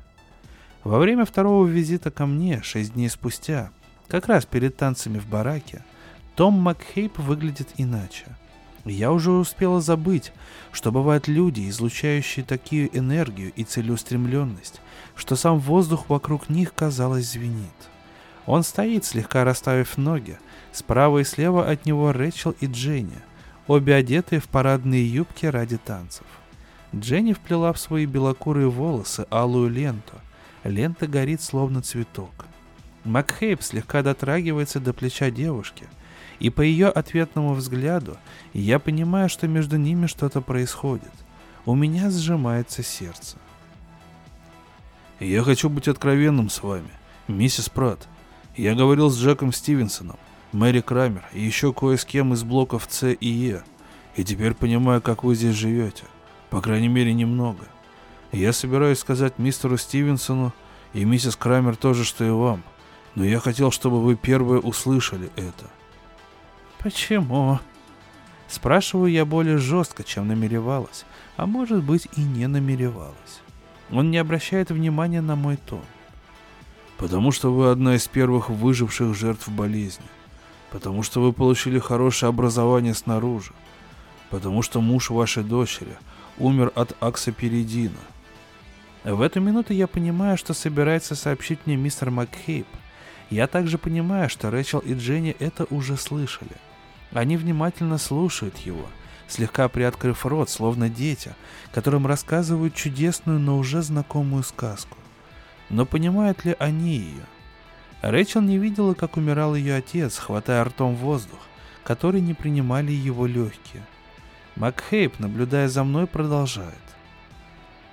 Во 0.83 0.99
время 0.99 1.25
второго 1.25 1.67
визита 1.67 2.11
ко 2.11 2.27
мне, 2.27 2.61
шесть 2.63 2.93
дней 2.93 3.09
спустя, 3.09 3.71
как 4.09 4.27
раз 4.27 4.45
перед 4.45 4.77
танцами 4.77 5.19
в 5.19 5.27
бараке, 5.27 5.83
Том 6.37 6.53
Макхейп 6.53 7.19
выглядит 7.19 7.69
иначе– 7.79 8.27
я 8.91 9.13
уже 9.13 9.31
успела 9.31 9.81
забыть, 9.81 10.33
что 10.73 10.93
бывают 10.93 11.29
люди, 11.29 11.69
излучающие 11.69 12.45
такую 12.45 12.97
энергию 12.97 13.53
и 13.57 13.65
целеустремленность, 13.65 14.81
что 15.17 15.37
сам 15.37 15.59
воздух 15.59 16.09
вокруг 16.09 16.49
них, 16.49 16.75
казалось, 16.75 17.31
звенит. 17.31 17.73
Он 18.47 18.63
стоит, 18.63 19.05
слегка 19.05 19.45
расставив 19.45 19.97
ноги. 19.97 20.39
Справа 20.73 21.19
и 21.19 21.25
слева 21.25 21.69
от 21.69 21.87
него 21.87 22.13
Рэчел 22.13 22.55
и 22.61 22.67
Дженни, 22.67 23.19
обе 23.67 23.95
одетые 23.95 24.41
в 24.41 24.49
парадные 24.49 25.07
юбки 25.11 25.47
ради 25.47 25.79
танцев. 25.79 26.27
Дженни 26.95 27.33
вплела 27.33 27.73
в 27.73 27.79
свои 27.79 28.07
белокурые 28.07 28.69
волосы 28.69 29.27
алую 29.31 29.71
ленту. 29.71 30.15
Лента 30.63 31.07
горит 31.07 31.43
словно 31.43 31.83
цветок. 31.83 32.47
Макхейп 33.05 33.63
слегка 33.63 34.03
дотрагивается 34.03 34.81
до 34.81 34.93
плеча 34.93 35.31
девушки, 35.31 35.87
и 36.41 36.51
по 36.51 36.61
ее 36.61 36.89
ответному 36.89 37.55
взгляду 37.55 38.17
я 38.53 38.79
понимаю, 38.79 39.29
что 39.29 39.49
между 39.49 39.77
ними 39.77 40.07
что-то 40.07 40.41
происходит. 40.41 41.13
У 41.67 41.75
меня 41.75 42.11
сжимается 42.11 42.83
сердце. 42.83 43.37
«Я 45.21 45.43
хочу 45.43 45.71
быть 45.71 45.89
откровенным 45.89 46.51
с 46.51 46.63
вами, 46.63 46.91
миссис 47.29 47.69
Пратт. 47.69 48.09
Я 48.57 48.75
говорил 48.75 49.11
с 49.11 49.19
Джеком 49.19 49.53
Стивенсоном, 49.53 50.17
Мэри 50.53 50.81
Крамер 50.81 51.25
и 51.33 51.41
еще 51.41 51.73
кое 51.73 51.97
с 51.97 52.05
кем 52.05 52.35
из 52.35 52.43
блоков 52.43 52.87
С 52.89 53.09
и 53.09 53.29
Е, 53.29 53.65
и 54.17 54.25
теперь 54.25 54.55
понимаю, 54.55 55.01
как 55.01 55.25
вы 55.25 55.35
здесь 55.35 55.55
живете. 55.55 56.05
По 56.51 56.61
крайней 56.61 56.89
мере, 56.89 57.13
немного. 57.13 57.65
Я 58.31 58.53
собираюсь 58.53 58.99
сказать 58.99 59.39
мистеру 59.39 59.77
Стивенсону 59.77 60.53
и 60.93 61.05
миссис 61.05 61.37
Крамер 61.37 61.77
тоже, 61.77 62.05
что 62.05 62.25
и 62.25 62.31
вам, 62.31 62.63
но 63.15 63.25
я 63.25 63.41
хотел, 63.41 63.71
чтобы 63.71 64.01
вы 64.01 64.17
первые 64.17 64.61
услышали 64.61 65.31
это. 65.37 65.71
Почему? 66.85 67.61
Спрашиваю 68.47 69.11
я 69.11 69.25
более 69.25 69.57
жестко, 69.57 70.05
чем 70.05 70.29
намеревалась, 70.29 71.07
а 71.39 71.47
может 71.47 71.83
быть 71.83 72.07
и 72.15 72.21
не 72.21 72.47
намеревалась. 72.47 73.41
Он 73.91 74.11
не 74.11 74.19
обращает 74.19 74.71
внимания 74.71 75.23
на 75.23 75.35
мой 75.35 75.57
тон. 75.57 75.81
Потому 76.99 77.33
что 77.33 77.51
вы 77.55 77.71
одна 77.71 77.95
из 77.95 78.07
первых 78.07 78.51
выживших 78.51 79.15
жертв 79.15 79.49
болезни. 79.49 80.05
Потому 80.71 81.03
что 81.03 81.23
вы 81.23 81.33
получили 81.33 81.79
хорошее 81.79 82.29
образование 82.29 82.93
снаружи. 82.93 83.55
Потому 84.29 84.61
что 84.61 84.83
муж 84.83 85.09
вашей 85.09 85.43
дочери 85.43 85.97
умер 86.37 86.71
от 86.75 86.95
аксоперидина. 87.01 87.97
В 89.05 89.23
эту 89.23 89.41
минуту 89.41 89.73
я 89.73 89.87
понимаю, 89.87 90.37
что 90.37 90.53
собирается 90.53 91.15
сообщить 91.15 91.61
мне 91.65 91.77
мистер 91.77 92.11
Макхейп. 92.11 92.67
Я 93.31 93.47
также 93.47 93.79
понимаю, 93.79 94.29
что 94.29 94.51
Рэчел 94.51 94.81
и 94.81 94.93
Дженни 94.93 95.35
это 95.39 95.65
уже 95.71 95.97
слышали. 95.97 96.53
Они 97.15 97.37
внимательно 97.37 97.97
слушают 97.97 98.59
его, 98.59 98.87
слегка 99.29 99.69
приоткрыв 99.69 100.27
рот, 100.27 100.51
словно 100.51 100.91
дети, 100.91 101.35
которым 101.73 102.07
рассказывают 102.07 102.75
чудесную, 102.75 103.39
но 103.39 103.57
уже 103.57 103.83
знакомую 103.83 104.43
сказку. 104.43 104.99
Но 105.71 105.87
понимают 105.87 106.45
ли 106.45 106.57
они 106.59 106.97
ее? 106.97 107.25
Рэйчел 108.03 108.43
не 108.43 108.59
видела, 108.59 108.95
как 108.95 109.17
умирал 109.17 109.55
ее 109.55 109.77
отец, 109.77 110.19
хватая 110.19 110.63
ртом 110.65 110.97
воздух, 110.97 111.39
который 111.85 112.21
не 112.21 112.35
принимали 112.35 112.93
его 112.93 113.27
легкие. 113.27 113.83
Макхейп, 114.57 115.21
наблюдая 115.21 115.69
за 115.69 115.85
мной, 115.85 116.07
продолжает. 116.07 116.75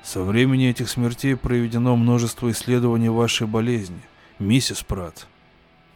Со 0.03 0.24
времени 0.24 0.67
этих 0.67 0.89
смертей 0.89 1.36
проведено 1.38 1.95
множество 1.95 2.49
исследований 2.49 3.09
вашей 3.09 3.45
болезни, 3.45 4.01
миссис 4.39 4.82
Пратт. 4.82 5.28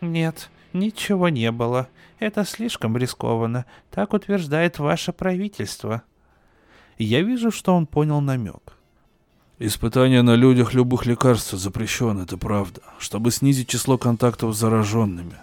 Нет, 0.01 0.49
ничего 0.73 1.29
не 1.29 1.51
было. 1.51 1.89
Это 2.19 2.45
слишком 2.45 2.97
рискованно. 2.97 3.65
Так 3.91 4.13
утверждает 4.13 4.79
ваше 4.79 5.11
правительство. 5.11 6.03
Я 6.97 7.21
вижу, 7.21 7.51
что 7.51 7.75
он 7.75 7.87
понял 7.87 8.21
намек. 8.21 8.73
Испытание 9.59 10.21
на 10.21 10.35
людях 10.35 10.73
любых 10.73 11.05
лекарств 11.05 11.53
запрещено, 11.53 12.23
это 12.23 12.37
правда, 12.37 12.81
чтобы 12.99 13.31
снизить 13.31 13.69
число 13.69 13.97
контактов 13.97 14.53
с 14.53 14.59
зараженными. 14.59 15.35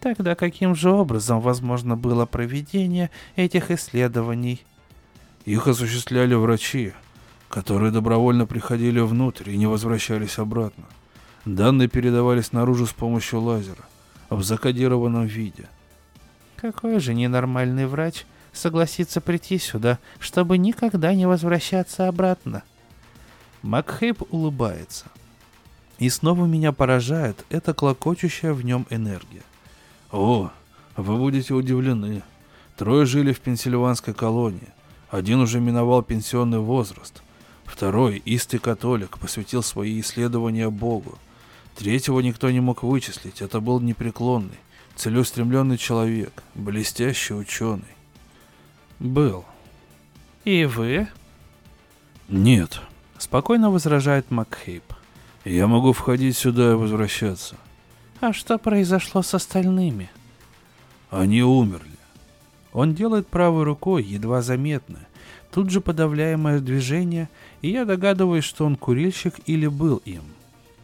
Тогда 0.00 0.34
каким 0.34 0.74
же 0.74 0.90
образом 0.90 1.40
возможно 1.40 1.96
было 1.96 2.26
проведение 2.26 3.10
этих 3.36 3.70
исследований? 3.70 4.64
Их 5.46 5.66
осуществляли 5.66 6.34
врачи, 6.34 6.92
которые 7.48 7.92
добровольно 7.92 8.46
приходили 8.46 9.00
внутрь 9.00 9.50
и 9.50 9.56
не 9.56 9.66
возвращались 9.66 10.38
обратно. 10.38 10.84
Данные 11.46 11.88
передавались 11.88 12.52
наружу 12.52 12.86
с 12.86 12.92
помощью 12.92 13.40
лазера, 13.40 13.84
в 14.28 14.42
закодированном 14.42 15.26
виде. 15.26 15.66
Какой 16.60 17.00
же 17.00 17.14
ненормальный 17.14 17.86
врач 17.86 18.26
согласится 18.52 19.22
прийти 19.22 19.56
сюда, 19.58 19.98
чтобы 20.18 20.58
никогда 20.58 21.14
не 21.14 21.26
возвращаться 21.26 22.06
обратно? 22.06 22.62
Макхейп 23.62 24.22
улыбается. 24.30 25.06
И 25.98 26.10
снова 26.10 26.44
меня 26.44 26.72
поражает 26.72 27.46
эта 27.48 27.72
клокочущая 27.72 28.52
в 28.52 28.62
нем 28.62 28.86
энергия. 28.90 29.42
О, 30.12 30.50
вы 30.96 31.16
будете 31.16 31.54
удивлены. 31.54 32.22
Трое 32.76 33.06
жили 33.06 33.32
в 33.32 33.40
пенсильванской 33.40 34.12
колонии. 34.12 34.68
Один 35.10 35.40
уже 35.40 35.60
миновал 35.60 36.02
пенсионный 36.02 36.58
возраст. 36.58 37.22
Второй, 37.64 38.20
истый 38.26 38.58
католик, 38.60 39.18
посвятил 39.18 39.62
свои 39.62 39.98
исследования 40.00 40.68
Богу. 40.68 41.18
Третьего 41.74 42.20
никто 42.20 42.50
не 42.50 42.60
мог 42.60 42.82
вычислить. 42.82 43.40
Это 43.40 43.60
был 43.60 43.80
непреклонный, 43.80 44.58
целеустремленный 45.00 45.78
человек, 45.78 46.42
блестящий 46.54 47.34
ученый. 47.34 47.96
Был. 48.98 49.44
И 50.44 50.64
вы? 50.66 51.08
Нет, 52.28 52.80
Спокойно 53.20 53.70
возражает 53.70 54.30
Макхейп. 54.30 54.82
Я 55.44 55.66
могу 55.66 55.92
входить 55.92 56.38
сюда 56.38 56.72
и 56.72 56.74
возвращаться. 56.74 57.56
А 58.20 58.32
что 58.32 58.56
произошло 58.56 59.20
с 59.20 59.34
остальными? 59.34 60.10
Они 61.10 61.42
умерли. 61.42 61.98
Он 62.72 62.94
делает 62.94 63.26
правой 63.26 63.64
рукой, 63.64 64.02
едва 64.02 64.40
заметно. 64.40 65.00
Тут 65.50 65.70
же 65.70 65.82
подавляемое 65.82 66.60
движение, 66.60 67.28
и 67.60 67.70
я 67.70 67.84
догадываюсь, 67.84 68.44
что 68.44 68.64
он 68.64 68.76
курильщик 68.76 69.34
или 69.44 69.66
был 69.66 69.98
им. 70.06 70.24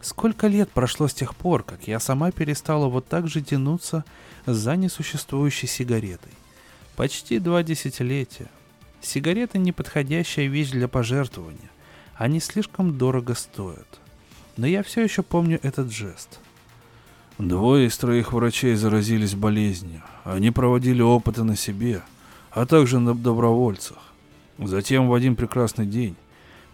Сколько 0.07 0.47
лет 0.47 0.71
прошло 0.71 1.09
с 1.09 1.15
тех 1.15 1.35
пор, 1.35 1.65
как 1.65 1.89
я 1.89 1.99
сама 1.99 2.31
перестала 2.31 2.87
вот 2.87 3.09
так 3.09 3.27
же 3.27 3.43
тянуться 3.43 4.05
за 4.47 4.77
несуществующей 4.77 5.67
сигаретой? 5.67 6.31
Почти 6.95 7.41
два 7.41 7.65
десятилетия. 7.65 8.47
Сигарета 9.01 9.59
неподходящая 9.59 10.47
вещь 10.47 10.71
для 10.71 10.87
пожертвования. 10.87 11.71
Они 12.15 12.39
слишком 12.39 12.97
дорого 12.97 13.35
стоят. 13.35 13.99
Но 14.57 14.69
я 14.69 14.85
все 14.85 15.03
еще 15.03 15.25
помню 15.25 15.59
этот 15.65 15.91
жест. 15.91 16.39
Двое 17.39 17.89
из 17.89 17.99
троих 17.99 18.33
врачей 18.33 18.77
заразились 18.77 19.35
болезнью. 19.35 20.05
Они 20.23 20.53
проводили 20.53 21.03
опыты 21.03 21.43
на 21.43 21.57
себе, 21.57 22.01
а 22.53 22.65
также 22.65 23.01
на 23.01 23.13
добровольцах. 23.13 23.99
Затем 24.57 25.09
в 25.09 25.15
один 25.15 25.35
прекрасный 25.35 25.85
день 25.85 26.15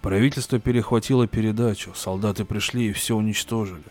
правительство 0.02 0.58
перехватило 0.58 1.26
передачу, 1.26 1.92
солдаты 1.94 2.44
пришли 2.44 2.88
и 2.88 2.92
все 2.92 3.16
уничтожили. 3.16 3.82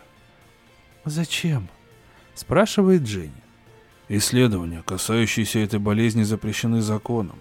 «Зачем?»– 1.05 1.69
спрашивает 2.35 3.03
Дженни. 3.03 3.31
Исследования, 4.09 4.83
касающиеся 4.85 5.59
этой 5.59 5.79
болезни, 5.79 6.23
запрещены 6.23 6.81
законом. 6.81 7.37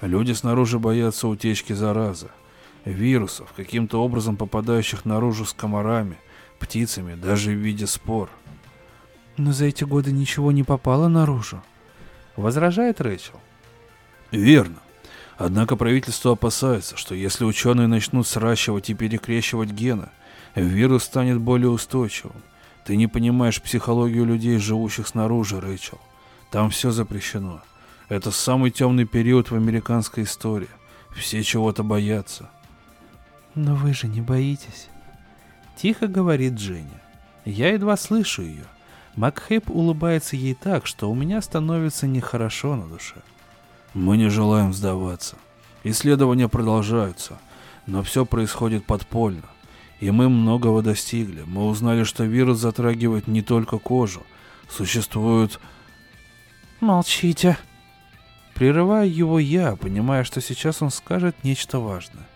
Люди 0.00 0.32
снаружи 0.32 0.78
боятся 0.78 1.28
утечки 1.28 1.74
заразы 1.74 2.28
вирусов, 2.84 3.52
каким-то 3.54 4.02
образом 4.02 4.36
попадающих 4.36 5.04
наружу 5.04 5.44
с 5.44 5.52
комарами, 5.52 6.16
птицами, 6.58 7.14
даже 7.14 7.50
в 7.50 7.58
виде 7.58 7.86
спор. 7.86 8.30
Но 9.36 9.52
за 9.52 9.66
эти 9.66 9.84
годы 9.84 10.10
ничего 10.10 10.50
не 10.50 10.64
попало 10.64 11.08
наружу. 11.08 11.62
Возражает 12.36 13.00
Рэйчел. 13.00 13.38
Верно. 14.32 14.78
Однако 15.38 15.76
правительство 15.76 16.32
опасается, 16.32 16.96
что 16.96 17.14
если 17.14 17.44
ученые 17.44 17.86
начнут 17.86 18.26
сращивать 18.26 18.90
и 18.90 18.94
перекрещивать 18.94 19.70
гены, 19.70 20.08
вирус 20.56 21.04
станет 21.04 21.38
более 21.38 21.70
устойчивым. 21.70 22.42
Ты 22.84 22.96
не 22.96 23.06
понимаешь 23.06 23.62
психологию 23.62 24.24
людей, 24.24 24.58
живущих 24.58 25.06
снаружи, 25.06 25.60
Рэйчел. 25.60 26.00
Там 26.50 26.70
все 26.70 26.90
запрещено. 26.90 27.62
Это 28.08 28.32
самый 28.32 28.72
темный 28.72 29.04
период 29.04 29.50
в 29.50 29.54
американской 29.54 30.24
истории. 30.24 30.68
Все 31.14 31.42
чего-то 31.44 31.84
боятся. 31.84 32.50
«Но 33.54 33.74
вы 33.74 33.94
же 33.94 34.08
не 34.08 34.20
боитесь?» 34.20 34.88
Тихо 35.76 36.08
говорит 36.08 36.54
Дженни. 36.54 37.00
Я 37.44 37.72
едва 37.72 37.96
слышу 37.96 38.42
ее. 38.42 38.64
Макхейп 39.14 39.70
улыбается 39.70 40.34
ей 40.34 40.54
так, 40.54 40.86
что 40.86 41.10
у 41.10 41.14
меня 41.14 41.40
становится 41.40 42.08
нехорошо 42.08 42.74
на 42.74 42.88
душе. 42.88 43.16
Мы 43.98 44.16
не 44.16 44.28
желаем 44.28 44.72
сдаваться. 44.72 45.34
Исследования 45.82 46.48
продолжаются, 46.48 47.40
но 47.88 48.04
все 48.04 48.24
происходит 48.24 48.86
подпольно. 48.86 49.42
И 49.98 50.12
мы 50.12 50.28
многого 50.28 50.82
достигли. 50.82 51.42
Мы 51.44 51.66
узнали, 51.66 52.04
что 52.04 52.22
вирус 52.22 52.58
затрагивает 52.58 53.26
не 53.26 53.42
только 53.42 53.78
кожу. 53.78 54.22
Существуют... 54.70 55.58
Молчите. 56.78 57.58
Прерываю 58.54 59.12
его 59.12 59.40
я, 59.40 59.74
понимая, 59.74 60.22
что 60.22 60.40
сейчас 60.40 60.80
он 60.80 60.90
скажет 60.90 61.34
нечто 61.42 61.80
важное. 61.80 62.28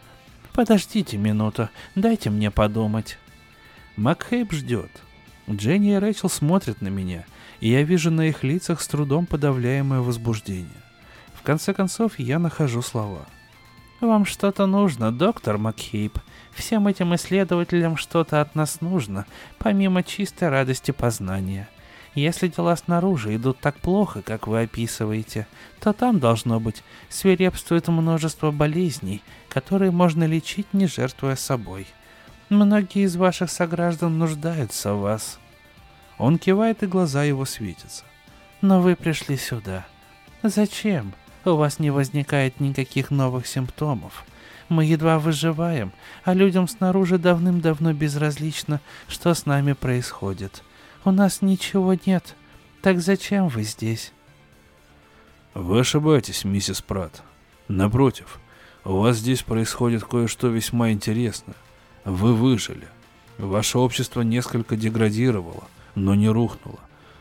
Подождите 0.54 1.16
минуту, 1.16 1.68
дайте 1.94 2.28
мне 2.30 2.50
подумать. 2.50 3.18
Макхейп 3.94 4.52
ждет. 4.52 4.90
Дженни 5.48 5.92
и 5.92 5.96
Рэйчел 5.96 6.28
смотрят 6.28 6.80
на 6.80 6.88
меня, 6.88 7.24
и 7.60 7.70
я 7.70 7.84
вижу 7.84 8.10
на 8.10 8.22
их 8.22 8.42
лицах 8.42 8.80
с 8.80 8.88
трудом 8.88 9.26
подавляемое 9.26 10.00
возбуждение. 10.00 10.81
В 11.42 11.44
конце 11.44 11.74
концов, 11.74 12.20
я 12.20 12.38
нахожу 12.38 12.82
слова. 12.82 13.26
«Вам 14.00 14.24
что-то 14.24 14.66
нужно, 14.66 15.10
доктор 15.10 15.58
Макхейп. 15.58 16.16
Всем 16.52 16.86
этим 16.86 17.16
исследователям 17.16 17.96
что-то 17.96 18.40
от 18.40 18.54
нас 18.54 18.80
нужно, 18.80 19.26
помимо 19.58 20.04
чистой 20.04 20.50
радости 20.50 20.92
познания. 20.92 21.68
Если 22.14 22.46
дела 22.46 22.76
снаружи 22.76 23.34
идут 23.34 23.58
так 23.58 23.76
плохо, 23.80 24.22
как 24.22 24.46
вы 24.46 24.62
описываете, 24.62 25.48
то 25.80 25.92
там, 25.92 26.20
должно 26.20 26.60
быть, 26.60 26.84
свирепствует 27.08 27.88
множество 27.88 28.52
болезней, 28.52 29.20
которые 29.48 29.90
можно 29.90 30.22
лечить, 30.22 30.72
не 30.72 30.86
жертвуя 30.86 31.34
собой. 31.34 31.88
Многие 32.50 33.02
из 33.02 33.16
ваших 33.16 33.50
сограждан 33.50 34.16
нуждаются 34.16 34.94
в 34.94 35.00
вас. 35.00 35.40
Он 36.18 36.38
кивает, 36.38 36.84
и 36.84 36.86
глаза 36.86 37.24
его 37.24 37.44
светятся. 37.46 38.04
Но 38.60 38.80
вы 38.80 38.94
пришли 38.94 39.36
сюда. 39.36 39.84
Зачем? 40.44 41.14
У 41.44 41.54
вас 41.54 41.78
не 41.78 41.90
возникает 41.90 42.60
никаких 42.60 43.10
новых 43.10 43.46
симптомов. 43.46 44.24
Мы 44.68 44.84
едва 44.84 45.18
выживаем, 45.18 45.92
а 46.24 46.34
людям 46.34 46.68
снаружи 46.68 47.18
давным-давно 47.18 47.92
безразлично, 47.92 48.80
что 49.08 49.34
с 49.34 49.44
нами 49.44 49.72
происходит. 49.72 50.62
У 51.04 51.10
нас 51.10 51.42
ничего 51.42 51.94
нет. 52.06 52.36
Так 52.80 53.00
зачем 53.00 53.48
вы 53.48 53.64
здесь? 53.64 54.12
Вы 55.54 55.80
ошибаетесь, 55.80 56.44
миссис 56.44 56.80
Пратт. 56.80 57.22
Напротив, 57.68 58.38
у 58.84 58.96
вас 58.96 59.18
здесь 59.18 59.42
происходит 59.42 60.04
кое-что 60.04 60.48
весьма 60.48 60.90
интересное. 60.90 61.56
Вы 62.04 62.34
выжили. 62.34 62.88
Ваше 63.38 63.78
общество 63.78 64.22
несколько 64.22 64.76
деградировало, 64.76 65.64
но 65.94 66.14
не 66.14 66.28
рухнуло. 66.28 66.78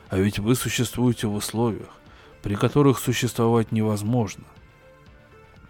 А 0.10 0.18
ведь 0.18 0.40
вы 0.40 0.56
существуете 0.56 1.28
в 1.28 1.36
условиях, 1.36 1.90
при 2.42 2.56
которых 2.56 3.00
существовать 3.00 3.72
невозможно. 3.72 4.44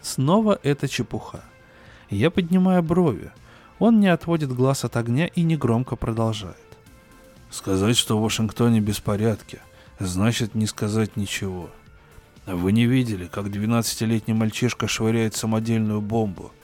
Снова 0.01 0.59
это 0.63 0.87
чепуха. 0.87 1.43
Я 2.09 2.31
поднимаю 2.31 2.83
брови. 2.83 3.31
Он 3.79 3.99
не 3.99 4.07
отводит 4.07 4.53
глаз 4.53 4.83
от 4.83 4.97
огня 4.97 5.27
и 5.27 5.43
негромко 5.43 5.95
продолжает. 5.95 6.57
Сказать, 7.49 7.97
что 7.97 8.17
в 8.17 8.21
Вашингтоне 8.21 8.79
беспорядки, 8.79 9.59
значит 9.99 10.55
не 10.55 10.67
сказать 10.67 11.17
ничего. 11.17 11.69
Вы 12.45 12.71
не 12.71 12.85
видели, 12.85 13.27
как 13.27 13.47
12-летний 13.47 14.33
мальчишка 14.33 14.87
швыряет 14.87 15.35
самодельную 15.35 16.01
бомбу– 16.01 16.51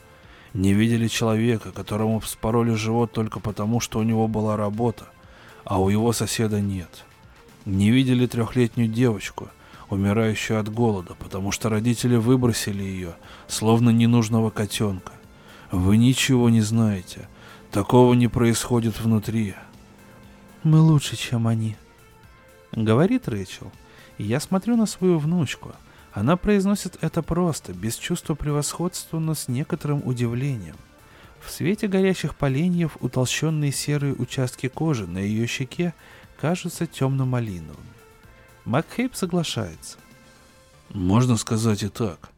не 0.54 0.72
видели 0.72 1.08
человека, 1.08 1.72
которому 1.72 2.20
вспороли 2.20 2.72
живот 2.74 3.12
только 3.12 3.38
потому, 3.38 3.80
что 3.80 3.98
у 3.98 4.02
него 4.02 4.28
была 4.28 4.56
работа, 4.56 5.04
а 5.64 5.80
у 5.80 5.88
его 5.88 6.12
соседа 6.12 6.60
нет. 6.60 7.04
Не 7.66 7.90
видели 7.90 8.26
трехлетнюю 8.26 8.88
девочку, 8.88 9.50
умирающую 9.90 10.60
от 10.60 10.68
голода, 10.68 11.14
потому 11.18 11.52
что 11.52 11.68
родители 11.68 12.16
выбросили 12.16 12.82
ее, 12.82 13.16
словно 13.46 13.90
ненужного 13.90 14.50
котенка. 14.50 15.12
Вы 15.70 15.96
ничего 15.96 16.50
не 16.50 16.60
знаете. 16.60 17.28
Такого 17.70 18.14
не 18.14 18.28
происходит 18.28 19.00
внутри. 19.00 19.54
Мы 20.62 20.80
лучше, 20.80 21.16
чем 21.16 21.46
они. 21.46 21.76
Говорит 22.72 23.28
Рэйчел. 23.28 23.70
Я 24.16 24.40
смотрю 24.40 24.76
на 24.76 24.86
свою 24.86 25.18
внучку— 25.18 25.72
она 26.18 26.36
произносит 26.36 26.98
это 27.00 27.22
просто, 27.22 27.72
без 27.72 27.94
чувства 27.96 28.34
превосходства, 28.34 29.20
но 29.20 29.34
с 29.34 29.46
некоторым 29.46 30.02
удивлением. 30.04 30.74
В 31.40 31.48
свете 31.48 31.86
горящих 31.86 32.34
поленьев 32.34 32.96
утолщенные 32.98 33.70
серые 33.70 34.14
участки 34.14 34.66
кожи 34.68 35.06
на 35.06 35.18
ее 35.18 35.46
щеке 35.46 35.94
кажутся 36.40 36.88
темно-малиновыми. 36.88 37.97
Макхейп 38.68 39.14
соглашается. 39.14 39.96
Можно 40.90 41.38
сказать 41.38 41.82
и 41.82 41.88
так. 41.88 42.28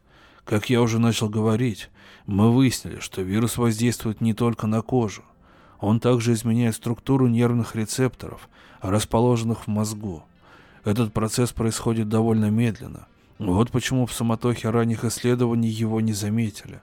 Как 0.45 0.69
я 0.69 0.81
уже 0.81 0.97
начал 0.97 1.27
говорить, 1.27 1.89
мы 2.25 2.53
выяснили, 2.53 2.99
что 2.99 3.21
вирус 3.21 3.57
воздействует 3.57 4.21
не 4.21 4.33
только 4.33 4.65
на 4.65 4.81
кожу. 4.81 5.23
Он 5.81 5.99
также 5.99 6.31
изменяет 6.31 6.75
структуру 6.75 7.27
нервных 7.27 7.75
рецепторов, 7.75 8.47
расположенных 8.79 9.63
в 9.63 9.67
мозгу. 9.67 10.23
Этот 10.85 11.11
процесс 11.11 11.51
происходит 11.51 12.07
довольно 12.07 12.49
медленно, 12.49 13.07
вот 13.37 13.69
почему 13.69 14.05
в 14.05 14.13
суматохе 14.13 14.69
ранних 14.69 15.03
исследований 15.03 15.67
его 15.67 15.99
не 15.99 16.13
заметили. 16.13 16.79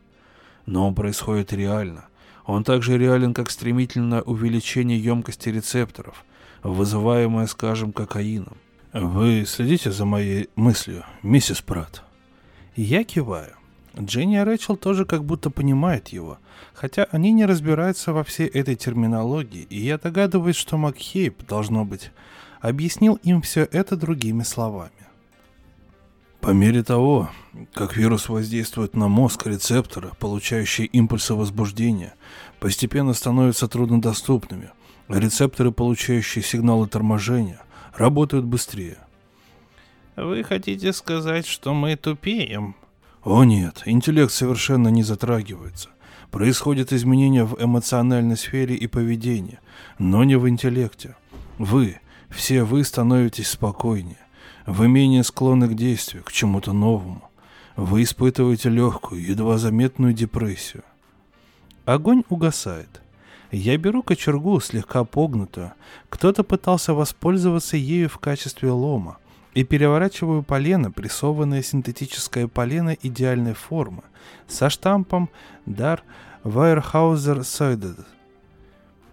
Но 0.66 0.86
он 0.86 0.94
происходит 0.94 1.54
реально. 1.54 2.04
Он 2.44 2.64
также 2.64 2.98
реален, 2.98 3.32
как 3.32 3.48
стремительное 3.50 4.20
увеличение 4.20 5.02
емкости 5.02 5.48
рецепторов, 5.48 6.22
вызываемое, 6.62 7.46
скажем, 7.46 7.92
кокаином. 7.92 8.58
Вы 9.00 9.44
следите 9.46 9.92
за 9.92 10.04
моей 10.04 10.50
мыслью, 10.56 11.04
миссис 11.22 11.62
Пратт? 11.62 12.02
Я 12.74 13.04
киваю. 13.04 13.54
Дженни 13.96 14.36
и 14.36 14.40
Рэчел 14.40 14.76
тоже 14.76 15.04
как 15.04 15.24
будто 15.24 15.50
понимают 15.50 16.08
его, 16.08 16.38
хотя 16.74 17.04
они 17.12 17.30
не 17.30 17.46
разбираются 17.46 18.12
во 18.12 18.24
всей 18.24 18.48
этой 18.48 18.74
терминологии, 18.74 19.62
и 19.70 19.78
я 19.78 19.98
догадываюсь, 19.98 20.56
что 20.56 20.76
Макхейп, 20.76 21.46
должно 21.46 21.84
быть, 21.84 22.10
объяснил 22.60 23.20
им 23.22 23.40
все 23.40 23.68
это 23.70 23.96
другими 23.96 24.42
словами. 24.42 24.90
По 26.40 26.50
мере 26.50 26.82
того, 26.82 27.30
как 27.74 27.96
вирус 27.96 28.28
воздействует 28.28 28.96
на 28.96 29.06
мозг, 29.06 29.46
рецепторы, 29.46 30.10
получающие 30.18 30.88
импульсы 30.88 31.34
возбуждения, 31.34 32.14
постепенно 32.58 33.14
становятся 33.14 33.68
труднодоступными, 33.68 34.70
рецепторы, 35.08 35.70
получающие 35.70 36.42
сигналы 36.42 36.88
торможения, 36.88 37.60
работают 37.94 38.44
быстрее. 38.44 38.98
Вы 40.16 40.42
хотите 40.42 40.92
сказать, 40.92 41.46
что 41.46 41.74
мы 41.74 41.96
тупеем? 41.96 42.74
О 43.22 43.44
нет, 43.44 43.82
интеллект 43.86 44.32
совершенно 44.32 44.88
не 44.88 45.02
затрагивается. 45.02 45.90
Происходят 46.30 46.92
изменения 46.92 47.44
в 47.44 47.62
эмоциональной 47.62 48.36
сфере 48.36 48.74
и 48.74 48.86
поведении, 48.86 49.60
но 49.98 50.24
не 50.24 50.36
в 50.36 50.48
интеллекте. 50.48 51.16
Вы, 51.58 52.00
все 52.28 52.64
вы 52.64 52.84
становитесь 52.84 53.48
спокойнее. 53.48 54.18
Вы 54.66 54.88
менее 54.88 55.22
склонны 55.24 55.68
к 55.68 55.74
действию, 55.74 56.22
к 56.24 56.32
чему-то 56.32 56.72
новому. 56.72 57.30
Вы 57.76 58.02
испытываете 58.02 58.68
легкую, 58.68 59.24
едва 59.24 59.56
заметную 59.56 60.12
депрессию. 60.12 60.82
Огонь 61.84 62.24
угасает. 62.28 63.00
Я 63.50 63.76
беру 63.78 64.02
кочергу, 64.02 64.60
слегка 64.60 65.04
погнутую. 65.04 65.72
Кто-то 66.10 66.44
пытался 66.44 66.94
воспользоваться 66.94 67.76
ею 67.76 68.08
в 68.08 68.18
качестве 68.18 68.70
лома. 68.70 69.18
И 69.54 69.64
переворачиваю 69.64 70.42
полено, 70.42 70.92
прессованное 70.92 71.62
синтетическое 71.62 72.46
полено 72.46 72.96
идеальной 73.02 73.54
формы, 73.54 74.02
со 74.46 74.70
штампом 74.70 75.30
«Дар 75.66 76.02
Вайерхаузер 76.44 77.42
Сойдед». 77.42 77.98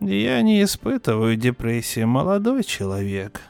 «Я 0.02 0.42
не 0.42 0.62
испытываю 0.62 1.36
депрессии, 1.36 2.04
молодой 2.04 2.64
человек», 2.64 3.42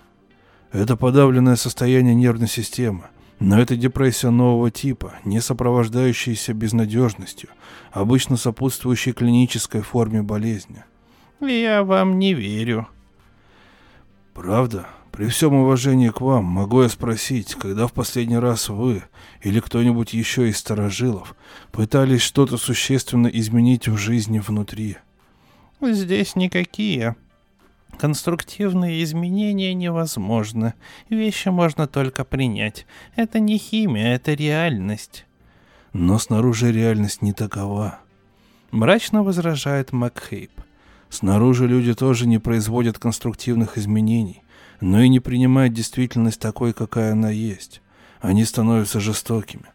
это 0.75 0.97
подавленное 0.97 1.55
состояние 1.55 2.15
нервной 2.15 2.49
системы. 2.49 3.05
Но 3.39 3.59
это 3.59 3.75
депрессия 3.75 4.29
нового 4.29 4.71
типа, 4.71 5.15
не 5.25 5.41
сопровождающаяся 5.41 6.53
безнадежностью, 6.53 7.49
обычно 7.91 8.37
сопутствующей 8.37 9.11
клинической 9.11 9.81
форме 9.81 10.21
болезни. 10.21 10.83
Я 11.41 11.83
вам 11.83 12.17
не 12.17 12.33
верю. 12.33 12.87
Правда? 14.33 14.87
При 15.11 15.27
всем 15.27 15.53
уважении 15.53 16.09
к 16.09 16.19
вам, 16.19 16.43
могу 16.43 16.81
я 16.81 16.89
спросить, 16.89 17.55
когда 17.55 17.87
в 17.87 17.93
последний 17.93 18.37
раз 18.37 18.67
вы 18.67 19.03
или 19.41 19.61
кто-нибудь 19.61 20.13
еще 20.13 20.49
из 20.49 20.57
старожилов 20.57 21.37
пытались 21.71 22.21
что-то 22.21 22.57
существенно 22.57 23.27
изменить 23.27 23.87
в 23.87 23.95
жизни 23.95 24.39
внутри? 24.39 24.97
Здесь 25.79 26.35
никакие. 26.35 27.15
Конструктивные 27.97 29.03
изменения 29.03 29.73
невозможны. 29.73 30.73
Вещи 31.09 31.49
можно 31.49 31.87
только 31.87 32.25
принять. 32.25 32.85
Это 33.15 33.39
не 33.39 33.57
химия, 33.57 34.15
это 34.15 34.33
реальность. 34.33 35.25
Но 35.93 36.19
снаружи 36.19 36.71
реальность 36.71 37.21
не 37.21 37.31
такова. 37.31 37.99
Мрачно 38.71 39.23
возражает 39.23 39.93
Макхейп. 39.93 40.51
Снаружи 41.09 41.67
люди 41.67 41.93
тоже 41.93 42.27
не 42.27 42.39
производят 42.39 42.99
конструктивных 42.99 43.77
изменений, 43.77 44.41
но 44.81 45.01
и 45.01 45.07
не 45.07 45.21
принимают 45.21 45.73
действительность 45.73 46.41
такой, 46.41 46.73
какая 46.73 47.13
она 47.13 47.29
есть. 47.29 47.81
Они 48.19 48.43
становятся 48.43 48.99
жестокими. 48.99 49.65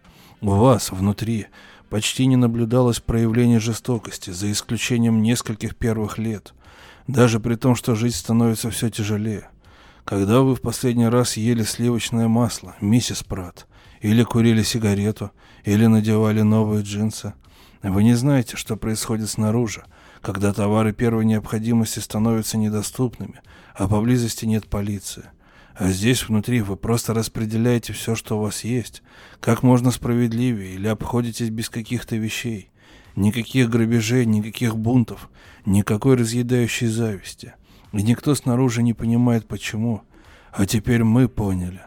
У 0.42 0.50
вас, 0.50 0.90
внутри, 0.90 1.46
почти 1.88 2.26
не 2.26 2.36
наблюдалось 2.36 3.00
проявления 3.00 3.60
жестокости, 3.60 4.30
за 4.30 4.52
исключением 4.52 5.22
нескольких 5.22 5.74
первых 5.76 6.18
лет– 6.18 6.52
даже 7.12 7.40
при 7.40 7.56
том, 7.56 7.74
что 7.74 7.94
жизнь 7.94 8.16
становится 8.16 8.70
все 8.70 8.88
тяжелее. 8.88 9.48
Когда 10.04 10.40
вы 10.40 10.54
в 10.54 10.60
последний 10.60 11.08
раз 11.08 11.36
ели 11.36 11.62
сливочное 11.62 12.28
масло, 12.28 12.76
миссис 12.80 13.22
Пратт, 13.22 13.66
или 14.00 14.22
курили 14.22 14.62
сигарету, 14.62 15.30
или 15.64 15.86
надевали 15.86 16.42
новые 16.42 16.82
джинсы, 16.82 17.34
вы 17.82 18.02
не 18.02 18.14
знаете, 18.14 18.56
что 18.56 18.76
происходит 18.76 19.28
снаружи, 19.28 19.84
когда 20.20 20.52
товары 20.52 20.92
первой 20.92 21.24
необходимости 21.24 21.98
становятся 21.98 22.58
недоступными, 22.58 23.40
а 23.74 23.88
поблизости 23.88 24.44
нет 24.44 24.68
полиции. 24.68 25.24
А 25.74 25.88
здесь 25.88 26.28
внутри 26.28 26.60
вы 26.60 26.76
просто 26.76 27.14
распределяете 27.14 27.92
все, 27.92 28.14
что 28.14 28.38
у 28.38 28.42
вас 28.42 28.64
есть, 28.64 29.02
как 29.40 29.62
можно 29.62 29.90
справедливее, 29.90 30.74
или 30.74 30.88
обходитесь 30.88 31.50
без 31.50 31.70
каких-то 31.70 32.16
вещей. 32.16 32.69
Никаких 33.16 33.68
грабежей, 33.68 34.24
никаких 34.26 34.76
бунтов, 34.76 35.28
никакой 35.66 36.16
разъедающей 36.16 36.86
зависти. 36.86 37.54
И 37.92 38.02
никто 38.02 38.34
снаружи 38.34 38.82
не 38.82 38.94
понимает, 38.94 39.46
почему. 39.46 40.02
А 40.52 40.66
теперь 40.66 41.04
мы 41.04 41.28
поняли. 41.28 41.80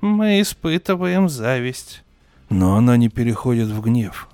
Мы 0.00 0.40
испытываем 0.40 1.28
зависть. 1.28 2.02
Но 2.48 2.76
она 2.76 2.96
не 2.96 3.08
переходит 3.08 3.68
в 3.68 3.80
гнев. 3.80 4.28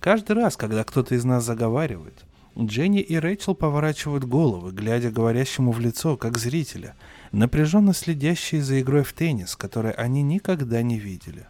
Каждый 0.00 0.36
раз, 0.36 0.56
когда 0.56 0.84
кто-то 0.84 1.14
из 1.14 1.24
нас 1.24 1.44
заговаривает, 1.44 2.24
Дженни 2.58 3.00
и 3.00 3.16
Рэйчел 3.16 3.54
поворачивают 3.54 4.24
головы, 4.24 4.72
глядя 4.72 5.10
говорящему 5.10 5.72
в 5.72 5.80
лицо, 5.80 6.16
как 6.16 6.38
зрителя, 6.38 6.94
напряженно 7.32 7.92
следящие 7.92 8.62
за 8.62 8.80
игрой 8.80 9.04
в 9.04 9.12
теннис, 9.12 9.56
которой 9.56 9.92
они 9.92 10.22
никогда 10.22 10.82
не 10.82 10.98
видели. 10.98 11.46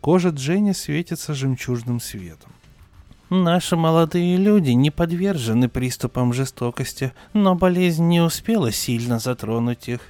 Кожа 0.00 0.28
Дженни 0.28 0.72
светится 0.72 1.34
жемчужным 1.34 1.98
светом. 1.98 2.52
Наши 3.42 3.74
молодые 3.74 4.36
люди 4.36 4.70
не 4.70 4.92
подвержены 4.92 5.68
приступам 5.68 6.32
жестокости, 6.32 7.12
но 7.32 7.56
болезнь 7.56 8.06
не 8.06 8.20
успела 8.20 8.70
сильно 8.70 9.18
затронуть 9.18 9.88
их. 9.88 10.02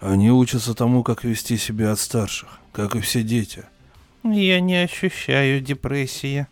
Они 0.00 0.32
учатся 0.32 0.74
тому, 0.74 1.04
как 1.04 1.22
вести 1.22 1.56
себя 1.56 1.92
от 1.92 2.00
старших, 2.00 2.58
как 2.72 2.96
и 2.96 3.00
все 3.00 3.22
дети. 3.22 3.62
Я 4.24 4.58
не 4.58 4.82
ощущаю 4.82 5.60
депрессии. 5.60 6.48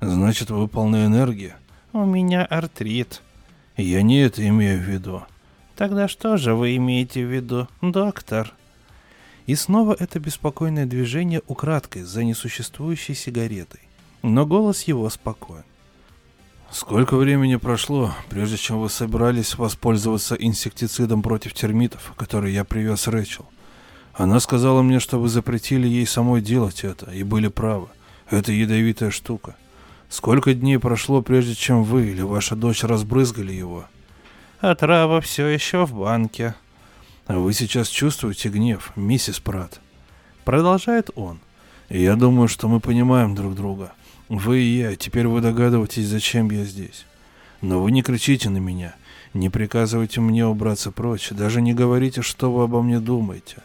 Значит, 0.00 0.48
вы 0.48 0.66
полны 0.66 1.04
энергии? 1.04 1.52
У 1.92 2.06
меня 2.06 2.46
артрит. 2.46 3.20
Я 3.76 4.00
не 4.00 4.20
это 4.20 4.48
имею 4.48 4.80
в 4.80 4.88
виду. 4.88 5.24
Тогда 5.76 6.08
что 6.08 6.38
же 6.38 6.54
вы 6.54 6.74
имеете 6.76 7.22
в 7.22 7.30
виду, 7.30 7.68
доктор? 7.82 8.54
И 9.44 9.54
снова 9.56 9.94
это 9.98 10.18
беспокойное 10.20 10.86
движение 10.86 11.42
украдкой 11.46 12.04
за 12.04 12.24
несуществующей 12.24 13.14
сигаретой. 13.14 13.83
Но 14.24 14.46
голос 14.46 14.84
его 14.84 15.10
спокоен. 15.10 15.64
Сколько 16.70 17.18
времени 17.18 17.56
прошло, 17.56 18.14
прежде 18.30 18.56
чем 18.56 18.80
вы 18.80 18.88
собирались 18.88 19.58
воспользоваться 19.58 20.34
инсектицидом 20.34 21.20
против 21.20 21.52
термитов, 21.52 22.14
который 22.16 22.54
я 22.54 22.64
привез 22.64 23.06
Рэчел? 23.06 23.44
Она 24.14 24.40
сказала 24.40 24.80
мне, 24.80 24.98
что 24.98 25.20
вы 25.20 25.28
запретили 25.28 25.86
ей 25.86 26.06
самой 26.06 26.40
делать 26.40 26.84
это, 26.84 27.10
и 27.10 27.22
были 27.22 27.48
правы. 27.48 27.88
Это 28.30 28.50
ядовитая 28.50 29.10
штука. 29.10 29.56
Сколько 30.08 30.54
дней 30.54 30.78
прошло, 30.78 31.20
прежде 31.20 31.54
чем 31.54 31.82
вы 31.82 32.06
или 32.06 32.22
ваша 32.22 32.56
дочь 32.56 32.82
разбрызгали 32.82 33.52
его? 33.52 33.84
Отрава 34.58 35.20
все 35.20 35.48
еще 35.48 35.84
в 35.84 35.92
банке. 35.94 36.54
А 37.26 37.38
вы 37.38 37.52
сейчас 37.52 37.88
чувствуете 37.88 38.48
гнев, 38.48 38.90
миссис 38.96 39.38
Прат? 39.38 39.82
Продолжает 40.46 41.10
он. 41.14 41.40
И 41.90 42.02
я 42.02 42.16
думаю, 42.16 42.48
что 42.48 42.68
мы 42.68 42.80
понимаем 42.80 43.34
друг 43.34 43.54
друга. 43.54 43.92
Вы 44.28 44.60
и 44.60 44.78
я, 44.78 44.96
теперь 44.96 45.26
вы 45.26 45.40
догадываетесь, 45.40 46.06
зачем 46.06 46.50
я 46.50 46.64
здесь. 46.64 47.04
Но 47.60 47.82
вы 47.82 47.90
не 47.90 48.02
кричите 48.02 48.48
на 48.50 48.58
меня, 48.58 48.94
не 49.34 49.50
приказывайте 49.50 50.20
мне 50.20 50.46
убраться 50.46 50.90
прочь, 50.90 51.30
даже 51.30 51.60
не 51.60 51.74
говорите, 51.74 52.22
что 52.22 52.52
вы 52.52 52.64
обо 52.64 52.82
мне 52.82 53.00
думаете. 53.00 53.58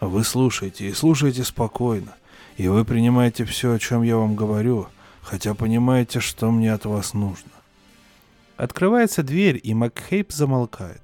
Вы 0.00 0.22
слушаете 0.24 0.88
и 0.88 0.92
слушаете 0.92 1.44
спокойно, 1.44 2.14
и 2.56 2.68
вы 2.68 2.84
принимаете 2.84 3.44
все, 3.44 3.72
о 3.72 3.78
чем 3.78 4.02
я 4.02 4.16
вам 4.16 4.36
говорю, 4.36 4.88
хотя 5.22 5.54
понимаете, 5.54 6.20
что 6.20 6.50
мне 6.50 6.72
от 6.72 6.84
вас 6.84 7.14
нужно. 7.14 7.50
Открывается 8.56 9.22
дверь, 9.22 9.60
и 9.62 9.74
Макхейп 9.74 10.30
замолкает. 10.30 11.02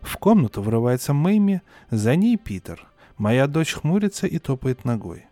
В 0.00 0.16
комнату 0.16 0.62
врывается 0.62 1.12
Мэйми, 1.12 1.60
за 1.90 2.16
ней 2.16 2.36
Питер. 2.36 2.86
Моя 3.18 3.46
дочь 3.46 3.72
хмурится 3.72 4.26
и 4.26 4.38
топает 4.38 4.84
ногой. 4.84 5.26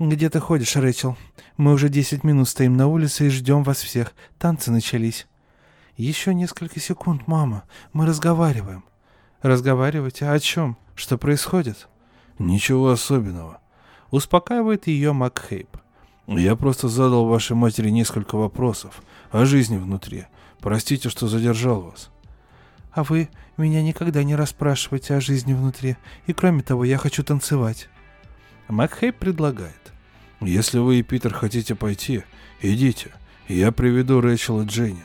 «Где 0.00 0.28
ты 0.30 0.40
ходишь, 0.40 0.74
Рэчел? 0.74 1.16
Мы 1.56 1.72
уже 1.72 1.88
десять 1.88 2.24
минут 2.24 2.48
стоим 2.48 2.76
на 2.76 2.88
улице 2.88 3.26
и 3.26 3.30
ждем 3.30 3.62
вас 3.62 3.80
всех. 3.82 4.14
Танцы 4.38 4.72
начались». 4.72 5.28
«Еще 5.96 6.34
несколько 6.34 6.80
секунд, 6.80 7.28
мама. 7.28 7.62
Мы 7.92 8.06
разговариваем». 8.06 8.82
«Разговаривать? 9.42 10.22
А 10.22 10.32
о 10.32 10.40
чем? 10.40 10.76
Что 10.96 11.18
происходит?» 11.18 11.88
«Ничего 12.38 12.90
особенного»,— 12.90 13.60
успокаивает 14.10 14.88
ее 14.88 15.12
Макхейп. 15.12 15.76
Я 16.26 16.54
просто 16.54 16.88
задал 16.88 17.26
вашей 17.26 17.56
матери 17.56 17.90
несколько 17.90 18.36
вопросов 18.36 19.02
о 19.32 19.44
жизни 19.44 19.78
внутри. 19.78 20.26
Простите, 20.60 21.08
что 21.08 21.26
задержал 21.26 21.80
вас. 21.82 22.10
А 22.92 23.02
вы 23.02 23.28
меня 23.56 23.82
никогда 23.82 24.22
не 24.22 24.36
расспрашиваете 24.36 25.14
о 25.14 25.20
жизни 25.20 25.54
внутри. 25.54 25.96
И 26.26 26.32
кроме 26.32 26.62
того, 26.62 26.84
я 26.84 26.98
хочу 26.98 27.24
танцевать. 27.24 27.88
Макхейп 28.70 29.16
предлагает. 29.16 29.92
Если 30.40 30.78
вы 30.78 31.00
и 31.00 31.02
Питер 31.02 31.34
хотите 31.34 31.74
пойти, 31.74 32.22
идите. 32.62 33.10
Я 33.48 33.72
приведу 33.72 34.20
Рэйчел 34.20 34.62
и 34.62 34.66
Дженни. 34.66 35.04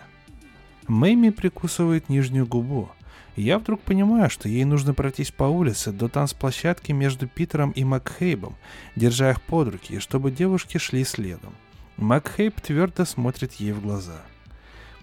Мэйми 0.88 1.32
прикусывает 1.32 2.09
нижнюю 2.09 2.45
губу. 2.45 2.91
Я 3.36 3.57
вдруг 3.59 3.82
понимаю, 3.82 4.30
что 4.30 4.47
ей 4.47 4.63
нужно 4.66 4.93
пройтись 4.93 5.32
по 5.32 5.45
улице 5.45 5.91
до 5.91 6.07
танцплощадки 6.07 6.91
между 6.91 7.28
Питером 7.28 7.72
и 7.72 7.84
Макхейбом, 7.84 8.55
держа 8.95 9.32
их 9.32 9.41
под 9.41 9.70
руки, 9.70 9.99
чтобы 9.99 10.32
девушки 10.32 10.78
шли 10.78 11.03
следом. 11.03 11.53
Макхейб 11.97 12.61
твердо 12.61 13.03
смотрит 13.03 13.53
ей 13.53 13.74
в 13.74 13.82
глаза. 13.82 14.22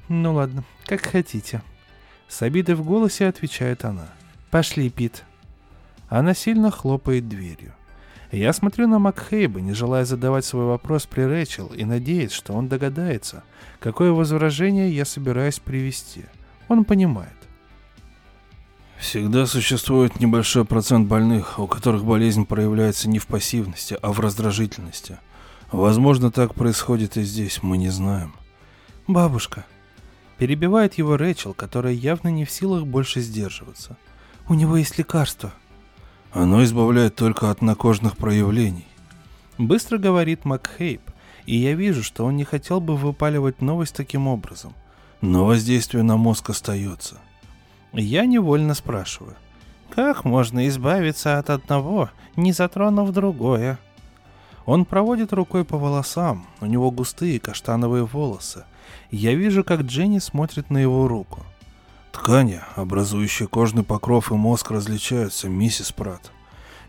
«Ну 0.09 0.35
ладно, 0.35 0.65
как 0.87 1.03
хотите». 1.03 1.63
С 2.29 2.41
обидой 2.43 2.77
в 2.77 2.85
голосе 2.85 3.27
отвечает 3.27 3.85
она. 3.85 4.09
«Пошли, 4.51 4.89
Пит». 4.89 5.25
Она 6.09 6.33
сильно 6.33 6.71
хлопает 6.71 7.29
дверью. 7.29 7.75
Я 8.33 8.55
смотрю 8.55 8.89
на 8.89 8.99
Макхейба, 8.99 9.61
не 9.61 9.75
желая 9.75 10.07
задавать 10.07 10.47
свой 10.47 10.65
вопрос 10.65 11.05
при 11.05 11.21
Рэчел, 11.21 11.67
и 11.67 11.85
надеюсь, 11.85 12.33
что 12.33 12.55
он 12.55 12.67
догадается, 12.67 13.45
какое 13.79 14.11
возражение 14.11 14.91
я 14.91 15.05
собираюсь 15.05 15.59
привести. 15.59 16.25
Он 16.69 16.87
понимает. 16.87 17.35
Всегда 18.99 19.45
существует 19.45 20.19
небольшой 20.19 20.65
процент 20.65 21.09
больных, 21.09 21.59
у 21.59 21.67
которых 21.67 22.07
болезнь 22.07 22.47
проявляется 22.47 23.07
не 23.07 23.19
в 23.19 23.27
пассивности, 23.27 23.99
а 24.01 24.13
в 24.13 24.21
раздражительности. 24.21 25.19
Возможно, 25.71 26.31
так 26.31 26.55
происходит 26.55 27.19
и 27.19 27.23
здесь, 27.25 27.63
мы 27.63 27.77
не 27.77 27.91
знаем. 27.91 28.35
Бабушка. 29.07 29.67
Перебивает 30.39 30.95
его 30.95 31.19
Рэчел, 31.19 31.53
которая 31.53 31.93
явно 31.93 32.29
не 32.29 32.47
в 32.47 32.51
силах 32.51 32.87
больше 32.87 33.21
сдерживаться. 33.21 33.99
У 34.49 34.55
него 34.55 34.79
есть 34.79 34.97
лекарство. 34.97 35.53
Оно 36.33 36.63
избавляет 36.65 37.15
только 37.15 37.51
от 37.51 37.63
накожных 37.63 38.17
проявлений. 38.17 38.87
Быстро 39.59 39.99
говорит 39.99 40.45
Макхейп, 40.45 41.03
и 41.47 41.57
я 41.57 41.75
вижу, 41.75 42.03
что 42.03 42.25
он 42.25 42.37
не 42.37 42.45
хотел 42.45 42.81
бы 42.81 42.97
выпаливать 42.97 43.61
новость 43.61 43.95
таким 43.95 44.27
образом. 44.27 44.75
Но 45.21 45.45
воздействие 45.45 46.03
на 46.03 46.17
мозг 46.17 46.51
остается– 46.51 47.19
я 47.93 48.25
невольно 48.25 48.73
спрашиваю. 48.75 49.37
Как 49.91 50.25
можно 50.25 50.67
избавиться 50.69 51.39
от 51.39 51.51
одного, 51.51 52.09
не 52.37 52.53
затронув 52.53 53.11
другое? 53.11 53.79
Он 54.65 54.87
проводит 54.87 55.33
рукой 55.35 55.65
по 55.67 55.77
волосам, 55.77 56.47
у 56.61 56.67
него 56.67 56.91
густые 56.91 57.39
каштановые 57.39 58.07
волосы. 58.07 58.65
Я 59.11 59.35
вижу, 59.35 59.63
как 59.63 59.83
Дженни 59.83 60.21
смотрит 60.21 60.71
на 60.71 60.79
его 60.79 61.07
руку. 61.07 61.43
Ткани, 62.13 62.61
образующие 62.77 63.49
кожный 63.49 63.83
покров 63.83 64.31
и 64.31 64.35
мозг, 64.35 64.71
различаются, 64.71 65.49
миссис 65.49 65.93
Пратт. 65.93 66.31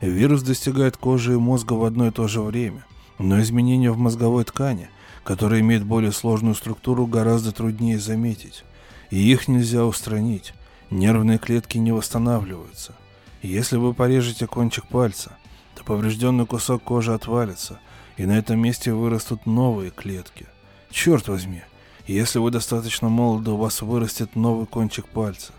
Вирус 0.01 0.43
достигает 0.43 0.97
кожи 0.97 1.33
и 1.33 1.37
мозга 1.37 1.73
в 1.73 1.85
одно 1.85 2.07
и 2.07 2.11
то 2.11 2.27
же 2.27 2.41
время, 2.41 2.85
но 3.17 3.41
изменения 3.41 3.89
в 3.91 3.97
мозговой 3.97 4.43
ткани, 4.43 4.89
которая 5.23 5.61
имеет 5.61 5.85
более 5.85 6.11
сложную 6.11 6.55
структуру, 6.55 7.07
гораздо 7.07 7.53
труднее 7.53 7.99
заметить, 7.99 8.65
и 9.11 9.17
их 9.17 9.47
нельзя 9.47 9.85
устранить. 9.85 10.53
Нервные 10.89 11.37
клетки 11.39 11.77
не 11.77 11.93
восстанавливаются. 11.93 12.93
Если 13.41 13.77
вы 13.77 13.93
порежете 13.93 14.45
кончик 14.45 14.85
пальца, 14.87 15.37
то 15.73 15.85
поврежденный 15.85 16.45
кусок 16.45 16.83
кожи 16.83 17.13
отвалится, 17.13 17.79
и 18.17 18.25
на 18.25 18.37
этом 18.37 18.59
месте 18.59 18.93
вырастут 18.93 19.45
новые 19.45 19.89
клетки. 19.89 20.47
Черт 20.91 21.29
возьми, 21.29 21.63
если 22.07 22.39
вы 22.39 22.51
достаточно 22.51 23.09
молоды, 23.09 23.51
у 23.51 23.57
вас 23.57 23.81
вырастет 23.81 24.35
новый 24.35 24.65
кончик 24.65 25.07
пальца. 25.07 25.53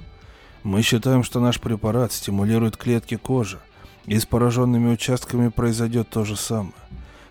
Мы 0.62 0.82
считаем, 0.82 1.22
что 1.22 1.40
наш 1.40 1.60
препарат 1.60 2.12
стимулирует 2.12 2.76
клетки 2.76 3.16
кожи, 3.16 3.58
и 4.06 4.18
с 4.18 4.26
пораженными 4.26 4.92
участками 4.92 5.48
произойдет 5.48 6.08
то 6.10 6.24
же 6.24 6.36
самое. 6.36 6.74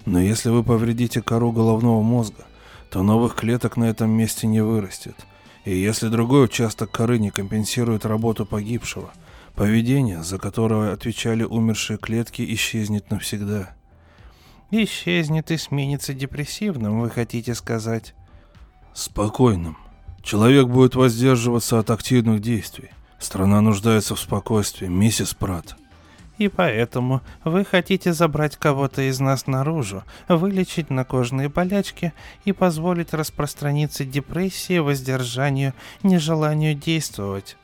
Но 0.06 0.20
если 0.20 0.50
вы 0.50 0.64
повредите 0.64 1.22
кору 1.22 1.52
головного 1.52 2.02
мозга, 2.02 2.46
то 2.90 3.04
новых 3.04 3.36
клеток 3.36 3.78
на 3.78 3.86
этом 3.86 4.10
месте 4.10 4.48
не 4.48 4.62
вырастет– 4.62 5.16
и 5.66 5.78
если 5.78 6.10
другой 6.10 6.46
участок 6.46 6.92
коры 6.92 7.20
не 7.20 7.30
компенсирует 7.30 8.06
работу 8.06 8.46
погибшего, 8.46 9.14
поведение, 9.56 10.22
за 10.24 10.38
которое 10.38 10.92
отвечали 10.92 11.44
умершие 11.44 11.98
клетки, 11.98 12.46
исчезнет 12.54 13.10
навсегда. 13.10 13.74
Исчезнет 14.72 15.52
и 15.52 15.58
сменится 15.58 16.14
депрессивным, 16.14 17.00
вы 17.00 17.10
хотите 17.10 17.56
сказать? 17.56 18.14
Спокойным. 18.94 19.78
Человек 20.22 20.68
будет 20.68 20.96
воздерживаться 20.96 21.80
от 21.80 21.90
активных 21.90 22.42
действий. 22.42 22.92
Страна 23.20 23.60
нуждается 23.62 24.16
в 24.16 24.20
спокойствии, 24.20 24.88
миссис 24.88 25.34
Пратт. 25.34 25.76
И 26.38 26.48
поэтому 26.48 27.22
вы 27.44 27.66
хотите 27.66 28.14
забрать 28.14 28.58
кого-то 28.58 29.02
из 29.02 29.20
нас 29.20 29.48
наружу, 29.48 30.04
вылечить 30.28 30.90
на 30.90 31.06
кожные 31.06 31.50
болячки 31.50 32.14
и 32.46 32.52
позволить 32.52 33.14
распространиться 33.14 34.04
депрессии, 34.04 34.80
воздержанию, 34.80 35.74
нежеланию 36.02 36.76
действовать. 36.76 37.58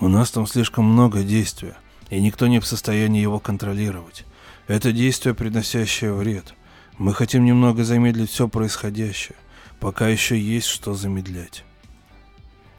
У 0.00 0.08
нас 0.08 0.30
там 0.30 0.46
слишком 0.46 0.84
много 0.84 1.22
действия, 1.22 1.76
и 2.08 2.20
никто 2.20 2.46
не 2.46 2.60
в 2.60 2.66
состоянии 2.66 3.20
его 3.20 3.40
контролировать. 3.40 4.24
Это 4.68 4.92
действие, 4.92 5.34
приносящее 5.34 6.12
вред. 6.12 6.54
Мы 6.98 7.14
хотим 7.14 7.44
немного 7.44 7.84
замедлить 7.84 8.30
все 8.30 8.48
происходящее, 8.48 9.36
пока 9.80 10.08
еще 10.08 10.38
есть 10.38 10.66
что 10.66 10.94
замедлять. 10.94 11.64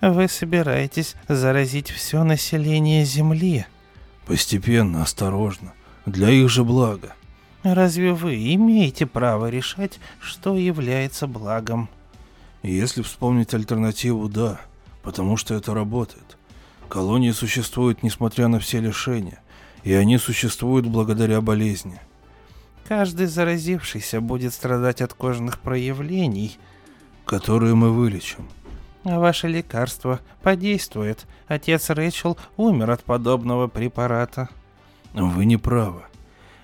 Вы 0.01 0.27
собираетесь 0.27 1.15
заразить 1.27 1.89
все 1.89 2.23
население 2.23 3.03
Земли? 3.03 3.65
Постепенно, 4.25 5.01
осторожно, 5.01 5.73
для 6.05 6.29
их 6.29 6.49
же 6.49 6.63
блага. 6.63 7.13
Разве 7.63 8.13
вы 8.13 8.53
имеете 8.53 9.05
право 9.05 9.49
решать, 9.49 9.99
что 10.21 10.55
является 10.55 11.27
благом? 11.27 11.89
Если 12.63 13.01
вспомнить 13.01 13.53
альтернативу, 13.53 14.29
да, 14.29 14.61
потому 15.03 15.35
что 15.35 15.55
это 15.55 15.73
работает. 15.73 16.37
Колонии 16.87 17.31
существуют 17.31 18.01
несмотря 18.01 18.47
на 18.47 18.59
все 18.59 18.79
лишения, 18.79 19.39
и 19.83 19.93
они 19.93 20.17
существуют 20.17 20.87
благодаря 20.87 21.41
болезни. 21.41 21.99
Каждый 22.87 23.27
заразившийся 23.27 24.21
будет 24.21 24.53
страдать 24.53 25.01
от 25.01 25.13
кожных 25.13 25.59
проявлений, 25.59 26.57
которые 27.29 27.75
мы 27.75 27.91
вылечим. 27.91 28.47
Ваше 29.03 29.47
лекарство 29.47 30.19
подействует. 30.41 31.27
Отец 31.47 31.91
Рэчел 31.91 32.39
умер 32.57 32.89
от 32.89 33.03
подобного 33.03 33.67
препарата. 33.67 34.49
Вы 35.13 35.45
не 35.45 35.57
правы. 35.57 36.01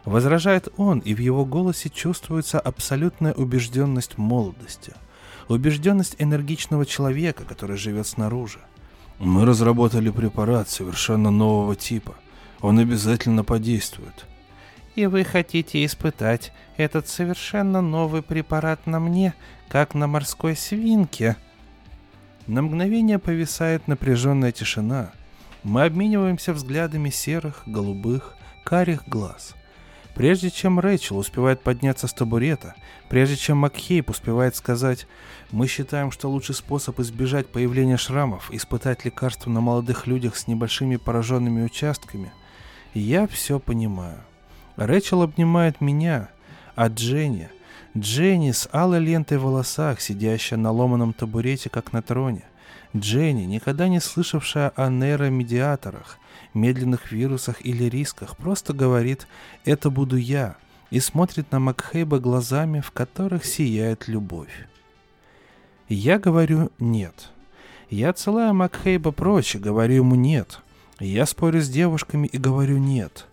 Возражает 0.05 0.67
он, 0.77 0.99
и 0.99 1.13
в 1.13 1.19
его 1.19 1.45
голосе 1.45 1.89
чувствуется 1.89 2.59
абсолютная 2.59 3.33
убежденность 3.33 4.17
молодости. 4.17 4.93
Убежденность 5.49 6.15
энергичного 6.17 6.87
человека, 6.87 7.43
который 7.43 7.77
живет 7.77 8.07
снаружи. 8.07 8.59
Мы 9.19 9.45
разработали 9.45 10.09
препарат 10.09 10.67
совершенно 10.67 11.29
нового 11.29 11.75
типа. 11.75 12.15
Он 12.61 12.79
обязательно 12.79 13.43
подействует. 13.43 14.25
И 14.95 15.05
вы 15.05 15.25
хотите 15.25 15.85
испытать 15.85 16.53
этот 16.77 17.07
совершенно 17.07 17.81
новый 17.81 18.21
препарат 18.21 18.85
на 18.85 18.99
мне, 18.99 19.33
как 19.69 19.93
на 19.93 20.07
морской 20.07 20.55
свинке? 20.55 21.35
На 22.47 22.61
мгновение 22.61 23.19
повисает 23.19 23.87
напряженная 23.87 24.51
тишина. 24.51 25.11
Мы 25.63 25.83
обмениваемся 25.83 26.53
взглядами 26.53 27.09
серых, 27.09 27.63
голубых, 27.65 28.35
карих 28.63 29.07
глаз. 29.07 29.55
Прежде 30.13 30.49
чем 30.49 30.79
Рэйчел 30.79 31.17
успевает 31.17 31.61
подняться 31.61 32.07
с 32.07 32.13
табурета, 32.13 32.75
прежде 33.09 33.35
чем 33.35 33.57
Макхейп 33.57 34.09
успевает 34.09 34.55
сказать 34.55 35.07
«Мы 35.51 35.67
считаем, 35.67 36.11
что 36.11 36.29
лучший 36.29 36.55
способ 36.55 36.99
избежать 37.01 37.47
появления 37.47 37.97
шрамов– 37.97 38.49
испытать 38.51 39.03
лекарство 39.03 39.49
на 39.49 39.59
молодых 39.59 40.07
людях 40.07 40.37
с 40.37 40.47
небольшими 40.47 40.95
пораженными 40.95 41.63
участками», 41.63 42.31
я 42.93 43.27
все 43.27 43.59
понимаю. 43.59 44.19
Рэчел 44.77 45.21
обнимает 45.21 45.81
меня, 45.81 46.29
а 46.75 46.87
Дженни– 46.87 47.49
Дженни 47.97 48.51
с 48.51 48.67
алой 48.73 48.99
лентой 48.99 49.37
в 49.37 49.43
волосах, 49.43 50.01
сидящая 50.01 50.59
на 50.59 50.71
ломаном 50.71 51.13
табурете, 51.13 51.69
как 51.69 51.93
на 51.93 52.01
троне. 52.01 52.43
Дженни, 52.95 53.43
никогда 53.43 53.87
не 53.87 54.01
слышавшая 54.01 54.73
о 54.75 54.89
нейромедиаторах, 54.89 56.17
медленных 56.53 57.13
вирусах 57.13 57.65
или 57.65 57.85
рисках, 57.85 58.35
просто 58.35 58.73
говорит 58.73 59.27
«это 59.63 59.89
буду 59.89 60.17
я» 60.17 60.57
и 60.89 60.99
смотрит 60.99 61.51
на 61.53 61.59
Макхейба 61.59 62.19
глазами, 62.19 62.81
в 62.81 62.91
которых 62.91 63.45
сияет 63.45 64.09
любовь. 64.09 64.67
Я 65.87 66.19
говорю 66.19 66.71
«нет». 66.79 67.31
Я 67.89 68.09
отсылаю 68.09 68.53
Макхейба 68.53 69.11
прочь 69.11 69.55
и 69.55 69.59
говорю 69.59 69.95
ему 69.95 70.15
«нет». 70.15 70.59
Я 70.99 71.25
спорю 71.25 71.61
с 71.61 71.69
девушками 71.69 72.27
и 72.27 72.37
говорю 72.37 72.77
«нет». 72.77 73.25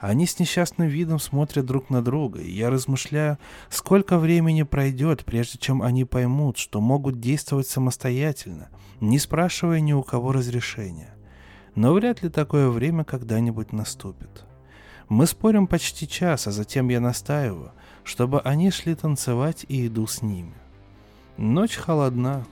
Они 0.00 0.26
с 0.26 0.38
несчастным 0.38 0.88
видом 0.88 1.18
смотрят 1.18 1.66
друг 1.66 1.90
на 1.90 2.02
друга, 2.02 2.40
и 2.40 2.50
я 2.50 2.70
размышляю, 2.70 3.38
сколько 3.68 4.18
времени 4.18 4.62
пройдет, 4.62 5.26
прежде 5.26 5.58
чем 5.58 5.82
они 5.82 6.06
поймут, 6.06 6.56
что 6.56 6.80
могут 6.80 7.20
действовать 7.20 7.68
самостоятельно, 7.68 8.70
не 9.00 9.18
спрашивая 9.18 9.80
ни 9.80 9.92
у 9.92 10.02
кого 10.02 10.32
разрешения. 10.32 11.14
Но 11.74 11.92
вряд 11.92 12.22
ли 12.22 12.30
такое 12.30 12.70
время 12.70 13.04
когда-нибудь 13.04 13.72
наступит. 13.72 14.46
Мы 15.10 15.26
спорим 15.26 15.66
почти 15.66 16.08
час, 16.08 16.46
а 16.46 16.50
затем 16.50 16.88
я 16.88 17.00
настаиваю, 17.00 17.72
чтобы 18.02 18.40
они 18.40 18.70
шли 18.70 18.94
танцевать 18.94 19.66
и 19.68 19.86
иду 19.86 20.06
с 20.06 20.22
ними. 20.22 20.54
Ночь 21.36 21.76
холодна. 21.76 22.46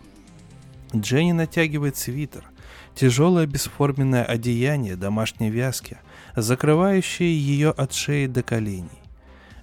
Дженни 0.94 1.32
натягивает 1.32 1.96
свитер, 1.96 2.44
тяжелое 2.94 3.46
бесформенное 3.46 4.24
одеяние 4.24 4.96
домашней 4.96 5.48
вязки– 5.48 5.96
закрывающие 6.40 7.36
ее 7.36 7.70
от 7.70 7.92
шеи 7.92 8.26
до 8.26 8.42
коленей. 8.42 8.90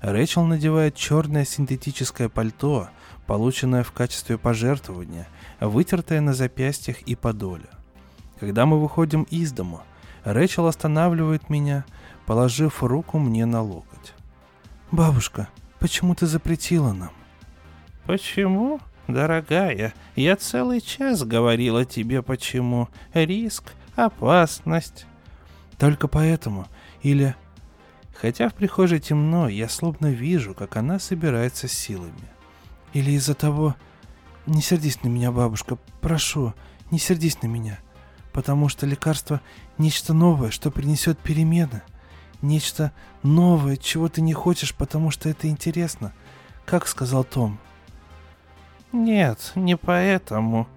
Рэчел 0.02 0.44
надевает 0.44 0.96
черное 0.96 1.46
синтетическое 1.46 2.30
пальто, 2.30 2.90
полученное 3.26 3.84
в 3.84 3.92
качестве 3.92 4.38
пожертвования, 4.38 5.28
вытертое 5.60 6.22
на 6.22 6.34
запястьях 6.34 7.02
и 7.04 7.16
подоле. 7.16 7.70
Когда 8.40 8.66
мы 8.66 8.80
выходим 8.80 9.24
из 9.24 9.52
дома, 9.52 9.84
Рэчел 10.24 10.68
останавливает 10.68 11.50
меня, 11.50 11.86
положив 12.26 12.84
руку 12.84 13.18
мне 13.18 13.46
на 13.46 13.62
локоть. 13.62 14.14
«Бабушка, 14.92 15.50
почему 15.80 16.16
ты 16.16 16.26
запретила 16.26 16.94
нам?» 16.94 17.12
«Почему?» 18.06 18.80
«Дорогая, 19.08 19.94
я 20.16 20.36
целый 20.36 20.82
час 20.82 21.24
говорила 21.24 21.86
тебе 21.86 22.24
почему. 22.24 22.90
Риск, 23.14 23.74
опасность. 23.96 25.06
Только 25.78 26.08
поэтому. 26.08 26.68
Или... 27.02 27.36
Хотя 28.14 28.48
в 28.48 28.54
прихожей 28.54 29.00
темно, 29.00 29.50
я 29.50 29.68
словно 29.68 30.08
вижу, 30.08 30.54
как 30.54 30.78
она 30.78 31.00
собирается 31.00 31.68
силами. 31.68 32.30
Или 32.94 33.12
из-за 33.12 33.34
того... 33.34 33.76
Не 34.46 34.62
сердись 34.62 35.02
на 35.02 35.08
меня, 35.08 35.32
бабушка, 35.32 35.80
прошу, 36.02 36.54
не 36.92 37.00
сердись 37.00 37.42
на 37.42 37.48
меня. 37.48 37.80
Потому 38.32 38.70
что 38.70 38.86
лекарство— 38.86 39.42
нечто 39.80 40.14
новое, 40.14 40.52
что 40.52 40.70
принесет 40.70 41.18
перемены. 41.18 41.82
Нечто 42.44 42.92
новое, 43.24 43.76
чего 43.76 44.08
ты 44.08 44.22
не 44.22 44.34
хочешь, 44.34 44.76
потому 44.76 45.10
что 45.10 45.30
это 45.30 45.48
интересно. 45.48 46.14
Как 46.66 46.88
сказал 46.88 47.24
Том. 47.24 47.60
Нет, 48.92 49.52
не 49.56 49.76
поэтому. 49.76 50.68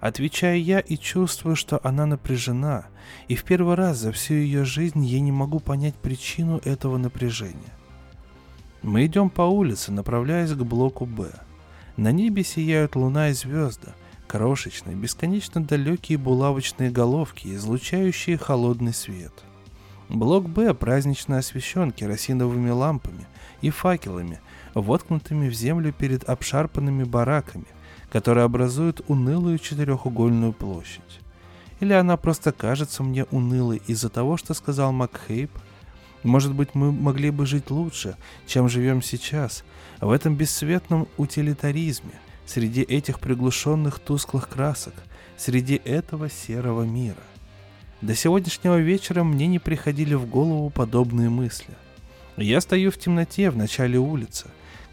Отвечаю 0.00 0.62
я 0.62 0.80
и 0.80 0.96
чувствую, 0.96 1.56
что 1.56 1.80
она 1.82 2.06
напряжена, 2.06 2.86
и 3.28 3.34
в 3.34 3.44
первый 3.44 3.76
раз 3.76 3.98
за 3.98 4.12
всю 4.12 4.34
ее 4.34 4.64
жизнь 4.64 5.04
я 5.04 5.20
не 5.20 5.32
могу 5.32 5.58
понять 5.58 5.94
причину 5.94 6.60
этого 6.64 6.98
напряжения. 6.98 7.74
Мы 8.82 9.06
идем 9.06 9.30
по 9.30 9.42
улице, 9.42 9.90
направляясь 9.90 10.52
к 10.52 10.62
блоку 10.62 11.06
«Б». 11.06 11.30
На 11.96 12.12
небе 12.12 12.44
сияют 12.44 12.94
луна 12.94 13.30
и 13.30 13.32
звезды, 13.32 13.94
крошечные, 14.28 14.94
бесконечно 14.94 15.64
далекие 15.64 16.18
булавочные 16.18 16.90
головки, 16.90 17.54
излучающие 17.54 18.36
холодный 18.36 18.92
свет. 18.92 19.32
Блок 20.10 20.48
«Б» 20.48 20.74
празднично 20.74 21.38
освещен 21.38 21.90
керосиновыми 21.90 22.70
лампами 22.70 23.26
и 23.62 23.70
факелами, 23.70 24.40
воткнутыми 24.74 25.48
в 25.48 25.54
землю 25.54 25.92
перед 25.92 26.28
обшарпанными 26.28 27.04
бараками, 27.04 27.66
которые 28.16 28.44
образуют 28.44 29.02
унылую 29.08 29.58
четырехугольную 29.58 30.54
площадь. 30.54 31.20
Или 31.80 31.92
она 31.92 32.16
просто 32.16 32.50
кажется 32.50 33.02
мне 33.02 33.24
унылой 33.24 33.82
из-за 33.86 34.08
того, 34.08 34.38
что 34.38 34.54
сказал 34.54 34.90
Макхейп? 34.90 35.50
Может 36.22 36.54
быть, 36.54 36.74
мы 36.74 36.92
могли 36.92 37.28
бы 37.28 37.44
жить 37.44 37.70
лучше, 37.70 38.16
чем 38.46 38.70
живем 38.70 39.02
сейчас, 39.02 39.64
в 40.00 40.10
этом 40.10 40.34
бесцветном 40.34 41.08
утилитаризме, 41.18 42.18
среди 42.46 42.80
этих 42.80 43.20
приглушенных 43.20 43.98
тусклых 43.98 44.48
красок, 44.48 44.94
среди 45.36 45.78
этого 45.84 46.30
серого 46.30 46.84
мира. 46.84 47.22
До 48.00 48.14
сегодняшнего 48.14 48.78
вечера 48.78 49.24
мне 49.24 49.46
не 49.46 49.58
приходили 49.58 50.14
в 50.14 50.26
голову 50.26 50.70
подобные 50.70 51.28
мысли. 51.28 51.74
Я 52.38 52.62
стою 52.62 52.90
в 52.90 52.96
темноте 52.96 53.50
в 53.50 53.58
начале 53.58 53.98
улицы, 53.98 54.46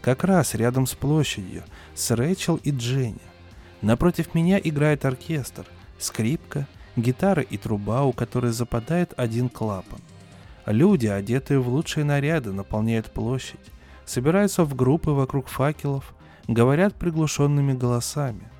как 0.04 0.22
раз 0.22 0.54
рядом 0.54 0.86
с 0.86 0.92
площадью, 0.92 1.62
с 1.94 2.10
Рэйчел 2.10 2.56
и 2.56 2.70
Дженни. 2.72 3.16
Напротив 3.80 4.34
меня 4.34 4.60
играет 4.62 5.06
оркестр, 5.06 5.64
скрипка, 5.98 6.68
гитара 6.94 7.40
и 7.40 7.56
труба, 7.56 8.02
у 8.02 8.12
которой 8.12 8.52
западает 8.52 9.14
один 9.16 9.48
клапан. 9.48 10.00
Люди, 10.66 11.06
одетые 11.06 11.58
в 11.58 11.70
лучшие 11.70 12.04
наряды, 12.04 12.52
наполняют 12.52 13.14
площадь, 13.14 13.58
собираются 14.04 14.64
в 14.64 14.74
группы 14.74 15.10
вокруг 15.12 15.48
факелов, 15.48 16.14
говорят 16.48 16.94
приглушенными 16.96 17.72
голосами. 17.72 18.50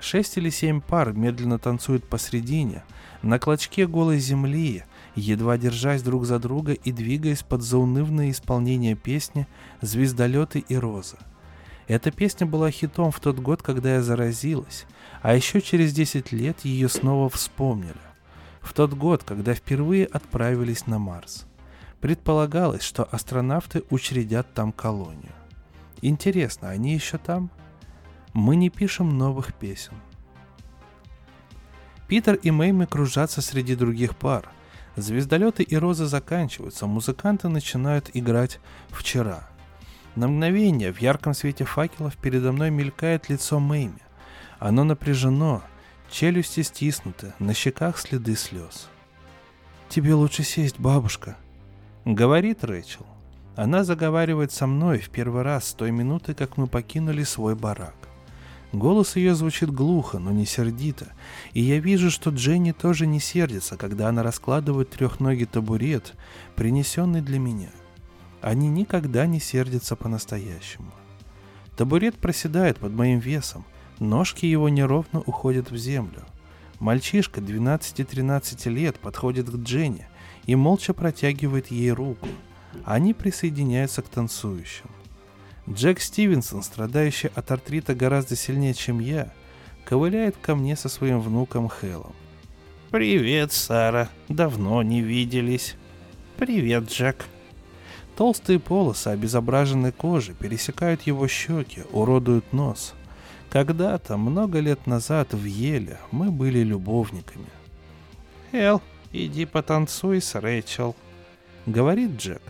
Шесть 0.00 0.38
или 0.38 0.48
семь 0.48 0.80
пар 0.80 1.12
медленно 1.12 1.58
танцуют 1.58 2.08
посредине, 2.08 2.84
на 3.20 3.38
клочке 3.38 3.86
голой 3.86 4.18
земли, 4.18 4.84
едва 5.16 5.56
держась 5.58 6.02
друг 6.02 6.26
за 6.26 6.38
друга 6.38 6.72
и 6.72 6.92
двигаясь 6.92 7.42
под 7.42 7.62
заунывное 7.62 8.30
исполнение 8.30 8.94
песни 8.94 9.48
«Звездолеты 9.80 10.60
и 10.60 10.76
роза». 10.76 11.16
Эта 11.88 12.10
песня 12.10 12.46
была 12.46 12.70
хитом 12.70 13.10
в 13.10 13.20
тот 13.20 13.38
год, 13.38 13.62
когда 13.62 13.94
я 13.94 14.02
заразилась, 14.02 14.86
а 15.22 15.34
еще 15.34 15.60
через 15.60 15.92
10 15.92 16.32
лет 16.32 16.64
ее 16.64 16.88
снова 16.88 17.28
вспомнили. 17.28 17.94
В 18.60 18.72
тот 18.72 18.92
год, 18.94 19.22
когда 19.22 19.54
впервые 19.54 20.06
отправились 20.06 20.86
на 20.86 20.98
Марс. 20.98 21.46
Предполагалось, 22.00 22.82
что 22.82 23.04
астронавты 23.04 23.84
учредят 23.90 24.52
там 24.52 24.72
колонию. 24.72 25.32
Интересно, 26.02 26.68
они 26.68 26.94
еще 26.94 27.18
там? 27.18 27.50
Мы 28.32 28.56
не 28.56 28.68
пишем 28.68 29.16
новых 29.16 29.54
песен. 29.54 29.94
Питер 32.08 32.34
и 32.34 32.50
Мэйми 32.50 32.84
кружатся 32.86 33.40
среди 33.40 33.74
других 33.74 34.16
пар. 34.16 34.50
Звездолеты 34.96 35.62
и 35.62 35.76
розы 35.76 36.06
заканчиваются, 36.06 36.86
музыканты 36.86 37.48
начинают 37.48 38.10
играть 38.14 38.60
«Вчера». 38.88 39.46
На 40.14 40.26
мгновение 40.26 40.90
в 40.90 41.02
ярком 41.02 41.34
свете 41.34 41.64
факелов 41.64 42.16
передо 42.16 42.50
мной 42.52 42.70
мелькает 42.70 43.28
лицо 43.28 43.60
Мэйми. 43.60 44.00
Оно 44.58 44.84
напряжено, 44.84 45.62
челюсти 46.10 46.62
стиснуты, 46.62 47.34
на 47.38 47.52
щеках 47.52 47.98
следы 47.98 48.34
слез. 48.36 48.88
«Тебе 49.90 50.14
лучше 50.14 50.42
сесть, 50.42 50.80
бабушка»,— 50.80 51.36
говорит 52.06 52.64
Рэчел. 52.64 53.04
Она 53.54 53.84
заговаривает 53.84 54.50
со 54.52 54.66
мной 54.66 54.98
в 54.98 55.10
первый 55.10 55.42
раз 55.42 55.68
с 55.68 55.74
той 55.74 55.90
минуты, 55.90 56.32
как 56.32 56.56
мы 56.56 56.66
покинули 56.66 57.22
свой 57.22 57.54
барак. 57.54 57.94
Голос 58.72 59.16
ее 59.16 59.34
звучит 59.34 59.70
глухо, 59.70 60.18
но 60.18 60.32
не 60.32 60.44
сердито, 60.44 61.12
и 61.52 61.62
я 61.62 61.78
вижу, 61.78 62.10
что 62.10 62.30
Дженни 62.30 62.72
тоже 62.72 63.06
не 63.06 63.20
сердится, 63.20 63.76
когда 63.76 64.08
она 64.08 64.22
раскладывает 64.22 64.90
трехногий 64.90 65.46
табурет, 65.46 66.14
принесенный 66.56 67.22
для 67.22 67.38
меня— 67.38 67.70
они 68.46 68.68
никогда 68.68 69.26
не 69.26 69.40
сердятся 69.40 69.96
по-настоящему. 69.96 70.92
Табурет 71.76 72.14
проседает 72.14 72.78
под 72.78 72.92
моим 72.92 73.18
весом, 73.18 73.64
ножки 73.98 74.46
его 74.46 74.68
неровно 74.68 75.20
уходят 75.20 75.72
в 75.72 75.76
землю. 75.76 76.24
Мальчишка 76.78 77.40
12-13 77.40 78.70
лет 78.70 79.00
подходит 79.00 79.50
к 79.50 79.56
Дженни 79.56 80.06
и 80.44 80.54
молча 80.54 80.94
протягивает 80.94 81.72
ей 81.72 81.90
руку. 81.90 82.28
Они 82.84 83.14
присоединяются 83.14 84.02
к 84.02 84.08
танцующим. 84.08 84.90
Джек 85.68 86.00
Стивенсон, 86.00 86.62
страдающий 86.62 87.30
от 87.34 87.50
артрита 87.50 87.94
гораздо 87.94 88.36
сильнее, 88.36 88.74
чем 88.74 89.00
я, 89.00 89.32
ковыляет 89.84 90.36
ко 90.36 90.54
мне 90.54 90.76
со 90.76 90.88
своим 90.88 91.20
внуком 91.20 91.68
Хелом. 91.68 92.14
«Привет, 92.90 93.52
Сара. 93.52 94.08
Давно 94.28 94.82
не 94.82 95.00
виделись». 95.00 95.76
«Привет, 96.36 96.90
Джек», 96.90 97.26
Толстые 98.16 98.58
полосы 98.58 99.08
обезображенной 99.08 99.92
кожи 99.92 100.32
пересекают 100.32 101.02
его 101.02 101.28
щеки, 101.28 101.82
уродуют 101.92 102.50
нос. 102.52 102.94
Когда-то, 103.50 104.16
много 104.16 104.58
лет 104.58 104.86
назад, 104.86 105.34
в 105.34 105.44
Еле 105.44 105.98
мы 106.10 106.30
были 106.30 106.60
любовниками. 106.60 107.46
«Эл, 108.52 108.80
иди 109.12 109.44
потанцуй 109.44 110.22
с 110.22 110.34
Рэйчел»,— 110.34 110.96
говорит 111.66 112.16
Джек. 112.16 112.42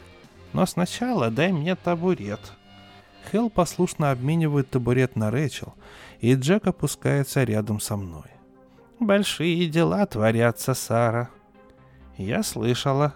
«Но 0.52 0.66
сначала 0.66 1.30
дай 1.30 1.50
мне 1.50 1.74
табурет». 1.74 2.40
Хелл 3.30 3.50
послушно 3.50 4.10
обменивает 4.10 4.70
табурет 4.70 5.16
на 5.16 5.30
Рэйчел, 5.30 5.74
и 6.20 6.34
Джек 6.34 6.66
опускается 6.66 7.44
рядом 7.44 7.80
со 7.80 7.96
мной. 7.96 8.30
«Большие 9.00 9.66
дела 9.68 10.06
творятся, 10.06 10.74
Сара». 10.74 11.30
«Я 12.16 12.42
слышала», 12.42 13.14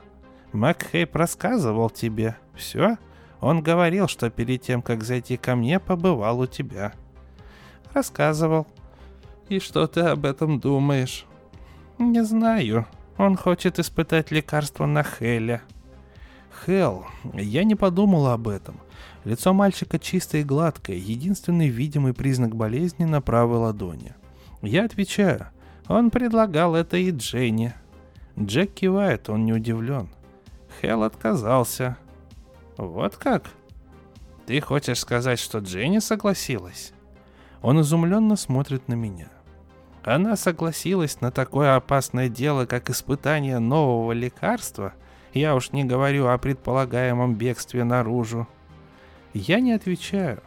Макхейп 0.52 1.14
рассказывал 1.14 1.90
тебе. 1.90 2.36
Все? 2.54 2.96
Он 3.40 3.62
говорил, 3.62 4.08
что 4.08 4.30
перед 4.30 4.62
тем, 4.62 4.82
как 4.82 5.04
зайти 5.04 5.36
ко 5.36 5.54
мне, 5.54 5.78
побывал 5.78 6.40
у 6.40 6.46
тебя. 6.46 6.92
Рассказывал. 7.94 8.66
И 9.48 9.60
что 9.60 9.86
ты 9.86 10.00
об 10.00 10.26
этом 10.26 10.60
думаешь? 10.60 11.24
Не 11.98 12.24
знаю. 12.24 12.86
Он 13.16 13.36
хочет 13.36 13.78
испытать 13.78 14.30
лекарство 14.30 14.86
на 14.86 15.02
Хеле. 15.02 15.62
Хел, 16.64 17.06
я 17.32 17.64
не 17.64 17.74
подумала 17.74 18.34
об 18.34 18.48
этом. 18.48 18.80
Лицо 19.24 19.52
мальчика 19.52 19.98
чистое 19.98 20.40
и 20.40 20.44
гладкое, 20.44 20.96
единственный 20.96 21.68
видимый 21.68 22.14
признак 22.14 22.56
болезни 22.56 23.04
на 23.04 23.20
правой 23.20 23.58
ладони. 23.58 24.14
Я 24.62 24.84
отвечаю. 24.84 25.48
Он 25.88 26.10
предлагал 26.10 26.74
это 26.74 26.96
и 26.96 27.10
Дженни. 27.10 27.74
Джек 28.38 28.72
кивает, 28.72 29.28
он 29.28 29.44
не 29.44 29.52
удивлен. 29.52 30.08
Хел 30.80 31.02
отказался. 31.02 31.98
Вот 32.76 33.16
как? 33.16 33.50
Ты 34.46 34.60
хочешь 34.60 35.00
сказать, 35.00 35.38
что 35.38 35.58
Дженни 35.58 35.98
согласилась? 35.98 36.92
Он 37.60 37.80
изумленно 37.80 38.36
смотрит 38.36 38.88
на 38.88 38.94
меня. 38.94 39.28
Она 40.02 40.36
согласилась 40.36 41.20
на 41.20 41.30
такое 41.30 41.76
опасное 41.76 42.30
дело, 42.30 42.64
как 42.64 42.88
испытание 42.88 43.58
нового 43.58 44.12
лекарства? 44.12 44.94
Я 45.34 45.54
уж 45.54 45.72
не 45.72 45.84
говорю 45.84 46.28
о 46.28 46.38
предполагаемом 46.38 47.34
бегстве 47.34 47.84
наружу. 47.84 48.48
Я 49.32 49.60
не 49.60 49.72
отвечаю. 49.72 50.42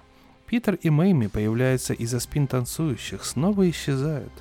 Питер 0.45 0.75
и 0.75 0.89
Мэйми 0.89 1.27
появляются 1.27 1.93
из-за 1.93 2.19
спин 2.19 2.47
танцующих, 2.47 3.23
снова 3.23 3.69
исчезают. 3.69 4.33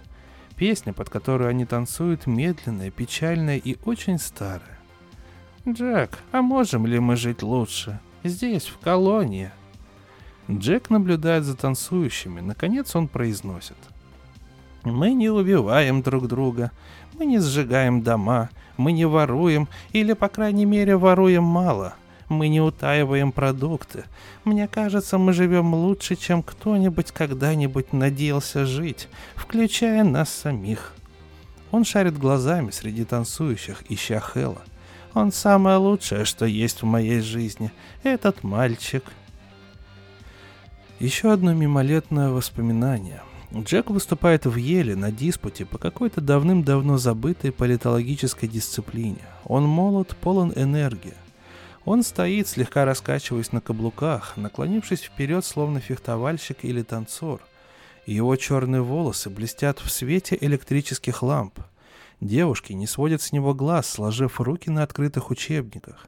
Песня, 0.56 0.92
под 0.92 1.10
которую 1.10 1.48
они 1.48 1.64
танцуют, 1.64 2.26
медленная, 2.26 2.90
печальная 2.90 3.56
и 3.56 3.76
очень 3.84 4.18
старая. 4.18 4.78
«Джек, 5.66 6.18
а 6.32 6.42
можем 6.42 6.86
ли 6.86 6.98
мы 6.98 7.16
жить 7.16 7.42
лучше? 7.42 8.00
Здесь, 8.24 8.66
в 8.66 8.78
колонии?» 8.78 9.52
Джек 10.50 10.90
наблюдает 10.90 11.44
за 11.44 11.56
танцующими. 11.56 12.40
Наконец 12.40 12.96
он 12.96 13.06
произносит. 13.06 13.76
«Мы 14.82 15.14
не 15.14 15.30
убиваем 15.30 16.02
друг 16.02 16.26
друга, 16.26 16.72
мы 17.14 17.26
не 17.26 17.38
сжигаем 17.38 18.02
дома, 18.02 18.50
мы 18.76 18.90
не 18.90 19.04
воруем, 19.04 19.68
или, 19.92 20.12
по 20.14 20.28
крайней 20.28 20.64
мере, 20.64 20.96
воруем 20.96 21.44
мало. 21.44 21.94
Мы 22.32 22.48
не 22.48 22.60
утаиваем 22.60 23.30
продукты. 23.30 24.04
Мне 24.44 24.66
кажется, 24.66 25.18
мы 25.18 25.32
живем 25.32 25.74
лучше, 25.74 26.16
чем 26.16 26.42
кто-нибудь 26.42 27.12
когда-нибудь 27.12 27.92
надеялся 27.92 28.66
жить, 28.66 29.08
включая 29.36 30.02
нас 30.02 30.30
самих». 30.30 30.94
Он 31.70 31.84
шарит 31.84 32.18
глазами 32.18 32.70
среди 32.70 33.04
танцующих, 33.04 33.82
ища 33.88 34.20
Хэлла. 34.20 34.62
Он 35.14 35.32
самое 35.32 35.76
лучшее, 35.76 36.24
что 36.24 36.46
есть 36.46 36.82
в 36.82 36.86
моей 36.86 37.20
жизни. 37.20 37.70
Этот 38.02 38.42
мальчик. 38.42 39.04
Еще 40.98 41.32
одно 41.32 41.52
мимолетное 41.52 42.30
воспоминание. 42.30 43.22
Джек 43.54 43.90
выступает 43.90 44.46
в 44.46 44.56
Еле 44.56 44.96
на 44.96 45.12
диспуте 45.12 45.66
по 45.66 45.76
какой-то 45.76 46.20
давным-давно 46.22 46.96
забытой 46.96 47.52
политологической 47.52 48.48
дисциплине. 48.48 49.18
Он 49.44 49.64
молод, 49.64 50.16
полон 50.20 50.52
энергии. 50.56 51.14
Он 51.84 52.02
стоит, 52.02 52.48
слегка 52.48 52.84
раскачиваясь 52.84 53.52
на 53.52 53.60
каблуках, 53.60 54.36
наклонившись 54.36 55.02
вперед, 55.02 55.44
словно 55.44 55.80
фехтовальщик 55.80 56.58
или 56.62 56.82
танцор. 56.82 57.42
Его 58.06 58.36
черные 58.36 58.82
волосы 58.82 59.30
блестят 59.30 59.80
в 59.80 59.90
свете 59.90 60.36
электрических 60.40 61.22
ламп– 61.22 61.58
Девушки 62.22 62.72
не 62.72 62.86
сводят 62.86 63.20
с 63.20 63.32
него 63.32 63.52
глаз, 63.52 63.88
сложив 63.88 64.40
руки 64.40 64.70
на 64.70 64.84
открытых 64.84 65.32
учебниках. 65.32 66.06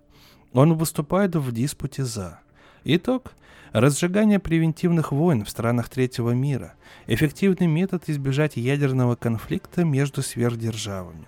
Он 0.53 0.79
выступает 0.79 1.35
в 1.35 1.51
диспуте 1.51 2.05
«за». 2.05 2.39
Итог– 2.85 3.33
разжигание 3.73 4.39
превентивных 4.39 5.11
войн 5.11 5.45
в 5.45 5.51
странах 5.51 5.89
третьего 5.89 6.31
мира, 6.31 6.75
эффективный 7.09 7.67
метод 7.67 8.05
избежать 8.07 8.57
ядерного 8.57 9.17
конфликта 9.17 9.85
между 9.85 10.23
сверхдержавами. 10.23 11.27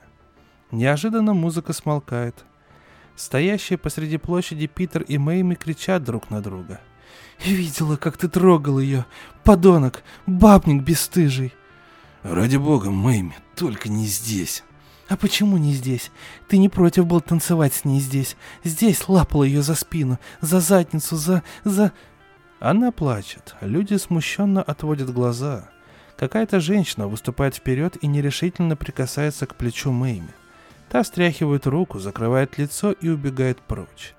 Неожиданно 0.70 1.34
музыка 1.34 1.72
смолкает. 1.72 2.44
Стоящие 3.16 3.78
посреди 3.78 4.18
площади 4.18 4.66
Питер 4.66 5.02
и 5.02 5.16
Мэйми 5.16 5.54
кричат 5.54 6.04
друг 6.04 6.30
на 6.30 6.42
друга. 6.42 6.80
«Видела, 7.44 7.96
как 7.96 8.16
ты 8.16 8.28
трогал 8.28 8.78
ее! 8.78 9.06
Подонок! 9.42 10.02
Бабник 10.26 10.82
бесстыжий!» 10.82 11.54
«Ради 12.22 12.56
бога, 12.56 12.90
Мэйми, 12.90 13.34
только 13.54 13.88
не 13.88 14.06
здесь!» 14.06 14.64
«А 15.08 15.16
почему 15.16 15.56
не 15.56 15.72
здесь? 15.72 16.10
Ты 16.48 16.58
не 16.58 16.68
против 16.68 17.06
был 17.06 17.20
танцевать 17.20 17.72
с 17.72 17.84
ней 17.84 18.00
здесь. 18.00 18.36
Здесь 18.64 19.08
лапал 19.08 19.44
ее 19.44 19.62
за 19.62 19.74
спину, 19.76 20.18
за 20.40 20.60
задницу, 20.60 21.16
за... 21.16 21.42
за...» 21.64 21.92
Она 22.58 22.90
плачет. 22.90 23.54
Люди 23.60 23.94
смущенно 23.94 24.62
отводят 24.62 25.12
глаза. 25.12 25.68
Какая-то 26.16 26.58
женщина 26.58 27.06
выступает 27.06 27.54
вперед 27.54 27.96
и 28.02 28.06
нерешительно 28.08 28.74
прикасается 28.74 29.46
к 29.46 29.54
плечу 29.54 29.92
Мэйми. 29.92 30.30
Та 30.88 31.04
стряхивает 31.04 31.66
руку, 31.66 31.98
закрывает 31.98 32.58
лицо 32.58 32.92
и 32.92 33.08
убегает 33.08 33.60
прочь. 33.60 34.14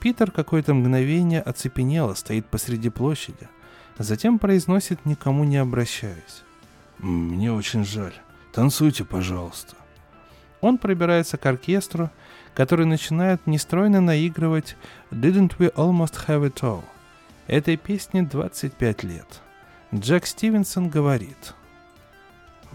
Питер 0.00 0.30
какое-то 0.30 0.74
мгновение 0.74 1.40
оцепенело, 1.40 2.14
стоит 2.14 2.46
посреди 2.46 2.90
площади. 2.90 3.48
Затем 3.98 4.38
произносит, 4.38 5.06
никому 5.06 5.44
не 5.44 5.58
обращаясь. 5.58 6.42
Мне 6.98 7.52
очень 7.52 7.84
жаль. 7.84 8.14
Танцуйте, 8.52 9.04
пожалуйста. 9.04 9.76
Он 10.60 10.78
пробирается 10.78 11.36
к 11.36 11.46
оркестру, 11.46 12.10
который 12.54 12.86
начинает 12.86 13.46
нестройно 13.46 14.00
наигрывать 14.00 14.76
«Didn't 15.10 15.56
we 15.58 15.72
almost 15.74 16.26
have 16.28 16.46
it 16.46 16.60
all?» 16.62 16.84
Этой 17.46 17.76
песне 17.76 18.22
25 18.22 19.02
лет. 19.02 19.40
Джек 19.94 20.26
Стивенсон 20.26 20.88
говорит. 20.88 21.54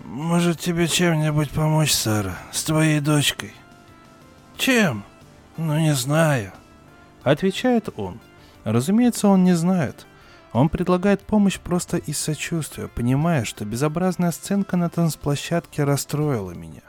«Может 0.06 0.60
тебе 0.60 0.88
чем-нибудь 0.88 1.52
помочь, 1.52 1.94
Сара, 1.94 2.38
с 2.52 2.64
твоей 2.64 3.00
дочкой?» 3.00 3.54
«Чем?» 4.58 5.04
«Ну, 5.58 5.80
не 5.80 5.94
знаю»,— 5.94 6.52
отвечает 7.24 7.90
он. 7.98 8.20
Разумеется, 8.64 9.28
он 9.28 9.44
не 9.44 9.54
знает. 9.54 10.06
Он 10.54 10.70
предлагает 10.70 11.22
помощь 11.22 11.60
просто 11.60 11.98
из 11.98 12.18
сочувствия, 12.20 12.88
понимая, 12.88 13.44
что 13.44 13.66
безобразная 13.66 14.32
сценка 14.32 14.78
на 14.78 14.90
танцплощадке 14.90 15.84
расстроила 15.84 16.52
меня. 16.52 16.82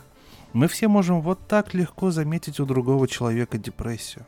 Мы 0.52 0.68
все 0.68 0.88
можем 0.88 1.20
вот 1.20 1.46
так 1.48 1.74
легко 1.74 2.10
заметить 2.10 2.60
у 2.60 2.66
другого 2.66 3.08
человека 3.08 3.58
депрессию. 3.58 4.26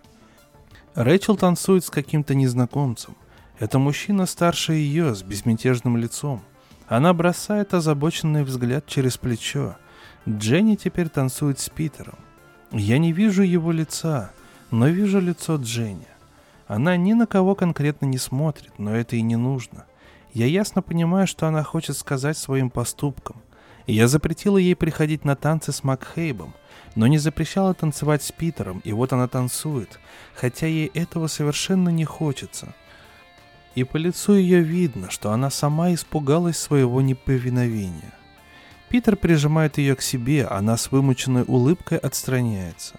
Рэйчел 0.95 1.37
танцует 1.37 1.85
с 1.85 1.91
каким-то 1.91 2.35
незнакомцем. 2.35 3.17
Это 3.59 3.79
мужчина 3.79 4.27
старше 4.27 4.75
ее, 4.75 5.15
с 5.15 5.23
безмятежным 5.23 5.97
лицом. 5.97 6.43
Она 6.91 7.15
бросает 7.15 7.73
озабоченный 7.73 8.43
взгляд 8.43 8.85
через 8.85 9.17
плечо. 9.17 9.77
Дженни 10.29 10.75
теперь 10.75 11.09
танцует 11.09 11.61
с 11.61 11.69
Питером. 11.69 12.19
Я 12.73 12.99
не 12.99 13.13
вижу 13.13 13.45
его 13.45 13.71
лица, 13.71 14.33
но 14.73 14.89
вижу 14.89 15.21
лицо 15.21 15.55
Дженни. 15.55 16.09
Она 16.67 16.97
ни 16.97 17.13
на 17.13 17.29
кого 17.29 17.55
конкретно 17.55 18.07
не 18.07 18.19
смотрит, 18.19 18.73
но 18.77 18.93
это 18.93 19.15
и 19.15 19.23
не 19.23 19.37
нужно. 19.37 19.87
Я 20.33 20.47
ясно 20.47 20.83
понимаю, 20.83 21.29
что 21.29 21.47
она 21.47 21.63
хочет 21.63 21.97
сказать 21.97 22.37
своим 22.37 22.71
поступком. 22.71 23.37
я 23.87 24.09
запретила 24.09 24.59
ей 24.59 24.75
приходить 24.75 25.25
на 25.25 25.37
танцы 25.37 25.71
с 25.71 25.85
Макхейбом, 25.85 26.55
но 26.97 27.07
не 27.07 27.19
запрещала 27.19 27.73
танцевать 27.73 28.25
с 28.25 28.33
Питером, 28.33 28.81
и 28.83 28.93
вот 28.93 29.13
она 29.13 29.29
танцует, 29.29 30.01
хотя 30.35 30.67
ей 30.67 30.89
этого 30.89 31.29
совершенно 31.29 31.91
не 31.91 32.05
хочется. 32.05 32.75
И 33.75 33.85
по 33.85 33.97
лицу 33.97 34.35
ее 34.35 34.61
видно, 34.61 35.11
что 35.11 35.31
она 35.33 35.51
сама 35.51 35.95
испугалась 35.95 36.59
своего 36.59 37.01
неповиновения. 37.01 38.13
Питер 38.89 39.17
прижимает 39.17 39.79
ее 39.79 39.95
к 39.95 40.03
себе, 40.03 40.45
она 40.45 40.77
с 40.77 40.91
вымученной 40.91 41.45
улыбкой 41.47 41.99
отстраняется. 41.99 42.99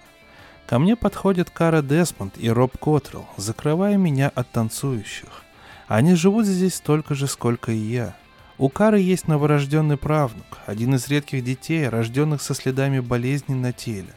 Ко 0.66 0.80
мне 0.80 0.96
подходят 0.96 1.50
Кара 1.50 1.82
Десмонд 1.82 2.36
и 2.38 2.50
Роб 2.50 2.78
Котрелл, 2.78 3.28
закрывая 3.36 3.98
меня 3.98 4.32
от 4.34 4.50
танцующих. 4.52 5.44
Они 5.90 6.16
живут 6.16 6.46
здесь 6.46 6.76
столько 6.76 7.14
же, 7.14 7.28
сколько 7.28 7.74
и 7.74 7.78
я. 7.78 8.16
У 8.58 8.70
Кары 8.70 9.02
есть 9.02 9.28
новорожденный 9.28 9.98
правнук, 9.98 10.60
один 10.66 10.96
из 10.96 11.10
редких 11.10 11.44
детей, 11.44 11.90
рожденных 11.90 12.42
со 12.42 12.54
следами 12.54 13.02
болезни 13.02 13.54
на 13.54 13.74
теле. 13.74 14.14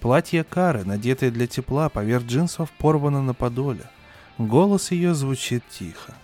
Платье 0.00 0.44
Кары, 0.44 0.84
надетое 0.84 1.30
для 1.30 1.46
тепла, 1.46 1.88
поверх 1.88 2.24
джинсов, 2.24 2.70
порвано 2.72 3.22
на 3.22 3.32
подоле. 3.32 3.84
Голос 4.40 4.90
ее 4.90 5.12
звучит 5.12 5.62
тихо. 5.68 6.14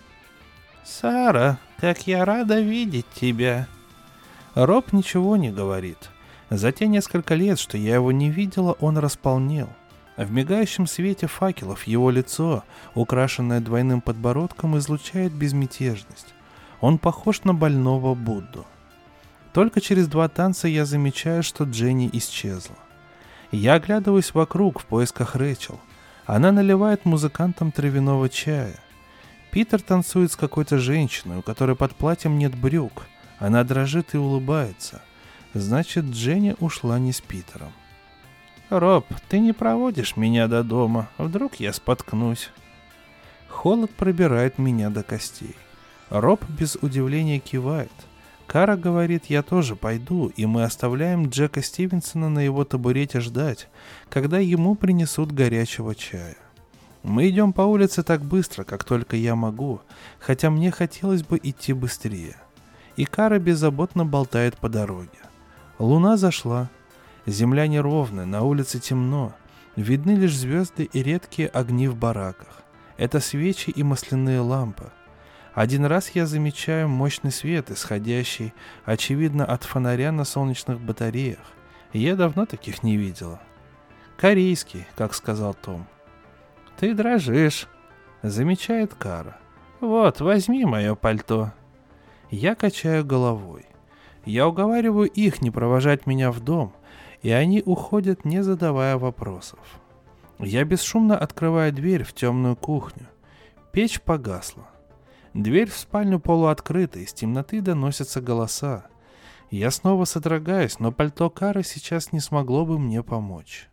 «Сара, 0.82 1.58
как 1.76 2.06
я 2.06 2.24
рада 2.24 2.60
видеть 2.60 3.04
тебя!» 3.14 3.68
Роб 4.54 4.94
ничего 4.94 5.36
не 5.36 5.50
говорит. 5.50 5.98
За 6.48 6.72
те 6.72 6.86
несколько 6.86 7.34
лет, 7.34 7.58
что 7.58 7.76
я 7.76 7.96
его 7.96 8.12
не 8.12 8.30
видела, 8.30 8.72
он 8.80 8.96
располнел. 8.96 9.68
В 10.16 10.30
мигающем 10.30 10.86
свете 10.86 11.26
факелов 11.26 11.86
его 11.86 12.08
лицо, 12.10 12.64
украшенное 12.94 13.60
двойным 13.60 14.00
подбородком, 14.00 14.78
излучает 14.78 15.34
безмятежность. 15.34 16.32
Он 16.80 16.96
похож 16.96 17.44
на 17.44 17.52
больного 17.52 18.14
Будду. 18.14 18.64
Только 19.52 19.82
через 19.82 20.08
два 20.08 20.30
танца 20.30 20.68
я 20.68 20.86
замечаю, 20.86 21.42
что 21.42 21.64
Дженни 21.64 22.08
исчезла. 22.14 22.76
Я 23.52 23.74
оглядываюсь 23.74 24.32
вокруг 24.32 24.80
в 24.80 24.86
поисках 24.86 25.34
Рэчел. 25.34 25.78
Она 26.26 26.52
наливает 26.52 27.04
музыкантам 27.04 27.72
травяного 27.72 28.28
чая. 28.28 28.76
Питер 29.50 29.80
танцует 29.80 30.32
с 30.32 30.36
какой-то 30.36 30.78
женщиной, 30.78 31.38
у 31.38 31.42
которой 31.42 31.76
под 31.76 31.94
платьем 31.94 32.38
нет 32.38 32.54
брюк– 32.54 33.04
она 33.38 33.64
дрожит 33.64 34.14
и 34.14 34.18
улыбается. 34.18 35.02
Значит, 35.54 36.06
Дженни 36.06 36.56
ушла 36.58 36.98
не 36.98 37.12
с 37.12 37.20
Питером. 37.20 37.72
«Роб, 38.68 39.06
ты 39.28 39.38
не 39.38 39.52
проводишь 39.52 40.16
меня 40.16 40.48
до 40.48 40.64
дома. 40.64 41.08
Вдруг 41.18 41.56
я 41.56 41.72
споткнусь?» 41.72 42.50
Холод 43.48 43.90
пробирает 43.92 44.58
меня 44.58 44.90
до 44.90 45.02
костей. 45.02 45.54
Роб 46.10 46.44
без 46.48 46.76
удивления 46.76 47.38
кивает. 47.38 47.92
Кара 48.46 48.76
говорит, 48.76 49.26
я 49.26 49.42
тоже 49.42 49.76
пойду, 49.76 50.28
и 50.36 50.46
мы 50.46 50.64
оставляем 50.64 51.28
Джека 51.28 51.62
Стивенсона 51.62 52.28
на 52.28 52.40
его 52.40 52.64
табурете 52.64 53.20
ждать, 53.20 53.68
когда 54.08 54.38
ему 54.38 54.74
принесут 54.74 55.32
горячего 55.32 55.94
чая. 55.94 56.36
Мы 57.02 57.28
идем 57.28 57.52
по 57.52 57.62
улице 57.62 58.02
так 58.02 58.22
быстро, 58.22 58.64
как 58.64 58.84
только 58.84 59.16
я 59.16 59.36
могу, 59.36 59.80
хотя 60.18 60.50
мне 60.50 60.70
хотелось 60.70 61.22
бы 61.22 61.38
идти 61.42 61.72
быстрее 61.72 62.36
и 62.96 63.04
Кара 63.04 63.38
беззаботно 63.38 64.04
болтает 64.04 64.56
по 64.56 64.68
дороге. 64.68 65.18
Луна 65.78 66.16
зашла. 66.16 66.70
Земля 67.26 67.66
неровная, 67.66 68.24
на 68.24 68.42
улице 68.42 68.80
темно. 68.80 69.34
Видны 69.76 70.12
лишь 70.12 70.36
звезды 70.36 70.84
и 70.84 71.02
редкие 71.02 71.48
огни 71.48 71.88
в 71.88 71.96
бараках. 71.96 72.62
Это 72.96 73.20
свечи 73.20 73.70
и 73.70 73.82
масляные 73.82 74.40
лампы. 74.40 74.90
Один 75.56 75.86
раз 75.86 76.10
я 76.10 76.26
замечаю 76.26 76.86
мощный 76.86 77.32
свет, 77.32 77.70
исходящий, 77.70 78.52
очевидно, 78.84 79.46
от 79.46 79.64
фонаря 79.64 80.12
на 80.12 80.24
солнечных 80.24 80.78
батареях. 80.78 81.40
Я 81.94 82.14
давно 82.14 82.44
таких 82.44 82.82
не 82.82 82.98
видела. 82.98 83.40
Корейский, 84.18 84.84
как 84.96 85.14
сказал 85.14 85.54
Том. 85.54 85.86
«Ты 86.78 86.92
дрожишь»,— 86.92 87.68
замечает 88.22 88.92
Кара. 88.92 89.38
«Вот, 89.80 90.20
возьми 90.20 90.66
мое 90.66 90.94
пальто». 90.94 91.54
Я 92.30 92.54
качаю 92.54 93.02
головой. 93.06 93.64
Я 94.26 94.48
уговариваю 94.48 95.08
их 95.08 95.40
не 95.40 95.50
провожать 95.50 96.04
меня 96.06 96.32
в 96.32 96.40
дом, 96.40 96.74
и 97.22 97.30
они 97.30 97.62
уходят, 97.64 98.26
не 98.26 98.42
задавая 98.42 98.98
вопросов. 98.98 99.60
Я 100.38 100.64
бесшумно 100.64 101.16
открываю 101.16 101.72
дверь 101.72 102.04
в 102.04 102.12
темную 102.12 102.56
кухню. 102.56 103.06
Печь 103.72 104.02
погасла. 104.02 104.66
Дверь 105.36 105.70
в 105.70 105.76
спальню 105.76 106.18
полуоткрыта, 106.18 106.98
из 106.98 107.12
темноты 107.12 107.60
доносятся 107.60 108.20
голоса. 108.20 108.86
Я 109.50 109.70
снова 109.70 110.04
содрогаюсь, 110.04 110.78
но 110.78 110.92
пальто 110.92 111.30
Кары 111.30 111.62
сейчас 111.62 112.12
не 112.12 112.20
смогло 112.20 112.64
бы 112.64 112.78
мне 112.78 113.02
помочь. 113.02 113.68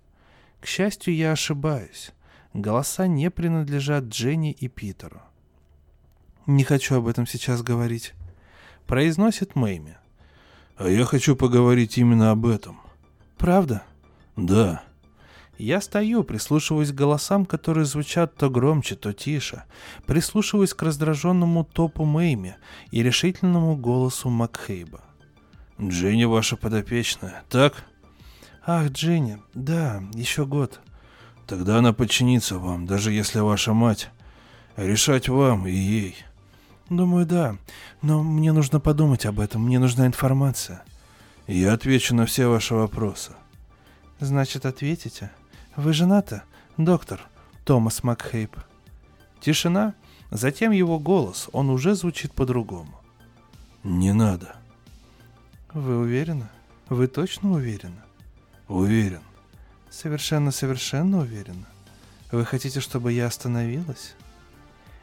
К 0.60 0.66
счастью, 0.66 1.16
я 1.16 1.32
ошибаюсь. 1.32 2.12
Голоса 2.54 3.08
не 3.08 3.32
принадлежат 3.32 4.04
Дженни 4.04 4.52
и 4.52 4.68
Питеру. 4.68 5.22
Не 6.46 6.64
хочу 6.64 6.96
об 6.96 7.08
этом 7.08 7.26
сейчас 7.26 7.64
говорить 7.64 8.14
произносит 8.86 9.56
Мэйми. 9.56 9.96
А 10.76 10.88
я 10.88 11.06
хочу 11.06 11.36
поговорить 11.36 11.98
именно 11.98 12.32
об 12.32 12.46
этом. 12.46 12.80
Правда? 13.38 13.84
Да. 14.36 14.84
Я 15.58 15.82
стою, 15.82 16.24
прислушиваясь 16.24 16.92
к 16.92 16.96
голосам, 16.96 17.46
которые 17.46 17.86
звучат 17.86 18.36
то 18.36 18.50
громче, 18.50 18.96
то 18.96 19.14
тише, 19.14 19.64
прислушиваясь 20.06 20.74
к 20.74 20.82
раздраженному 20.82 21.64
топу 21.64 22.06
Мэйми 22.06 22.56
и 22.92 23.04
решительному 23.04 23.76
голосу 23.76 24.30
Макхейба. 24.30 25.02
«Дженни 25.82 26.26
ваша 26.26 26.56
подопечная, 26.56 27.44
так?» 27.50 27.86
«Ах, 28.66 28.90
Дженни, 28.90 29.40
да, 29.54 30.04
еще 30.14 30.46
год». 30.46 30.80
«Тогда 31.48 31.80
она 31.80 31.92
подчинится 31.94 32.58
вам, 32.58 32.86
даже 32.86 33.12
если 33.12 33.40
ваша 33.40 33.74
мать. 33.74 34.10
Решать 34.78 35.30
вам 35.30 35.68
и 35.68 35.72
ей». 35.72 36.16
Думаю, 36.90 37.26
да. 37.26 37.58
Но 38.02 38.24
мне 38.24 38.52
нужно 38.52 38.80
подумать 38.80 39.26
об 39.26 39.40
этом. 39.40 39.66
Мне 39.66 39.80
нужна 39.80 40.06
информация. 40.06 40.84
Я 41.48 41.74
отвечу 41.74 42.16
на 42.16 42.26
все 42.26 42.48
ваши 42.48 42.76
вопросы. 42.76 43.34
Значит, 44.20 44.66
ответите? 44.66 45.32
Вы 45.76 45.94
женаты, 45.94 46.42
доктор 46.78 47.22
Томас 47.66 48.04
Макхейп? 48.04 48.58
Тишина. 49.40 49.94
Затем 50.32 50.72
его 50.72 51.00
голос. 51.00 51.50
Он 51.52 51.70
уже 51.70 51.96
звучит 51.96 52.34
по-другому. 52.34 53.00
Не 53.84 54.14
надо. 54.14 54.56
Вы 55.74 55.98
уверены? 55.98 56.48
Вы 56.90 57.08
точно 57.08 57.52
уверены? 57.54 58.02
Уверен. 58.68 59.22
Совершенно-совершенно 59.90 61.20
уверены. 61.20 61.66
Вы 62.32 62.46
хотите, 62.46 62.80
чтобы 62.80 63.12
я 63.12 63.28
остановилась? 63.28 64.16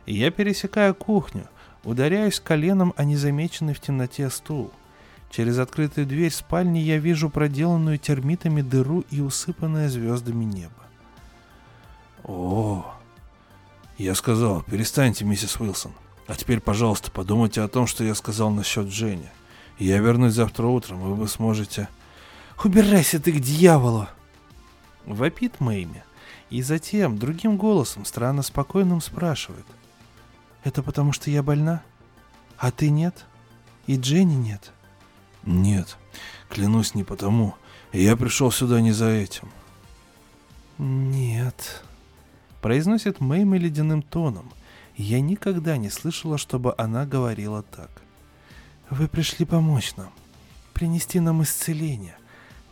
Я 0.07 0.31
пересекаю 0.31 0.95
кухню, 0.95 1.47
Ударяюсь 1.83 2.41
коленом 2.41 2.93
о 2.97 3.05
незамеченный 3.05 3.73
в 3.73 3.81
темноте 3.81 4.29
стул. 4.29 4.71
Через 5.31 5.59
открытую 5.59 6.07
дверь 6.07 6.33
спальни 6.33 6.81
я 6.81 6.99
вижу 6.99 7.31
проделанную 7.31 7.99
термитами 7.99 8.63
дыру 8.63 9.05
и 9.11 9.21
усыпанное 9.21 9.89
звездами 9.89 10.45
небо. 10.45 10.73
О, 12.25 12.93
я 13.97 14.15
сказал, 14.17 14.63
перестаньте, 14.63 15.25
миссис 15.25 15.59
Уилсон. 15.61 15.93
А 16.27 16.35
теперь, 16.35 16.61
пожалуйста, 16.61 17.11
подумайте 17.13 17.61
о 17.63 17.69
том, 17.69 17.87
что 17.87 18.03
я 18.03 18.15
сказал 18.15 18.51
насчет 18.51 18.89
Дженни. 18.89 19.31
Я 19.79 19.99
вернусь 19.99 20.35
завтра 20.35 20.67
утром, 20.67 21.01
и 21.01 21.15
вы 21.15 21.29
сможете... 21.29 21.89
«Убирайся 22.63 23.19
ты 23.19 23.33
к 23.33 23.41
дьяволу!» 23.41 24.07
Вопит 25.07 25.61
Мэйми. 25.61 26.03
И 26.51 26.61
затем 26.61 27.19
другим 27.19 27.57
голосом, 27.57 28.05
странно 28.05 28.43
спокойным, 28.43 29.01
спрашивает. 29.01 29.65
«Это 30.63 30.83
потому, 30.83 31.13
что 31.13 31.31
я 31.31 31.43
больна? 31.43 31.83
А 32.59 32.71
ты 32.71 32.91
нет? 32.91 33.25
И 33.87 33.97
Дженни 33.97 34.35
нет?» 34.35 34.73
«Нет, 35.45 35.97
клянусь 36.49 36.95
не 36.95 37.05
потому. 37.05 37.55
Я 37.93 38.17
пришел 38.17 38.51
сюда 38.51 38.81
не 38.81 38.93
за 38.93 39.09
этим». 39.09 39.51
«Нет»,— 40.79 41.83
произносит 42.63 43.21
Мэйми 43.21 43.59
ледяным 43.59 44.03
тоном. 44.03 44.53
Я 44.97 45.21
никогда 45.21 45.77
не 45.77 45.91
слышала, 45.91 46.39
чтобы 46.39 46.75
она 46.77 47.07
говорила 47.07 47.63
так. 47.63 47.91
«Вы 48.91 49.09
пришли 49.09 49.45
помочь 49.45 49.95
нам, 49.97 50.13
принести 50.73 51.21
нам 51.21 51.43
исцеление, 51.43 52.17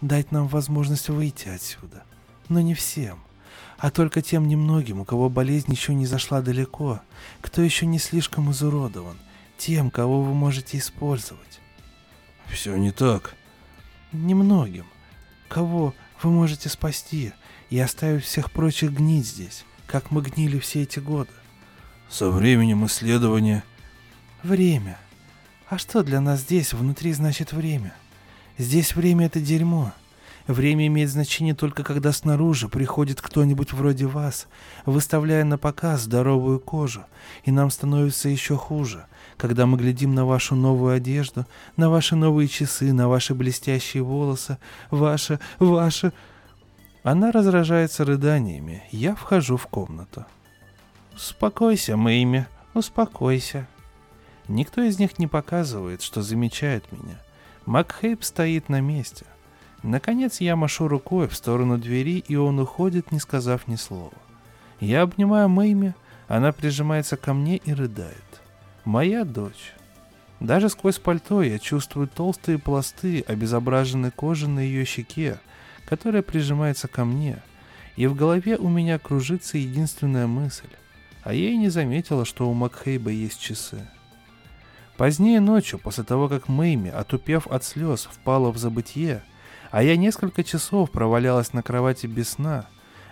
дать 0.00 0.32
нам 0.32 0.48
возможность 0.48 1.08
выйти 1.08 1.48
отсюда. 1.48 2.02
Но 2.48 2.60
не 2.60 2.74
всем 2.74 3.20
а 3.78 3.90
только 3.90 4.22
тем 4.22 4.48
немногим, 4.48 5.00
у 5.00 5.04
кого 5.04 5.30
болезнь 5.30 5.70
еще 5.72 5.94
не 5.94 6.04
зашла 6.04 6.42
далеко, 6.42 7.00
кто 7.40 7.62
еще 7.62 7.86
не 7.86 7.98
слишком 7.98 8.50
изуродован, 8.50 9.16
тем, 9.56 9.90
кого 9.90 10.22
вы 10.22 10.34
можете 10.34 10.78
использовать. 10.78 11.60
Все 12.50 12.76
не 12.76 12.90
так. 12.90 13.34
Немногим. 14.12 14.86
Кого 15.48 15.94
вы 16.22 16.30
можете 16.30 16.68
спасти 16.68 17.32
и 17.70 17.78
оставить 17.78 18.24
всех 18.24 18.50
прочих 18.50 18.92
гнить 18.92 19.26
здесь, 19.26 19.64
как 19.86 20.10
мы 20.10 20.22
гнили 20.22 20.58
все 20.58 20.82
эти 20.82 20.98
годы. 20.98 21.30
Со 22.08 22.30
временем 22.30 22.86
исследования... 22.86 23.64
Время. 24.42 24.98
А 25.68 25.78
что 25.78 26.02
для 26.02 26.20
нас 26.20 26.40
здесь 26.40 26.72
внутри 26.72 27.12
значит 27.12 27.52
время? 27.52 27.92
Здесь 28.56 28.94
время 28.94 29.26
это 29.26 29.40
дерьмо. 29.40 29.92
Время 30.46 30.86
имеет 30.86 31.10
значение 31.10 31.54
только 31.54 31.84
когда 31.84 32.10
снаружи 32.10 32.68
приходит 32.68 33.20
кто-нибудь 33.20 33.74
вроде 33.74 34.06
вас, 34.06 34.46
выставляя 34.86 35.44
на 35.44 35.58
показ 35.58 36.02
здоровую 36.02 36.58
кожу, 36.58 37.04
и 37.44 37.50
нам 37.50 37.70
становится 37.70 38.30
еще 38.30 38.56
хуже, 38.56 39.06
когда 39.38 39.64
мы 39.64 39.78
глядим 39.78 40.14
на 40.14 40.26
вашу 40.26 40.54
новую 40.54 40.94
одежду, 40.94 41.46
на 41.76 41.88
ваши 41.88 42.16
новые 42.16 42.48
часы, 42.48 42.92
на 42.92 43.08
ваши 43.08 43.34
блестящие 43.34 44.02
волосы, 44.02 44.58
ваши, 44.90 45.40
ваши... 45.58 46.12
Она 47.02 47.32
разражается 47.32 48.04
рыданиями. 48.04 48.82
Я 48.90 49.14
вхожу 49.14 49.56
в 49.56 49.66
комнату. 49.66 50.26
«Успокойся, 51.14 51.96
Мэйми, 51.96 52.46
успокойся». 52.74 53.66
Никто 54.46 54.82
из 54.82 54.98
них 54.98 55.18
не 55.18 55.26
показывает, 55.26 56.02
что 56.02 56.22
замечает 56.22 56.90
меня. 56.92 57.18
Макхейп 57.64 58.24
стоит 58.24 58.68
на 58.68 58.80
месте— 58.80 59.24
Наконец 59.82 60.40
я 60.40 60.56
машу 60.56 60.88
рукой 60.88 61.28
в 61.28 61.36
сторону 61.36 61.78
двери, 61.78 62.18
и 62.26 62.34
он 62.36 62.58
уходит, 62.58 63.12
не 63.12 63.20
сказав 63.20 63.68
ни 63.68 63.76
слова. 63.76 64.12
Я 64.80 65.02
обнимаю 65.02 65.48
Мэйми, 65.48 65.94
она 66.26 66.52
прижимается 66.52 67.16
ко 67.16 67.32
мне 67.32 67.56
и 67.56 67.72
рыдает. 67.72 68.42
Моя 68.88 69.26
дочь. 69.26 69.74
Даже 70.40 70.70
сквозь 70.70 70.98
пальто 70.98 71.42
я 71.42 71.58
чувствую 71.58 72.08
толстые 72.08 72.56
пласты 72.56 73.22
обезображенной 73.28 74.10
кожи 74.10 74.48
на 74.48 74.60
ее 74.60 74.86
щеке, 74.86 75.36
которая 75.84 76.22
прижимается 76.22 76.88
ко 76.88 77.04
мне, 77.04 77.42
и 77.96 78.06
в 78.06 78.14
голове 78.14 78.56
у 78.56 78.66
меня 78.70 78.98
кружится 78.98 79.58
единственная 79.58 80.26
мысль, 80.26 80.70
а 81.22 81.34
я 81.34 81.50
и 81.50 81.58
не 81.58 81.68
заметила, 81.68 82.24
что 82.24 82.48
у 82.48 82.54
Макхейба 82.54 83.10
есть 83.10 83.38
часы. 83.38 83.86
Позднее 84.96 85.40
ночью, 85.40 85.78
после 85.78 86.04
того, 86.04 86.30
как 86.30 86.48
Мэйми, 86.48 86.88
отупев 86.88 87.46
от 87.46 87.64
слез, 87.64 88.08
впала 88.10 88.50
в 88.52 88.56
забытье, 88.56 89.22
а 89.70 89.82
я 89.82 89.98
несколько 89.98 90.42
часов 90.42 90.90
провалялась 90.90 91.52
на 91.52 91.62
кровати 91.62 92.06
без 92.06 92.30
сна. 92.30 92.64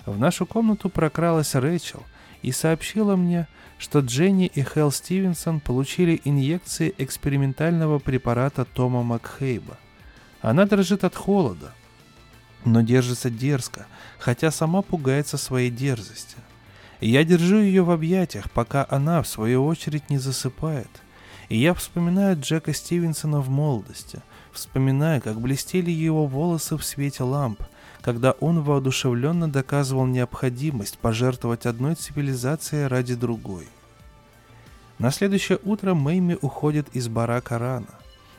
В 0.06 0.18
нашу 0.18 0.46
комнату 0.46 0.88
прокралась 0.88 1.54
Рэйчел 1.54 2.02
и 2.46 2.52
сообщила 2.52 3.16
мне, 3.16 3.48
что 3.76 3.98
Дженни 3.98 4.46
и 4.46 4.62
Хелл 4.62 4.92
Стивенсон 4.92 5.58
получили 5.58 6.20
инъекции 6.24 6.94
экспериментального 6.96 7.98
препарата 7.98 8.64
Тома 8.64 9.02
Макхейба. 9.02 9.76
Она 10.40 10.64
дрожит 10.64 11.02
от 11.02 11.16
холода, 11.16 11.74
но 12.64 12.82
держится 12.82 13.30
дерзко, 13.30 13.86
хотя 14.20 14.52
сама 14.52 14.82
пугается 14.82 15.38
своей 15.38 15.70
дерзости. 15.70 16.36
Я 17.00 17.24
держу 17.24 17.58
ее 17.58 17.82
в 17.82 17.90
объятиях, 17.90 18.48
пока 18.48 18.86
она, 18.88 19.22
в 19.22 19.28
свою 19.28 19.66
очередь, 19.66 20.08
не 20.08 20.18
засыпает. 20.18 21.02
И 21.48 21.58
я 21.58 21.74
вспоминаю 21.74 22.40
Джека 22.40 22.72
Стивенсона 22.72 23.40
в 23.40 23.50
молодости– 23.50 24.22
вспоминая, 24.56 25.20
как 25.20 25.40
блестели 25.40 25.90
его 25.90 26.26
волосы 26.26 26.76
в 26.76 26.84
свете 26.84 27.22
ламп, 27.22 27.62
когда 28.06 28.36
он 28.38 28.62
воодушевленно 28.62 29.50
доказывал 29.50 30.06
необходимость 30.06 30.96
пожертвовать 30.96 31.66
одной 31.66 31.96
цивилизацией 31.96 32.86
ради 32.86 33.16
другой. 33.16 33.66
На 35.00 35.10
следующее 35.10 35.58
утро 35.64 35.94
Мэйми 35.94 36.38
уходит 36.40 36.86
из 36.94 37.08
барака 37.08 37.58
рано. 37.58 37.88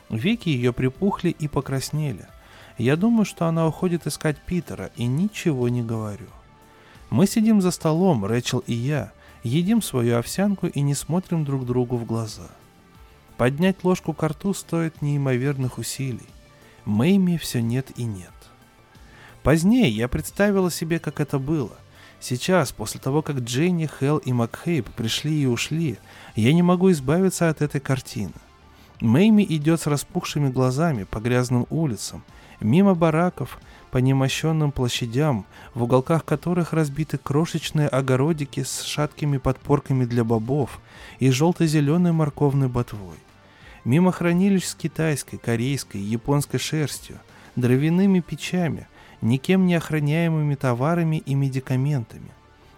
Веки 0.08 0.48
ее 0.48 0.72
припухли 0.72 1.28
и 1.28 1.48
покраснели. 1.48 2.24
Я 2.78 2.96
думаю, 2.96 3.26
что 3.26 3.44
она 3.44 3.66
уходит 3.66 4.06
искать 4.06 4.38
Питера, 4.38 4.90
и 4.96 5.04
ничего 5.04 5.68
не 5.68 5.82
говорю. 5.82 6.28
Мы 7.10 7.26
сидим 7.26 7.60
за 7.60 7.70
столом, 7.70 8.24
Рэчел 8.24 8.60
и 8.60 8.72
я, 8.72 9.12
едим 9.42 9.82
свою 9.82 10.16
овсянку 10.16 10.66
и 10.66 10.80
не 10.80 10.94
смотрим 10.94 11.44
друг 11.44 11.66
другу 11.66 11.98
в 11.98 12.06
глаза. 12.06 12.48
Поднять 13.36 13.84
ложку 13.84 14.14
к 14.14 14.22
рту 14.26 14.54
стоит 14.54 15.02
неимоверных 15.02 15.76
усилий. 15.76 16.30
Мэйми 16.86 17.36
все 17.36 17.60
нет 17.60 17.88
и 17.96 18.04
нет. 18.04 18.30
Позднее 19.48 19.88
я 19.88 20.08
представила 20.08 20.70
себе, 20.70 20.98
как 20.98 21.20
это 21.20 21.38
было. 21.38 21.72
Сейчас, 22.20 22.70
после 22.70 23.00
того, 23.00 23.22
как 23.22 23.38
Дженни, 23.38 23.88
Хелл 23.98 24.18
и 24.18 24.30
Макхейб 24.30 24.86
пришли 24.90 25.42
и 25.42 25.46
ушли, 25.46 25.96
я 26.36 26.52
не 26.52 26.60
могу 26.60 26.90
избавиться 26.90 27.48
от 27.48 27.62
этой 27.62 27.80
картины. 27.80 28.34
Мэйми 29.00 29.42
идет 29.48 29.80
с 29.80 29.86
распухшими 29.86 30.50
глазами 30.50 31.04
по 31.04 31.18
грязным 31.18 31.66
улицам, 31.70 32.24
мимо 32.60 32.94
бараков, 32.94 33.58
по 33.90 33.96
немощенным 33.96 34.70
площадям, 34.70 35.46
в 35.72 35.84
уголках 35.84 36.26
которых 36.26 36.74
разбиты 36.74 37.16
крошечные 37.16 37.88
огородики 37.88 38.62
с 38.64 38.82
шаткими 38.82 39.38
подпорками 39.38 40.04
для 40.04 40.24
бобов 40.24 40.78
и 41.20 41.30
желто-зеленой 41.30 42.12
морковной 42.12 42.68
ботвой 42.68 43.16
мимо 43.88 44.12
хранилищ 44.12 44.64
с 44.66 44.74
китайской, 44.74 45.38
корейской, 45.38 46.02
японской 46.02 46.58
шерстью, 46.58 47.18
дровяными 47.56 48.20
печами, 48.20 48.86
никем 49.20 49.66
не 49.66 49.74
охраняемыми 49.74 50.54
товарами 50.54 51.16
и 51.16 51.34
медикаментами, 51.34 52.30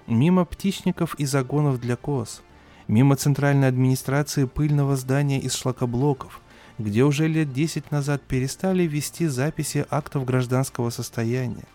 мимо 0.06 0.44
птичников 0.44 1.14
и 1.16 1.24
загонов 1.24 1.80
для 1.80 1.96
коз, 1.96 2.42
мимо 2.88 3.16
центральной 3.16 3.68
администрации 3.68 4.44
пыльного 4.44 4.96
здания 4.96 5.38
из 5.38 5.54
шлакоблоков, 5.54 6.40
где 6.78 7.04
уже 7.04 7.28
лет 7.28 7.52
10 7.52 7.90
назад 7.90 8.22
перестали 8.22 8.84
вести 8.84 9.26
записи 9.26 9.86
актов 9.90 10.24
гражданского 10.24 10.90
состояния. 10.90 11.66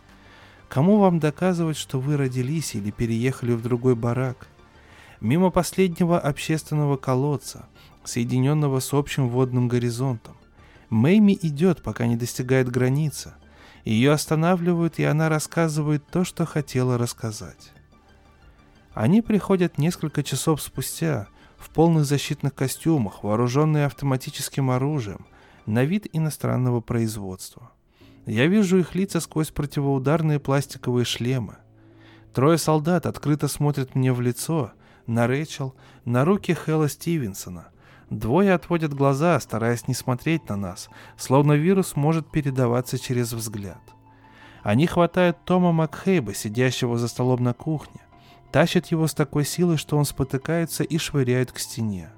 Кому 0.67 0.97
вам 0.97 1.19
доказывать, 1.19 1.77
что 1.77 1.99
вы 1.99 2.17
родились 2.17 2.75
или 2.75 2.91
переехали 2.91 3.53
в 3.53 3.61
другой 3.61 3.95
барак? 3.95 4.47
Мимо 5.21 5.51
последнего 5.51 6.19
общественного 6.19 6.97
колодца, 6.97 7.67
соединенного 8.03 8.79
с 8.79 8.93
общим 8.93 9.29
водным 9.29 9.67
горизонтом. 9.67 10.35
Мэйми 10.89 11.37
идет, 11.41 11.81
пока 11.81 12.07
не 12.07 12.15
достигает 12.15 12.69
границы. 12.69 13.33
Ее 13.85 14.11
останавливают, 14.11 14.97
и 14.99 15.03
она 15.03 15.29
рассказывает 15.29 16.05
то, 16.07 16.23
что 16.23 16.45
хотела 16.45 16.97
рассказать. 16.97 17.71
Они 18.93 19.21
приходят 19.21 19.77
несколько 19.77 20.23
часов 20.23 20.61
спустя, 20.61 21.27
в 21.57 21.69
полных 21.69 22.05
защитных 22.05 22.53
костюмах, 22.53 23.23
вооруженные 23.23 23.85
автоматическим 23.85 24.71
оружием, 24.71 25.25
на 25.65 25.83
вид 25.83 26.07
иностранного 26.13 26.81
производства. 26.81 27.71
Я 28.25 28.47
вижу 28.47 28.77
их 28.77 28.95
лица 28.95 29.19
сквозь 29.19 29.51
противоударные 29.51 30.39
пластиковые 30.39 31.05
шлемы. 31.05 31.57
Трое 32.33 32.57
солдат 32.57 33.05
открыто 33.05 33.47
смотрят 33.47 33.95
мне 33.95 34.13
в 34.13 34.21
лицо, 34.21 34.71
на 35.05 35.27
Рэйчел, 35.27 35.75
на 36.05 36.25
руки 36.25 36.53
Хэлла 36.53 36.89
Стивенсона, 36.89 37.67
Двое 38.09 38.53
отводят 38.53 38.93
глаза, 38.93 39.39
стараясь 39.39 39.87
не 39.87 39.93
смотреть 39.93 40.47
на 40.49 40.55
нас, 40.55 40.89
словно 41.17 41.53
вирус 41.53 41.95
может 41.95 42.29
передаваться 42.29 42.99
через 42.99 43.33
взгляд. 43.33 43.81
Они 44.61 44.85
хватают 44.85 45.43
Тома 45.43 45.71
Макхейба, 45.71 46.33
сидящего 46.33 46.97
за 46.97 47.07
столом 47.07 47.43
на 47.43 47.53
кухне, 47.53 48.01
тащат 48.51 48.87
его 48.87 49.07
с 49.07 49.13
такой 49.13 49.45
силой, 49.45 49.77
что 49.77 49.97
он 49.97 50.05
спотыкается 50.05 50.83
и 50.83 50.97
швыряют 50.97 51.51
к 51.51 51.59
стене. 51.59 52.09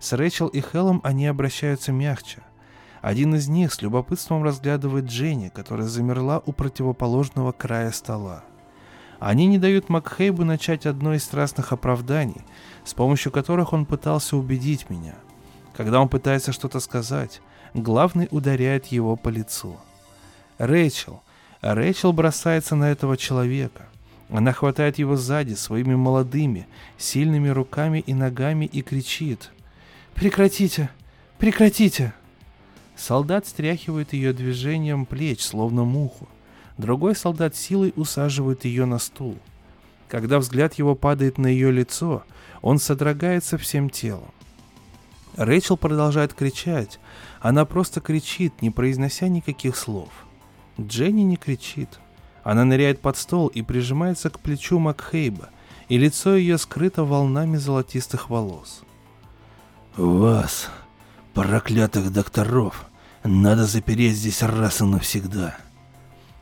С 0.00 0.12
Рэчел 0.12 0.48
и 0.48 0.60
Хеллом 0.60 1.00
они 1.02 1.26
обращаются 1.26 1.92
мягче. 1.92 2.42
Один 3.00 3.34
из 3.34 3.48
них 3.48 3.72
с 3.72 3.82
любопытством 3.82 4.42
разглядывает 4.42 5.06
Дженни, 5.06 5.48
которая 5.48 5.86
замерла 5.86 6.42
у 6.46 6.52
противоположного 6.52 7.52
края 7.52 7.90
стола. 7.92 8.44
Они 9.20 9.46
не 9.46 9.58
дают 9.58 9.88
Макхейбу 9.88 10.44
начать 10.44 10.86
одно 10.86 11.14
из 11.14 11.24
страстных 11.24 11.72
оправданий, 11.72 12.44
с 12.88 12.94
помощью 12.94 13.30
которых 13.30 13.74
он 13.74 13.84
пытался 13.84 14.34
убедить 14.34 14.88
меня. 14.88 15.14
Когда 15.76 16.00
он 16.00 16.08
пытается 16.08 16.52
что-то 16.52 16.80
сказать, 16.80 17.42
главный 17.74 18.28
ударяет 18.30 18.86
его 18.86 19.14
по 19.14 19.28
лицу. 19.28 19.76
Рэйчел. 20.56 21.22
Рэйчел 21.60 22.14
бросается 22.14 22.76
на 22.76 22.90
этого 22.90 23.18
человека. 23.18 23.82
Она 24.30 24.54
хватает 24.54 24.98
его 24.98 25.16
сзади 25.16 25.52
своими 25.52 25.96
молодыми, 25.96 26.66
сильными 26.96 27.48
руками 27.50 27.98
и 28.06 28.14
ногами 28.14 28.64
и 28.64 28.80
кричит. 28.80 29.50
«Прекратите! 30.14 30.88
Прекратите!» 31.36 32.14
Солдат 32.96 33.46
стряхивает 33.46 34.14
ее 34.14 34.32
движением 34.32 35.04
плеч, 35.04 35.42
словно 35.42 35.84
муху. 35.84 36.26
Другой 36.78 37.14
солдат 37.14 37.54
силой 37.54 37.92
усаживает 37.96 38.64
ее 38.64 38.86
на 38.86 38.98
стул. 38.98 39.36
Когда 40.08 40.38
взгляд 40.38 40.74
его 40.74 40.94
падает 40.94 41.36
на 41.36 41.48
ее 41.48 41.70
лицо, 41.70 42.24
он 42.62 42.78
содрогается 42.78 43.58
всем 43.58 43.90
телом. 43.90 44.30
Рэйчел 45.36 45.76
продолжает 45.76 46.34
кричать. 46.34 46.98
Она 47.40 47.64
просто 47.64 48.00
кричит, 48.00 48.60
не 48.60 48.70
произнося 48.70 49.28
никаких 49.28 49.76
слов. 49.76 50.08
Дженни 50.80 51.22
не 51.22 51.36
кричит. 51.36 52.00
Она 52.42 52.64
ныряет 52.64 53.00
под 53.00 53.16
стол 53.16 53.48
и 53.48 53.62
прижимается 53.62 54.30
к 54.30 54.40
плечу 54.40 54.78
Макхейба, 54.78 55.50
и 55.88 55.98
лицо 55.98 56.34
ее 56.34 56.58
скрыто 56.58 57.04
волнами 57.04 57.56
золотистых 57.56 58.30
волос. 58.30 58.82
«Вас, 59.96 60.70
проклятых 61.34 62.12
докторов, 62.12 62.86
надо 63.22 63.64
запереть 63.64 64.16
здесь 64.16 64.42
раз 64.42 64.80
и 64.80 64.84
навсегда!» 64.84 65.56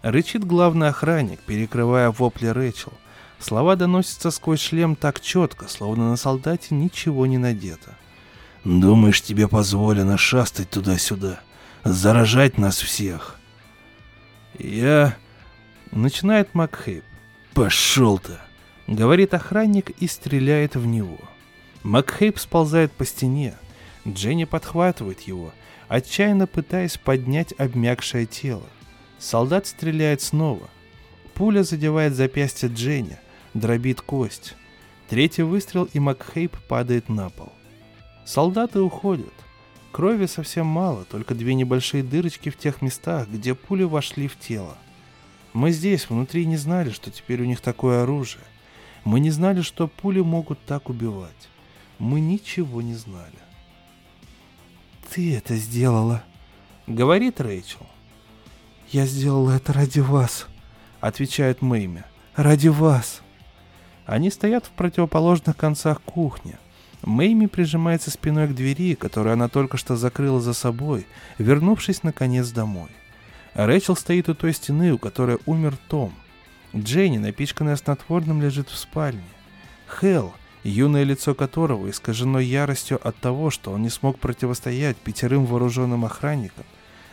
Рычит 0.02 0.44
главный 0.44 0.88
охранник, 0.88 1.40
перекрывая 1.40 2.10
вопли 2.10 2.46
Рэйчел. 2.46 2.92
Слова 3.38 3.76
доносятся 3.76 4.30
сквозь 4.30 4.60
шлем 4.60 4.96
так 4.96 5.20
четко, 5.20 5.68
словно 5.68 6.10
на 6.10 6.16
солдате 6.16 6.74
ничего 6.74 7.26
не 7.26 7.38
надето. 7.38 7.96
Думаешь, 8.64 9.22
тебе 9.22 9.46
позволено 9.46 10.16
шастать 10.16 10.70
туда-сюда, 10.70 11.40
заражать 11.84 12.58
нас 12.58 12.78
всех? 12.78 13.38
Я... 14.58 15.16
Начинает 15.92 16.54
Макхейп. 16.54 17.04
Пошел 17.54 18.18
ты! 18.18 18.32
Говорит 18.86 19.34
охранник 19.34 19.90
и 19.90 20.08
стреляет 20.08 20.74
в 20.74 20.84
него. 20.84 21.18
Макхейп 21.84 22.38
сползает 22.38 22.90
по 22.92 23.04
стене. 23.04 23.54
Дженни 24.06 24.44
подхватывает 24.44 25.20
его, 25.20 25.52
отчаянно 25.88 26.46
пытаясь 26.46 26.98
поднять 26.98 27.52
обмякшее 27.52 28.26
тело. 28.26 28.66
Солдат 29.18 29.66
стреляет 29.66 30.20
снова. 30.20 30.68
Пуля 31.34 31.62
задевает 31.62 32.14
запястье 32.14 32.68
Дженни, 32.68 33.18
дробит 33.58 34.00
кость. 34.00 34.54
Третий 35.08 35.42
выстрел, 35.42 35.84
и 35.84 35.98
Макхейп 35.98 36.56
падает 36.68 37.08
на 37.08 37.30
пол. 37.30 37.52
Солдаты 38.24 38.80
уходят. 38.80 39.32
Крови 39.92 40.26
совсем 40.26 40.66
мало, 40.66 41.04
только 41.04 41.34
две 41.34 41.54
небольшие 41.54 42.02
дырочки 42.02 42.50
в 42.50 42.58
тех 42.58 42.82
местах, 42.82 43.28
где 43.28 43.54
пули 43.54 43.84
вошли 43.84 44.28
в 44.28 44.38
тело. 44.38 44.76
Мы 45.52 45.70
здесь, 45.70 46.10
внутри, 46.10 46.44
не 46.44 46.56
знали, 46.56 46.90
что 46.90 47.10
теперь 47.10 47.40
у 47.40 47.46
них 47.46 47.60
такое 47.60 48.02
оружие. 48.02 48.44
Мы 49.04 49.20
не 49.20 49.30
знали, 49.30 49.62
что 49.62 49.88
пули 49.88 50.20
могут 50.20 50.58
так 50.64 50.90
убивать. 50.90 51.48
Мы 51.98 52.20
ничего 52.20 52.82
не 52.82 52.94
знали. 52.94 53.38
«Ты 55.14 55.34
это 55.34 55.56
сделала»,— 55.56 56.24
говорит 56.86 57.40
Рэйчел. 57.40 57.86
«Я 58.90 59.06
сделала 59.06 59.52
это 59.52 59.72
ради 59.72 60.00
вас»,— 60.00 60.46
отвечает 61.00 61.62
Мэйми. 61.62 62.02
«Ради 62.34 62.68
вас». 62.68 63.22
Они 64.06 64.30
стоят 64.30 64.64
в 64.66 64.70
противоположных 64.70 65.56
концах 65.56 66.00
кухни. 66.00 66.56
Мэйми 67.02 67.46
прижимается 67.46 68.10
спиной 68.10 68.48
к 68.48 68.54
двери, 68.54 68.94
которую 68.94 69.34
она 69.34 69.48
только 69.48 69.76
что 69.76 69.96
закрыла 69.96 70.40
за 70.40 70.54
собой, 70.54 71.06
вернувшись 71.38 72.04
наконец 72.04 72.50
домой. 72.50 72.88
Рэчел 73.54 73.96
стоит 73.96 74.28
у 74.28 74.34
той 74.34 74.52
стены, 74.52 74.92
у 74.92 74.98
которой 74.98 75.38
умер 75.46 75.76
Том. 75.88 76.12
Дженни, 76.74 77.18
напичканная 77.18 77.76
снотворным, 77.76 78.40
лежит 78.40 78.68
в 78.68 78.76
спальне. 78.76 79.22
Хелл, 79.88 80.34
юное 80.62 81.04
лицо 81.04 81.34
которого 81.34 81.90
искажено 81.90 82.38
яростью 82.38 83.00
от 83.06 83.16
того, 83.16 83.50
что 83.50 83.72
он 83.72 83.82
не 83.82 83.90
смог 83.90 84.18
противостоять 84.18 84.96
пятерым 84.96 85.46
вооруженным 85.46 86.04
охранникам, 86.04 86.64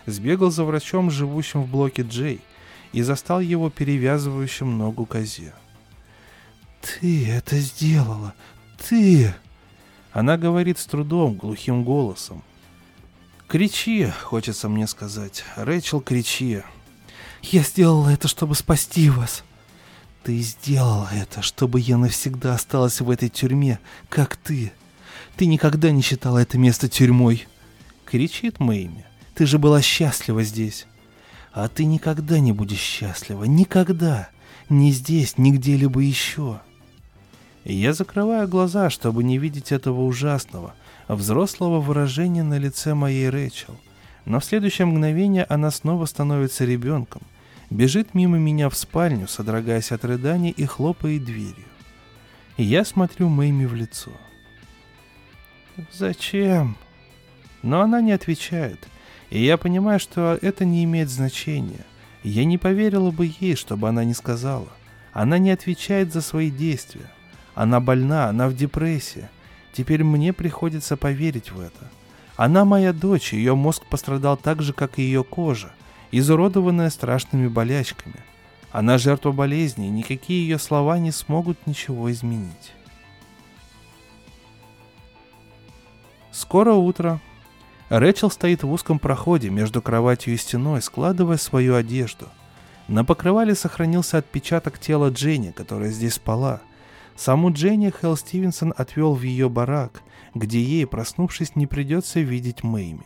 сбегал 0.05 0.51
за 0.51 0.63
врачом, 0.63 1.09
живущим 1.09 1.63
в 1.63 1.71
блоке 1.71 2.03
Джей, 2.03 2.41
и 2.91 3.01
застал 3.01 3.39
его 3.39 3.69
перевязывающим 3.69 4.77
ногу 4.77 5.05
козе. 5.05 5.53
«Ты 6.83 7.29
это 7.29 7.57
сделала! 7.59 8.33
Ты!» 8.89 9.33
Она 10.11 10.37
говорит 10.37 10.77
с 10.77 10.85
трудом, 10.85 11.35
глухим 11.35 11.83
голосом. 11.83 12.43
«Кричи!»— 13.47 14.07
хочется 14.23 14.67
мне 14.67 14.85
сказать. 14.87 15.43
«Рэчел, 15.55 16.01
кричи!» 16.01 16.61
«Я 17.41 17.61
сделала 17.61 18.09
это, 18.09 18.27
чтобы 18.27 18.55
спасти 18.55 19.09
вас!» 19.09 19.43
«Ты 20.23 20.39
сделала 20.39 21.09
это, 21.11 21.41
чтобы 21.41 21.79
я 21.79 21.97
навсегда 21.97 22.53
осталась 22.53 23.01
в 23.01 23.09
этой 23.09 23.29
тюрьме, 23.29 23.79
как 24.09 24.35
ты!» 24.35 24.71
«Ты 25.35 25.45
никогда 25.45 25.91
не 25.91 26.01
считала 26.01 26.39
это 26.39 26.57
место 26.57 26.89
тюрьмой!» 26.89 27.47
Кричит 28.05 28.59
Мэйми. 28.59 29.05
«Ты 29.35 29.45
же 29.45 29.57
была 29.57 29.81
счастлива 29.81 30.43
здесь!» 30.43 30.85
«А 31.51 31.67
ты 31.67 31.85
никогда 31.85 32.39
не 32.39 32.51
будешь 32.51 32.79
счастлива! 32.79 33.43
Никогда! 33.43 34.29
Ни 34.69 34.91
здесь, 34.91 35.37
ни 35.37 35.51
где-либо 35.51 35.99
еще!» 35.99 36.61
Я 37.65 37.93
закрываю 37.93 38.47
глаза, 38.47 38.89
чтобы 38.89 39.23
не 39.23 39.37
видеть 39.37 39.71
этого 39.71 40.01
ужасного, 40.01 40.73
взрослого 41.07 41.79
выражения 41.79 42.43
на 42.43 42.57
лице 42.57 42.93
моей 42.93 43.29
Рэчел. 43.29 43.77
Но 44.25 44.39
в 44.39 44.45
следующее 44.45 44.85
мгновение 44.85 45.45
она 45.47 45.71
снова 45.71 46.05
становится 46.05 46.65
ребенком, 46.65 47.21
бежит 47.69 48.13
мимо 48.13 48.37
меня 48.37 48.69
в 48.69 48.75
спальню, 48.75 49.27
содрогаясь 49.27 49.91
от 49.91 50.03
рыданий 50.03 50.51
и 50.51 50.65
хлопает 50.65 51.23
дверью. 51.23 51.65
И 52.57 52.63
я 52.63 52.83
смотрю 52.85 53.29
Мэйми 53.29 53.65
в 53.65 53.75
лицо. 53.75 54.11
«Зачем?» 55.91 56.77
Но 57.61 57.81
она 57.81 58.01
не 58.01 58.11
отвечает, 58.11 58.87
и 59.29 59.43
я 59.43 59.57
понимаю, 59.57 59.99
что 59.99 60.37
это 60.41 60.65
не 60.65 60.83
имеет 60.83 61.09
значения. 61.09 61.85
Я 62.21 62.43
не 62.43 62.57
поверила 62.57 63.09
бы 63.11 63.33
ей, 63.39 63.55
чтобы 63.55 63.87
она 63.87 64.03
не 64.03 64.13
сказала. 64.13 64.67
Она 65.13 65.37
не 65.37 65.49
отвечает 65.49 66.11
за 66.11 66.21
свои 66.21 66.51
действия. 66.51 67.09
Она 67.55 67.79
больна, 67.79 68.29
она 68.29 68.47
в 68.47 68.55
депрессии. 68.55 69.29
Теперь 69.73 70.03
мне 70.03 70.33
приходится 70.33 70.97
поверить 70.97 71.51
в 71.51 71.59
это. 71.59 71.89
Она 72.35 72.65
моя 72.65 72.93
дочь, 72.93 73.33
ее 73.33 73.55
мозг 73.55 73.85
пострадал 73.85 74.37
так 74.37 74.61
же, 74.61 74.73
как 74.73 74.97
и 74.97 75.03
ее 75.03 75.23
кожа, 75.23 75.71
изуродованная 76.11 76.89
страшными 76.89 77.47
болячками. 77.47 78.15
Она 78.71 78.97
жертва 78.97 79.31
болезни, 79.31 79.87
и 79.87 79.91
никакие 79.91 80.47
ее 80.47 80.57
слова 80.57 80.97
не 80.97 81.11
смогут 81.11 81.67
ничего 81.67 82.11
изменить. 82.11 82.73
Скоро 86.31 86.73
утро. 86.73 87.19
Рэчел 87.89 88.31
стоит 88.31 88.63
в 88.63 88.71
узком 88.71 88.97
проходе 88.97 89.51
между 89.51 89.79
кроватью 89.79 90.33
и 90.33 90.37
стеной, 90.37 90.81
складывая 90.81 91.37
свою 91.37 91.75
одежду. 91.75 92.27
На 92.87 93.05
покрывале 93.05 93.53
сохранился 93.53 94.17
отпечаток 94.17 94.79
тела 94.79 95.09
Дженни, 95.09 95.51
которая 95.51 95.91
здесь 95.91 96.15
спала– 96.15 96.61
Саму 97.15 97.51
Дженни 97.51 97.91
Хелл 97.91 98.17
Стивенсон 98.17 98.73
отвел 98.75 99.13
в 99.13 99.21
ее 99.21 99.47
барак, 99.49 100.01
где 100.33 100.61
ей, 100.61 100.87
проснувшись, 100.87 101.55
не 101.55 101.67
придется 101.67 102.19
видеть 102.19 102.63
Мэйми. 102.63 103.03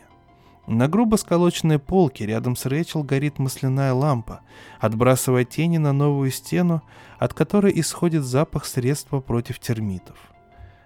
На 0.66 0.88
грубо 0.88 1.16
сколоченной 1.16 1.78
полке 1.78 2.26
рядом 2.26 2.54
с 2.56 2.66
Рэчел 2.66 3.02
горит 3.02 3.38
масляная 3.38 3.92
лампа, 3.92 4.40
отбрасывая 4.80 5.44
тени 5.44 5.78
на 5.78 5.92
новую 5.92 6.30
стену, 6.30 6.82
от 7.18 7.32
которой 7.32 7.72
исходит 7.80 8.24
запах 8.24 8.66
средства 8.66 9.20
против 9.20 9.58
термитов. 9.60 10.18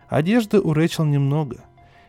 Одежды 0.09 0.61
у 0.61 0.73
Рэчел 0.73 1.05
немного. 1.05 1.65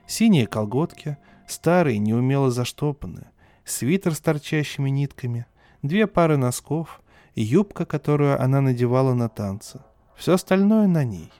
Синие 0.05 0.45
колготки, 0.45 1.17
старые, 1.47 1.97
неумело 1.97 2.51
заштопанные, 2.51 3.31
свитер 3.65 4.13
с 4.13 4.19
торчащими 4.19 4.89
нитками, 4.89 5.45
две 5.81 6.05
пары 6.05 6.37
носков, 6.37 7.01
юбка, 7.33 7.85
которую 7.85 8.39
она 8.39 8.61
надевала 8.61 9.13
на 9.13 9.29
танцы– 9.29 9.81
все 10.15 10.33
остальное 10.33 10.87
на 10.87 11.03
ней. 11.03 11.31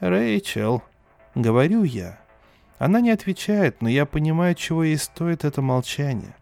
«Рэйчел»,— 0.00 0.82
говорю 1.34 1.84
я. 1.84 2.18
Она 2.78 3.00
не 3.00 3.10
отвечает, 3.10 3.80
но 3.80 3.88
я 3.88 4.06
понимаю, 4.06 4.54
чего 4.54 4.84
ей 4.84 4.98
стоит 4.98 5.44
это 5.44 5.62
молчание. 5.62 6.34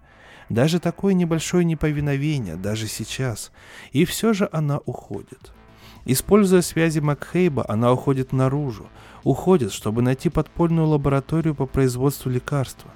Даже 0.48 0.80
такое 0.80 1.14
небольшое 1.14 1.64
неповиновение, 1.64 2.56
даже 2.56 2.86
сейчас. 2.86 3.52
И 3.92 4.04
все 4.04 4.32
же 4.32 4.48
она 4.52 4.78
уходит. 4.78 5.52
Используя 6.04 6.62
связи 6.62 6.98
Макхейба, 6.98 7.64
она 7.68 7.92
уходит 7.92 8.32
наружу. 8.32 8.88
Уходит, 9.22 9.72
чтобы 9.72 10.02
найти 10.02 10.28
подпольную 10.30 10.88
лабораторию 10.88 11.54
по 11.54 11.66
производству 11.66 12.28
лекарства. 12.28 12.90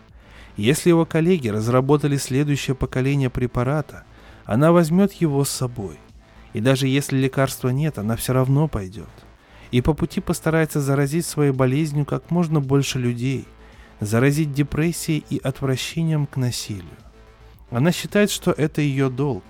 Если 0.57 0.89
его 0.89 1.05
коллеги 1.05 1.49
разработали 1.49 2.17
следующее 2.17 2.75
поколение 2.75 3.31
препарата, 3.31 4.05
она 4.45 4.73
возьмет 4.73 5.13
его 5.13 5.45
с 5.45 5.51
собой. 5.51 5.99
И 6.57 6.61
даже 6.61 6.89
если 6.89 7.19
лекарства 7.19 7.69
нет, 7.69 7.99
она 7.99 8.17
все 8.17 8.33
равно 8.33 8.67
пойдет. 8.67 9.11
И 9.73 9.83
по 9.83 9.93
пути 9.93 10.23
постарается 10.23 10.81
заразить 10.81 11.27
своей 11.27 11.53
болезнью 11.53 12.07
как 12.07 12.31
можно 12.31 12.61
больше 12.63 12.99
людей. 12.99 13.47
заразить 14.01 14.55
депрессией 14.55 15.23
и 15.29 15.39
отвращением 15.39 16.27
к 16.27 16.37
насилию. 16.37 16.97
Она 17.71 17.93
считает, 17.93 18.31
что 18.31 18.53
это 18.53 18.81
ее 18.81 19.11
долг. 19.11 19.45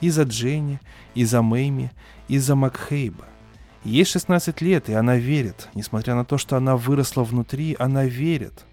И 0.00 0.08
за 0.08 0.22
Дженни, 0.22 0.80
и 1.14 1.26
за 1.26 1.42
Мэйми, 1.42 1.90
и 2.26 2.38
за 2.38 2.54
Макхейба. 2.54 3.26
Ей 3.84 4.06
16 4.06 4.62
лет, 4.62 4.88
и 4.88 4.94
она 4.94 5.16
верит, 5.18 5.68
несмотря 5.74 6.14
на 6.14 6.24
то, 6.24 6.38
что 6.38 6.56
она 6.56 6.78
выросла 6.78 7.22
внутри, 7.22 7.76
она 7.78 8.06
верит, 8.06 8.64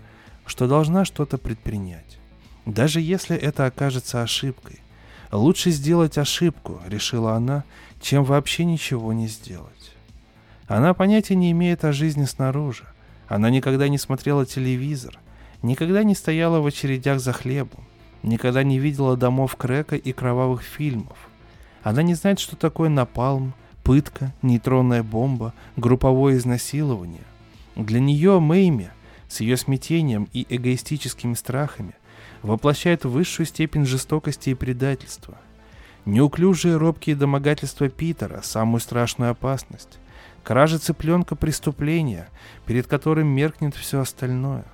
что 0.45 0.67
должна 0.67 1.03
что-то 1.03 1.37
предпринять. 1.37 2.17
Даже 2.65 3.01
если 3.01 3.35
это 3.35 3.65
окажется 3.65 4.21
ошибкой. 4.21 4.79
Лучше 5.33 5.71
сделать 5.71 6.19
ошибку, 6.19 6.79
решила 6.87 7.33
она, 7.33 7.63
чем 7.99 8.23
вообще 8.23 8.65
ничего 8.65 9.13
не 9.13 9.27
сделать. 9.27 9.95
Она 10.67 10.93
понятия 10.93 11.33
не 11.33 11.49
имеет 11.49 11.83
о 11.85 11.91
жизни 11.91 12.25
снаружи. 12.25 12.85
Она 13.27 13.49
никогда 13.49 13.87
не 13.87 13.97
смотрела 13.97 14.45
телевизор, 14.45 15.17
никогда 15.63 16.03
не 16.03 16.13
стояла 16.13 16.59
в 16.59 16.67
очередях 16.67 17.19
за 17.19 17.33
хлебом, 17.33 17.83
никогда 18.21 18.61
не 18.61 18.77
видела 18.77 19.17
домов 19.17 19.55
Крека 19.55 19.95
и 19.95 20.11
кровавых 20.11 20.61
фильмов. 20.61 21.17
Она 21.81 22.03
не 22.03 22.13
знает, 22.13 22.39
что 22.39 22.55
такое 22.55 22.89
напалм, 22.89 23.55
пытка, 23.83 24.35
нейтронная 24.43 25.01
бомба, 25.01 25.55
групповое 25.77 26.37
изнасилование. 26.37 27.25
Для 27.75 27.99
нее 27.99 28.39
Мэйми 28.39 28.89
с 29.29 29.39
ее 29.39 29.57
смятением 29.57 30.29
и 30.31 30.45
эгоистическими 30.47 31.33
страхами 31.33 31.95
воплощает 32.43 33.05
высшую 33.05 33.47
степень 33.47 33.85
жестокости 33.85 34.51
и 34.51 34.53
предательства. 34.53 35.37
Неуклюжие 36.05 36.77
робкие 36.77 37.15
домогательства 37.15 37.89
Питера– 37.89 38.41
самую 38.43 38.81
страшную 38.81 39.31
опасность. 39.31 39.99
Кража 40.43 40.77
цыпленка– 40.77 41.35
преступление, 41.37 42.27
перед 42.65 42.87
которым 42.87 43.27
меркнет 43.27 43.75
все 43.75 44.01
остальное. 44.01 44.65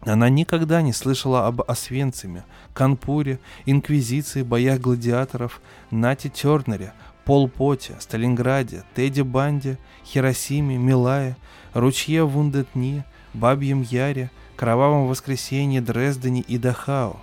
Она 0.00 0.30
никогда 0.30 0.80
не 0.80 0.94
слышала 0.94 1.46
об 1.46 1.60
Освенциме, 1.60 2.44
Канпуре, 2.72 3.38
Инквизиции, 3.66 4.42
боях 4.42 4.80
гладиаторов, 4.80 5.60
Нате 5.90 6.30
Тернере, 6.30 6.94
Пол 7.26 7.50
Поте, 7.50 7.96
Сталинграде, 8.00 8.84
Тедди 8.94 9.20
Банде, 9.20 9.78
Хиросиме, 10.06 10.78
Милае, 10.78 11.36
Ручье 11.74 12.24
Вундетни, 12.24 13.04
Бабьем 13.34 13.82
Яре, 13.82 14.30
Кровавом 14.60 15.06
Воскресенье, 15.06 15.80
Дрездене 15.80 16.42
и 16.42 16.58
Дахау. 16.58 17.18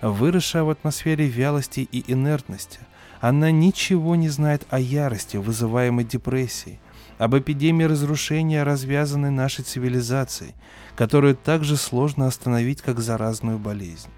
Выросшая 0.00 0.64
в 0.64 0.70
атмосфере 0.70 1.28
вялости 1.28 1.78
и 1.78 2.12
инертности, 2.12 2.80
она 3.20 3.52
ничего 3.52 4.16
не 4.16 4.28
знает 4.28 4.66
о 4.68 4.80
ярости, 4.80 5.36
вызываемой 5.36 6.02
депрессией, 6.02 6.80
об 7.18 7.36
эпидемии 7.36 7.84
разрушения, 7.84 8.64
развязанной 8.64 9.30
нашей 9.30 9.64
цивилизацией, 9.64 10.56
которую 10.96 11.36
так 11.36 11.62
же 11.62 11.76
сложно 11.76 12.26
остановить, 12.26 12.82
как 12.82 12.98
заразную 12.98 13.60
болезнь. 13.60 14.10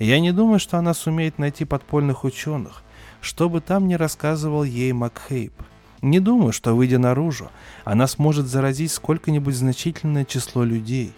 Я 0.00 0.18
не 0.18 0.32
думаю, 0.32 0.58
что 0.58 0.78
она 0.78 0.94
сумеет 0.94 1.38
найти 1.38 1.64
подпольных 1.64 2.24
ученых, 2.24 2.82
что 3.20 3.48
бы 3.48 3.60
там 3.60 3.86
ни 3.86 3.94
рассказывал 3.94 4.64
ей 4.64 4.90
Макхейп. 4.92 5.52
Не 6.02 6.18
думаю, 6.18 6.52
что, 6.52 6.74
выйдя 6.74 6.98
наружу, 6.98 7.52
она 7.84 8.08
сможет 8.08 8.48
заразить 8.48 8.90
сколько-нибудь 8.90 9.54
значительное 9.54 10.24
число 10.24 10.64
людей. 10.64 11.14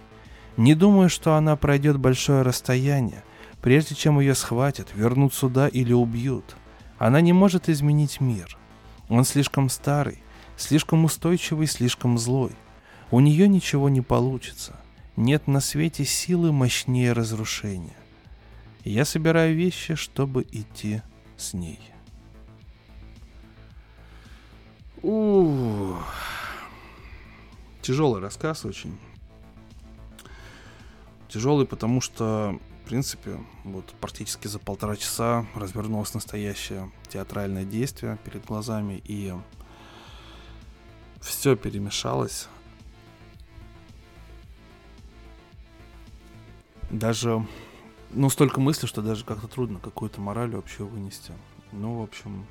Не 0.57 0.74
думаю, 0.74 1.09
что 1.09 1.35
она 1.35 1.57
пройдет 1.57 1.99
большое 1.99 2.43
расстояние, 2.43 3.23
прежде 3.61 3.95
чем 3.95 4.20
ее 4.20 4.35
схватят, 4.35 4.89
вернут 4.95 5.35
сюда 5.35 5.69
или 5.69 5.93
убьют. 5.93 6.57
Она 6.99 7.20
не 7.20 7.33
может 7.33 7.69
изменить 7.69 8.20
мир. 8.20 8.57
Он 9.09 9.24
слишком 9.24 9.69
старый, 9.69 10.23
слишком 10.57 11.05
устойчивый, 11.05 11.66
слишком 11.66 12.19
злой. 12.19 12.53
У 13.11 13.20
нее 13.20 13.49
ничего 13.49 13.89
не 13.89 14.01
получится. 14.01 14.77
Нет 15.16 15.47
на 15.47 15.61
свете 15.61 16.05
силы 16.05 16.53
мощнее 16.53 17.12
разрушения. 17.12 17.97
Я 18.85 19.05
собираю 19.05 19.55
вещи, 19.55 19.95
чтобы 19.95 20.47
идти 20.51 21.03
с 21.37 21.53
ней. 21.53 21.81
У 25.03 25.97
Тяжелый 27.87 28.20
рассказ 28.20 28.65
очень. 28.65 28.99
Тяжелый, 31.37 31.67
потому 31.67 32.01
что, 32.01 32.59
в 32.83 32.89
принципе, 32.89 33.39
вот 33.65 33.85
практически 34.01 34.49
за 34.49 34.59
полтора 34.59 34.97
часа 34.97 35.45
развернулось 35.55 36.15
настоящее 36.15 36.91
театральное 37.11 37.67
действие 37.67 38.17
перед 38.25 38.47
глазами, 38.47 39.03
и 39.05 39.35
все 41.21 41.55
перемешалось. 41.55 42.49
Даже, 46.89 47.47
ну, 48.13 48.31
столько 48.31 48.59
мыслей, 48.59 48.89
что 48.89 49.03
даже 49.03 49.23
как-то 49.27 49.47
трудно 49.47 49.79
какую-то 49.79 50.23
мораль 50.23 50.53
вообще 50.53 50.85
вынести. 50.85 51.35
Ну, 51.71 51.99
в 51.99 52.03
общем, 52.03 52.47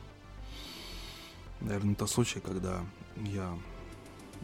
наверное, 1.60 1.94
это 1.94 2.06
случай, 2.06 2.40
когда 2.40 2.82
я 3.16 3.52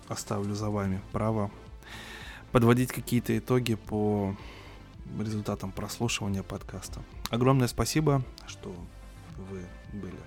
оставлю 0.07 0.55
за 0.55 0.71
вами 0.71 0.99
право 1.11 1.51
подводить 2.51 2.91
какие-то 2.91 3.37
итоги 3.37 3.75
по 3.75 4.35
результатам 5.19 5.71
прослушивания 5.71 6.43
подкаста. 6.43 7.01
Огромное 7.29 7.67
спасибо, 7.67 8.23
что 8.47 8.73
вы 9.37 9.65
были 9.93 10.19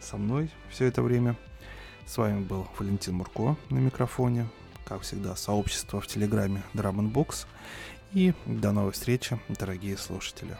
со 0.00 0.16
мной 0.16 0.50
все 0.70 0.86
это 0.86 1.02
время. 1.02 1.36
С 2.06 2.16
вами 2.16 2.40
был 2.40 2.66
Валентин 2.78 3.14
Мурко 3.14 3.56
на 3.68 3.78
микрофоне. 3.78 4.48
Как 4.84 5.02
всегда, 5.02 5.36
сообщество 5.36 6.00
в 6.00 6.06
Телеграме 6.06 6.62
Drum 6.74 7.12
Box. 7.12 7.46
И 8.12 8.34
до 8.46 8.72
новой 8.72 8.92
встречи, 8.92 9.38
дорогие 9.48 9.96
слушатели. 9.96 10.56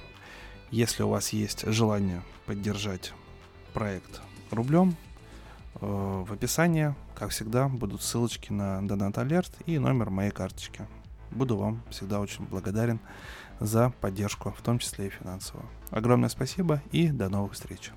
Если 0.70 1.02
у 1.02 1.08
вас 1.08 1.30
есть 1.30 1.66
желание 1.66 2.22
поддержать 2.46 3.12
проект 3.72 4.20
рублем, 4.52 4.94
э, 5.80 6.24
в 6.26 6.32
описании, 6.32 6.94
как 7.20 7.32
всегда, 7.32 7.68
будут 7.68 8.00
ссылочки 8.00 8.50
на 8.50 8.80
Донат 8.88 9.18
Алерт 9.18 9.52
и 9.66 9.78
номер 9.78 10.08
моей 10.08 10.30
карточки. 10.30 10.88
Буду 11.30 11.58
вам 11.58 11.82
всегда 11.90 12.18
очень 12.18 12.46
благодарен 12.46 12.98
за 13.60 13.90
поддержку, 14.00 14.54
в 14.56 14.62
том 14.62 14.78
числе 14.78 15.08
и 15.08 15.10
финансовую. 15.10 15.68
Огромное 15.90 16.30
спасибо 16.30 16.80
и 16.92 17.08
до 17.10 17.28
новых 17.28 17.52
встреч. 17.52 17.92